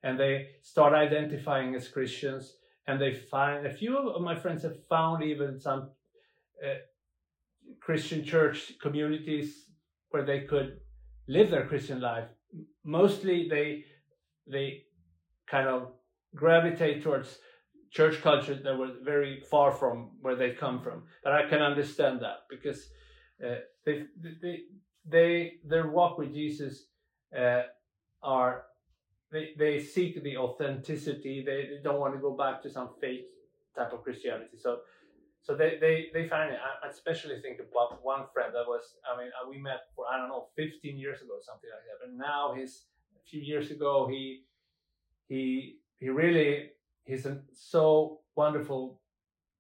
and 0.03 0.19
they 0.19 0.49
start 0.63 0.95
identifying 0.95 1.75
as 1.75 1.89
Christians 1.89 2.55
and 2.87 3.01
they 3.01 3.13
find 3.13 3.67
a 3.67 3.73
few 3.73 3.97
of 3.97 4.23
my 4.23 4.35
friends 4.35 4.63
have 4.63 4.83
found 4.87 5.23
even 5.23 5.61
some 5.61 5.91
uh, 6.65 6.77
Christian 7.81 8.25
church 8.25 8.73
communities 8.81 9.66
where 10.17 10.25
they 10.25 10.47
could 10.47 10.81
live 11.29 11.51
their 11.51 11.67
Christian 11.67 12.01
life. 12.01 12.29
Mostly 12.85 13.49
they 13.51 13.85
they 14.55 14.85
kind 15.47 15.69
of 15.69 15.93
gravitate 16.35 17.03
towards 17.03 17.39
church 17.91 18.23
cultures 18.23 18.63
that 18.65 18.79
were 18.79 18.93
very 19.05 19.41
far 19.51 19.71
from 19.73 20.13
where 20.23 20.37
they 20.37 20.53
come 20.53 20.81
from. 20.81 21.03
But 21.23 21.33
I 21.35 21.49
can 21.51 21.61
understand 21.61 22.21
that 22.21 22.39
because 22.49 22.81
uh, 23.45 23.61
they, 23.85 24.05
they, 24.43 24.61
they, 25.05 25.53
their 25.65 25.89
walk 25.89 26.19
with 26.19 26.33
Jesus 26.33 26.87
uh, 27.37 27.63
are 28.23 28.63
they, 29.33 29.51
they 29.59 29.81
seek 29.81 30.23
the 30.23 30.37
authenticity. 30.37 31.43
They, 31.45 31.61
they 31.71 31.83
don't 31.83 32.01
want 32.01 32.15
to 32.15 32.21
go 32.21 32.37
back 32.37 32.63
to 32.63 32.71
some 32.71 32.91
fake 33.01 33.27
type 33.77 33.93
of 33.93 34.03
Christianity. 34.03 34.57
So 34.59 34.79
so 35.47 35.55
they, 35.55 35.79
they, 35.81 36.07
they 36.13 36.29
find 36.29 36.53
it. 36.53 36.59
I 36.59 36.89
especially 36.89 37.41
think 37.41 37.61
about 37.61 38.05
one 38.05 38.25
friend 38.33 38.53
that 38.53 38.67
was, 38.67 38.97
I 39.07 39.17
mean, 39.17 39.29
uh, 39.29 39.49
we 39.49 39.59
met 39.59 39.83
for, 39.95 40.05
I 40.11 40.19
don't 40.19 40.29
know, 40.29 40.49
15 40.57 40.99
years 40.99 41.23
ago, 41.23 41.35
or 41.35 41.43
something 41.47 41.71
like 41.71 41.85
that. 41.87 42.09
And 42.09 42.19
now 42.19 42.53
he's, 42.57 42.83
a 43.15 43.29
few 43.31 43.41
years 43.41 43.71
ago, 43.71 44.09
he, 44.11 44.43
he, 45.29 45.77
he 45.99 46.09
really 46.09 46.71
he's 47.07 47.25
a 47.25 47.39
so 47.53 48.21
wonderful 48.35 49.01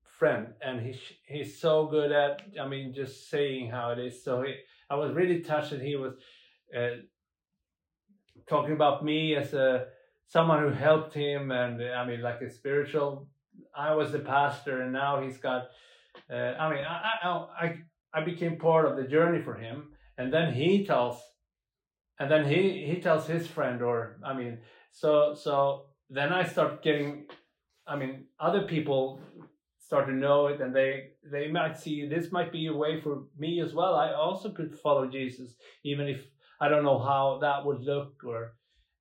friend 0.05 0.49
and 0.61 0.81
he's 0.81 0.99
he's 1.27 1.59
so 1.59 1.87
good 1.87 2.11
at 2.13 2.43
i 2.61 2.67
mean 2.67 2.93
just 2.93 3.31
saying 3.31 3.71
how 3.71 3.91
it 3.91 3.99
is 3.99 4.23
so 4.23 4.43
he, 4.43 4.55
i 4.91 4.95
was 4.95 5.13
really 5.13 5.41
touched 5.41 5.71
that 5.71 5.81
he 5.81 5.97
was 5.97 6.15
uh, 6.77 6.97
talking 8.49 8.73
about 8.73 9.05
me 9.05 9.35
as 9.35 9.55
a 9.55 9.87
someone 10.27 10.63
who 10.63 10.71
helped 10.71 11.15
him 11.15 11.51
and 11.51 11.83
i 11.83 12.05
mean 12.07 12.21
like 12.21 12.41
a 12.41 12.51
spiritual 12.51 13.29
i 13.77 13.95
was 13.95 14.13
the 14.13 14.19
pastor 14.19 14.83
and 14.83 14.93
now 14.93 15.21
he's 15.21 15.39
got 15.39 15.69
uh, 16.31 16.35
i 16.35 16.71
mean 16.71 16.85
I, 16.85 17.47
I 17.61 17.75
i 18.15 18.25
became 18.25 18.57
part 18.57 18.87
of 18.87 18.97
the 18.97 19.05
journey 19.05 19.43
for 19.43 19.55
him 19.55 19.93
and 20.19 20.33
then 20.33 20.53
he 20.53 20.85
tells 20.87 21.21
and 22.19 22.31
then 22.31 22.47
he 22.47 22.85
he 22.87 23.01
tells 23.01 23.27
his 23.27 23.47
friend 23.47 23.83
or 23.83 24.19
i 24.25 24.33
mean 24.33 24.59
so 24.91 25.35
so 25.35 25.87
then 26.11 26.33
I 26.33 26.45
start 26.45 26.83
getting, 26.83 27.27
I 27.87 27.97
mean, 27.97 28.27
other 28.39 28.63
people 28.63 29.21
start 29.79 30.07
to 30.07 30.13
know 30.13 30.49
it 30.49 30.61
and 30.61 30.75
they 30.75 31.11
they 31.31 31.49
might 31.49 31.79
see 31.79 32.09
this 32.09 32.33
might 32.33 32.51
be 32.53 32.67
a 32.67 32.75
way 32.75 33.01
for 33.01 33.25
me 33.39 33.61
as 33.61 33.73
well. 33.73 33.95
I 33.95 34.13
also 34.13 34.51
could 34.51 34.79
follow 34.79 35.07
Jesus, 35.07 35.55
even 35.85 36.09
if 36.09 36.25
I 36.61 36.69
don't 36.69 36.85
know 36.85 36.99
how 36.99 37.39
that 37.43 37.65
would 37.65 37.81
look 37.81 38.23
or 38.25 38.55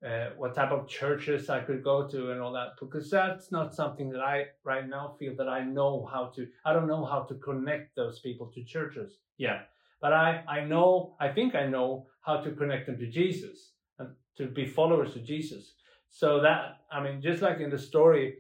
uh, 0.06 0.30
what 0.38 0.54
type 0.54 0.72
of 0.72 0.88
churches 0.88 1.50
I 1.50 1.62
could 1.62 1.84
go 1.84 2.08
to 2.08 2.32
and 2.32 2.42
all 2.42 2.54
that, 2.54 2.74
because 2.80 3.10
that's 3.10 3.52
not 3.52 3.74
something 3.74 4.10
that 4.12 4.22
I 4.22 4.46
right 4.64 4.88
now 4.88 5.16
feel 5.18 5.36
that 5.38 5.50
I 5.50 5.64
know 5.64 6.08
how 6.12 6.32
to. 6.36 6.48
I 6.66 6.74
don't 6.74 6.88
know 6.88 7.06
how 7.06 7.22
to 7.24 7.36
connect 7.36 7.96
those 7.96 8.20
people 8.20 8.52
to 8.54 8.64
churches. 8.64 9.18
Yeah, 9.38 9.62
but 10.02 10.14
I 10.14 10.44
I 10.48 10.66
know 10.66 11.16
I 11.20 11.30
think 11.30 11.56
I 11.56 11.66
know 11.66 12.08
how 12.22 12.38
to 12.38 12.52
connect 12.52 12.86
them 12.86 12.98
to 13.00 13.08
Jesus 13.08 13.72
and 13.98 14.10
to 14.38 14.48
be 14.48 14.66
followers 14.66 15.16
of 15.16 15.26
Jesus. 15.26 15.74
So 16.10 16.42
that 16.42 16.82
I 16.92 17.02
mean, 17.02 17.22
just 17.22 17.42
like 17.42 17.60
in 17.60 17.70
the 17.70 17.80
story, 17.80 18.36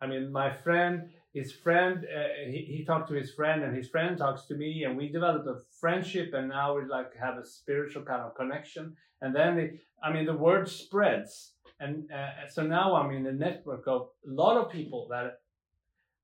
I 0.00 0.06
mean, 0.06 0.32
my 0.32 0.50
friend 0.50 1.10
his 1.34 1.52
friend 1.52 2.06
uh, 2.14 2.50
he, 2.50 2.64
he 2.76 2.84
talked 2.84 3.08
to 3.08 3.14
his 3.14 3.32
friend 3.32 3.62
and 3.62 3.76
his 3.76 3.88
friend 3.88 4.18
talks 4.18 4.46
to 4.46 4.54
me 4.54 4.84
and 4.84 4.96
we 4.96 5.08
developed 5.08 5.46
a 5.46 5.56
friendship 5.82 6.28
and 6.32 6.48
now 6.48 6.68
we 6.76 6.82
like 6.98 7.10
have 7.26 7.36
a 7.36 7.44
spiritual 7.44 8.04
kind 8.10 8.22
of 8.22 8.36
connection. 8.40 8.84
And 9.20 9.34
then 9.38 9.52
it, 9.58 9.70
i 10.02 10.12
mean 10.12 10.26
the 10.32 10.42
word 10.48 10.64
spreads. 10.68 11.32
And 11.80 11.92
uh, 12.18 12.48
so 12.54 12.60
now 12.78 12.88
i'm 12.98 13.10
in 13.18 13.26
a 13.26 13.36
network 13.46 13.84
of 13.94 14.00
a 14.30 14.32
lot 14.42 14.56
of 14.60 14.72
people 14.78 15.02
that 15.10 15.26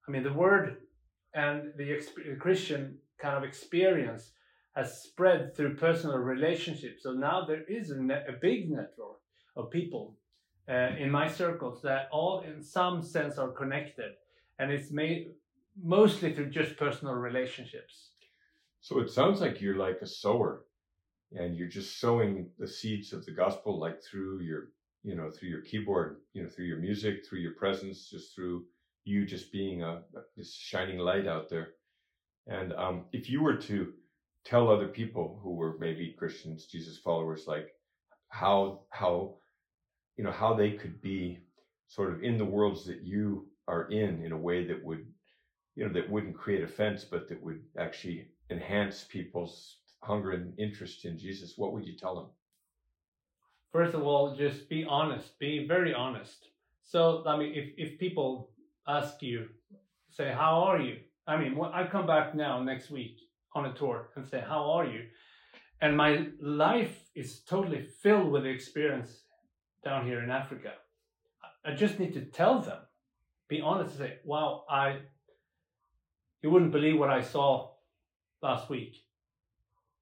i 0.06 0.08
mean 0.12 0.24
the 0.30 0.38
word 0.44 0.64
and 1.34 1.56
the 1.80 1.88
exp- 1.96 2.38
christian 2.44 2.82
kind 3.22 3.36
of 3.38 3.44
experience 3.50 4.24
has 4.78 5.02
spread 5.02 5.56
through 5.56 5.74
personal 5.74 6.18
relationships. 6.18 7.02
So 7.02 7.12
now 7.12 7.44
there 7.44 7.64
is 7.68 7.90
a, 7.90 8.00
net, 8.00 8.26
a 8.28 8.32
big 8.32 8.70
network 8.70 9.18
of 9.56 9.70
people 9.70 10.16
uh, 10.68 10.90
in 10.98 11.10
my 11.10 11.26
circles 11.26 11.82
that 11.82 12.08
all 12.12 12.44
in 12.48 12.62
some 12.62 13.02
sense 13.02 13.38
are 13.38 13.48
connected. 13.48 14.12
And 14.60 14.70
it's 14.70 14.92
made 14.92 15.32
mostly 15.82 16.32
through 16.32 16.50
just 16.50 16.76
personal 16.76 17.14
relationships. 17.14 18.10
So 18.80 19.00
it 19.00 19.10
sounds 19.10 19.40
like 19.40 19.60
you're 19.60 19.76
like 19.76 19.98
a 20.02 20.06
sower, 20.06 20.64
and 21.32 21.56
you're 21.56 21.68
just 21.68 22.00
sowing 22.00 22.50
the 22.58 22.66
seeds 22.68 23.12
of 23.12 23.24
the 23.26 23.32
gospel, 23.32 23.78
like 23.78 24.02
through 24.02 24.40
your, 24.40 24.68
you 25.02 25.14
know, 25.14 25.30
through 25.30 25.50
your 25.50 25.62
keyboard, 25.62 26.18
you 26.32 26.42
know, 26.42 26.48
through 26.48 26.66
your 26.66 26.78
music, 26.78 27.26
through 27.26 27.40
your 27.40 27.54
presence, 27.54 28.08
just 28.08 28.34
through 28.34 28.64
you 29.04 29.26
just 29.26 29.52
being 29.52 29.82
a 29.82 30.02
this 30.36 30.54
shining 30.54 30.98
light 30.98 31.26
out 31.26 31.48
there. 31.48 31.70
And 32.46 32.72
um, 32.74 33.04
if 33.12 33.28
you 33.28 33.42
were 33.42 33.56
to 33.56 33.92
tell 34.44 34.70
other 34.70 34.88
people 34.88 35.38
who 35.42 35.54
were 35.54 35.76
maybe 35.78 36.14
Christians, 36.18 36.66
Jesus 36.66 36.98
followers, 36.98 37.44
like 37.46 37.68
how 38.28 38.80
how 38.90 39.36
you 40.16 40.24
know 40.24 40.32
how 40.32 40.54
they 40.54 40.72
could 40.72 41.00
be 41.00 41.38
sort 41.88 42.12
of 42.12 42.22
in 42.22 42.38
the 42.38 42.44
worlds 42.44 42.84
that 42.86 43.02
you 43.02 43.48
are 43.66 43.88
in 43.90 44.24
in 44.24 44.32
a 44.32 44.36
way 44.36 44.66
that 44.66 44.82
would 44.84 45.06
you 45.74 45.86
know 45.86 45.92
that 45.92 46.10
wouldn't 46.10 46.36
create 46.36 46.62
offense 46.62 47.04
but 47.04 47.28
that 47.28 47.42
would 47.42 47.62
actually 47.78 48.28
enhance 48.50 49.04
people's 49.04 49.78
hunger 50.02 50.32
and 50.32 50.58
interest 50.58 51.04
in 51.04 51.18
jesus 51.18 51.54
what 51.56 51.72
would 51.72 51.84
you 51.84 51.96
tell 51.96 52.14
them? 52.14 52.26
First 53.72 53.94
of 53.94 54.02
all 54.02 54.34
just 54.36 54.68
be 54.68 54.84
honest 54.84 55.38
be 55.38 55.66
very 55.66 55.92
honest. 55.94 56.48
So 56.82 57.24
i 57.26 57.36
mean 57.36 57.52
if, 57.54 57.66
if 57.76 57.98
people 57.98 58.50
ask 58.86 59.22
you 59.22 59.48
say 60.10 60.32
how 60.32 60.62
are 60.62 60.80
you? 60.80 60.96
I 61.26 61.36
mean 61.36 61.56
when 61.56 61.70
i 61.72 61.86
come 61.86 62.06
back 62.06 62.34
now 62.34 62.62
next 62.62 62.90
week 62.90 63.18
on 63.54 63.66
a 63.66 63.74
tour 63.74 64.10
and 64.16 64.26
say 64.26 64.42
how 64.46 64.70
are 64.70 64.86
you? 64.86 65.02
And 65.80 65.96
my 65.96 66.26
life 66.40 66.96
is 67.14 67.40
totally 67.40 67.82
filled 68.02 68.30
with 68.32 68.46
experience 68.46 69.22
down 69.84 70.06
here 70.06 70.22
in 70.22 70.30
africa. 70.30 70.72
I 71.64 71.74
just 71.74 71.98
need 71.98 72.14
to 72.14 72.22
tell 72.22 72.60
them 72.60 72.78
be 73.48 73.60
honest 73.62 73.98
and 73.98 73.98
say, 73.98 74.18
wow, 74.24 74.64
I, 74.68 74.98
you 76.42 76.50
wouldn't 76.50 76.70
believe 76.70 76.98
what 76.98 77.10
I 77.10 77.22
saw 77.22 77.70
last 78.42 78.68
week. 78.70 79.04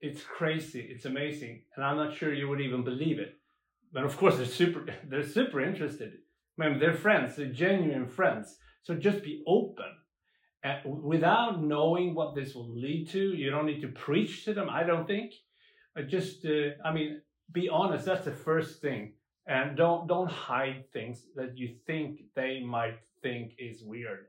It's 0.01 0.23
crazy. 0.23 0.81
It's 0.81 1.05
amazing. 1.05 1.63
And 1.75 1.85
I'm 1.85 1.97
not 1.97 2.17
sure 2.17 2.33
you 2.33 2.49
would 2.49 2.61
even 2.61 2.85
believe 2.85 3.19
it. 3.19 3.37
But 3.93 4.05
of 4.05 4.17
course, 4.17 4.37
they're 4.37 4.47
super, 4.47 4.87
they're 5.09 5.27
super 5.27 5.61
interested. 5.61 6.19
Remember, 6.57 6.79
they're 6.79 6.97
friends, 6.97 7.37
they're 7.37 7.47
genuine 7.47 8.09
friends. 8.09 8.57
So 8.83 8.95
just 8.95 9.23
be 9.23 9.43
open. 9.47 9.93
And 10.63 11.03
without 11.03 11.63
knowing 11.63 12.15
what 12.15 12.35
this 12.35 12.55
will 12.55 12.69
lead 12.69 13.09
to, 13.11 13.35
you 13.35 13.51
don't 13.51 13.67
need 13.67 13.83
to 13.83 13.89
preach 13.89 14.45
to 14.45 14.55
them, 14.55 14.69
I 14.71 14.85
don't 14.85 15.07
think. 15.07 15.33
But 15.95 16.09
just, 16.09 16.45
uh, 16.45 16.71
I 16.85 16.93
mean, 16.93 17.21
be 17.53 17.69
honest. 17.69 18.05
That's 18.05 18.25
the 18.25 18.33
first 18.33 18.81
thing. 18.81 19.13
And 19.47 19.77
don't 19.77 20.09
don't 20.09 20.31
hide 20.31 20.91
things 20.93 21.23
that 21.37 21.57
you 21.57 21.77
think 21.87 22.21
they 22.35 22.61
might 22.61 22.99
think 23.23 23.53
is 23.59 23.83
weird 23.85 24.27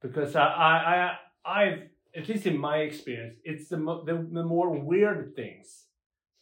because 0.00 0.36
I, 0.36 0.44
I, 0.44 1.16
I, 1.44 1.62
I've, 1.62 1.78
at 2.18 2.28
least 2.28 2.46
in 2.46 2.58
my 2.58 2.78
experience, 2.78 3.36
it's 3.44 3.68
the, 3.68 3.76
the, 3.76 4.26
the 4.32 4.42
more 4.42 4.70
weird 4.70 5.34
things 5.36 5.84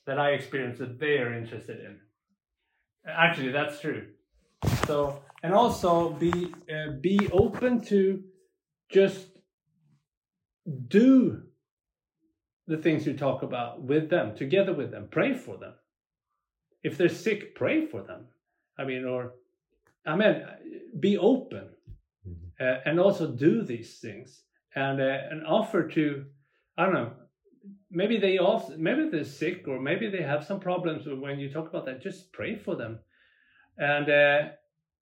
that 0.06 0.18
I 0.18 0.30
experience 0.30 0.78
that 0.78 0.98
they 0.98 1.18
are 1.18 1.34
interested 1.34 1.80
in. 1.80 1.98
Actually, 3.06 3.52
that's 3.52 3.80
true. 3.80 4.08
So, 4.86 5.22
and 5.42 5.52
also 5.52 6.10
be, 6.10 6.54
uh, 6.72 6.92
be 7.00 7.28
open 7.30 7.84
to 7.86 8.24
just 8.90 9.26
do 10.88 11.42
the 12.66 12.78
things 12.78 13.06
you 13.06 13.14
talk 13.14 13.42
about 13.42 13.82
with 13.82 14.08
them, 14.08 14.34
together 14.34 14.72
with 14.72 14.90
them. 14.90 15.08
Pray 15.10 15.34
for 15.34 15.58
them. 15.58 15.74
If 16.82 16.96
they're 16.96 17.08
sick, 17.08 17.54
pray 17.54 17.84
for 17.86 18.02
them. 18.02 18.26
I 18.78 18.84
mean, 18.84 19.04
or 19.04 19.34
I 20.06 20.16
mean, 20.16 20.42
be 20.98 21.18
open 21.18 21.68
mm-hmm. 22.26 22.64
uh, 22.64 22.78
and 22.84 22.98
also 22.98 23.30
do 23.30 23.62
these 23.62 23.98
things 23.98 24.42
and 24.76 25.00
uh, 25.00 25.18
and 25.30 25.44
offer 25.46 25.88
to, 25.88 26.26
I 26.78 26.84
don't 26.84 26.94
know, 26.94 27.12
maybe 27.90 28.18
they 28.18 28.38
also 28.38 28.76
maybe 28.76 29.08
they're 29.08 29.24
sick 29.24 29.66
or 29.66 29.80
maybe 29.80 30.08
they 30.08 30.22
have 30.22 30.44
some 30.44 30.60
problems. 30.60 31.06
When 31.06 31.40
you 31.40 31.50
talk 31.50 31.68
about 31.68 31.86
that, 31.86 32.02
just 32.02 32.32
pray 32.32 32.54
for 32.54 32.76
them, 32.76 33.00
and 33.78 34.08
uh, 34.08 34.48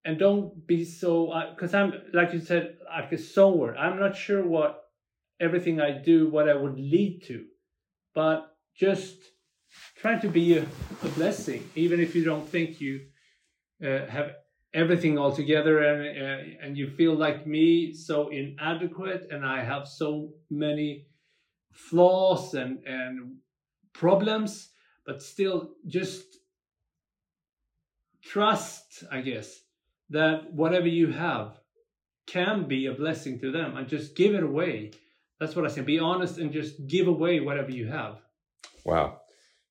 and 0.05 0.19
don't 0.19 0.67
be 0.67 0.85
so 0.85 1.33
because 1.51 1.75
uh, 1.75 1.79
I'm 1.79 1.93
like 2.15 2.33
you 2.33 2.41
said 2.41 2.79
like 2.89 3.13
a 3.13 3.19
sower. 3.19 3.77
I'm 3.77 3.99
not 3.99 4.17
sure 4.17 4.47
what 4.47 4.81
everything 5.41 5.81
I 5.81 5.91
do 5.99 6.31
what 6.31 6.49
I 6.49 6.55
would 6.55 6.79
lead 6.79 7.25
to, 7.27 7.45
but 8.15 8.57
just 8.77 9.17
trying 9.97 10.21
to 10.21 10.29
be 10.29 10.57
a, 10.59 10.63
a 11.03 11.09
blessing, 11.17 11.69
even 11.75 11.99
if 11.99 12.15
you 12.15 12.25
don't 12.25 12.49
think 12.49 12.81
you 12.81 13.01
uh, 13.85 14.07
have 14.07 14.31
everything 14.75 15.19
all 15.19 15.35
together 15.35 15.83
and 15.83 16.01
uh, 16.03 16.65
and 16.65 16.77
you 16.77 16.89
feel 16.89 17.15
like 17.15 17.47
me 17.47 17.95
so 17.95 18.29
inadequate 18.29 19.29
and 19.31 19.47
i 19.47 19.63
have 19.63 19.87
so 19.87 20.31
many 20.51 21.07
flaws 21.73 22.55
and 22.55 22.85
and 22.85 23.37
problems 23.93 24.71
but 25.07 25.23
still 25.23 25.71
just 25.87 26.25
trust 28.23 29.05
i 29.13 29.21
guess 29.21 29.61
that 30.11 30.53
whatever 30.53 30.89
you 30.89 31.13
have 31.13 31.59
can 32.27 32.67
be 32.67 32.87
a 32.87 32.93
blessing 32.93 33.39
to 33.41 33.51
them 33.51 33.77
and 33.77 33.89
just 33.89 34.17
give 34.17 34.35
it 34.35 34.43
away. 34.43 34.93
That's 35.41 35.55
what 35.57 35.65
i 35.65 35.69
say. 35.69 35.83
Be 35.83 35.99
honest 35.99 36.39
and 36.39 36.53
just 36.53 36.87
give 36.87 37.07
away 37.09 37.41
whatever 37.41 37.71
you 37.71 37.89
have. 37.89 38.21
Wow. 38.85 39.21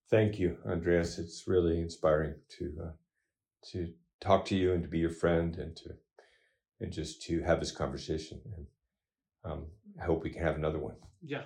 Thank 0.09 0.39
you 0.39 0.57
andreas. 0.67 1.17
It's 1.17 1.45
really 1.47 1.79
inspiring 1.79 2.35
to 2.57 2.77
uh, 2.83 2.91
to 3.71 3.93
talk 4.23 4.45
to 4.45 4.55
you 4.55 4.73
and 4.73 4.81
to 4.83 4.89
be 4.89 4.99
your 4.99 5.09
friend 5.09 5.57
and 5.57 5.75
to 5.75 5.89
and 6.79 6.91
just 6.91 7.21
to 7.23 7.41
have 7.41 7.59
this 7.59 7.71
conversation. 7.71 8.41
And 8.55 8.65
um, 9.45 9.65
I 10.01 10.05
hope 10.05 10.23
we 10.23 10.29
can 10.29 10.43
have 10.43 10.55
another 10.55 10.79
one. 10.79 10.95
Yeah. 11.21 11.43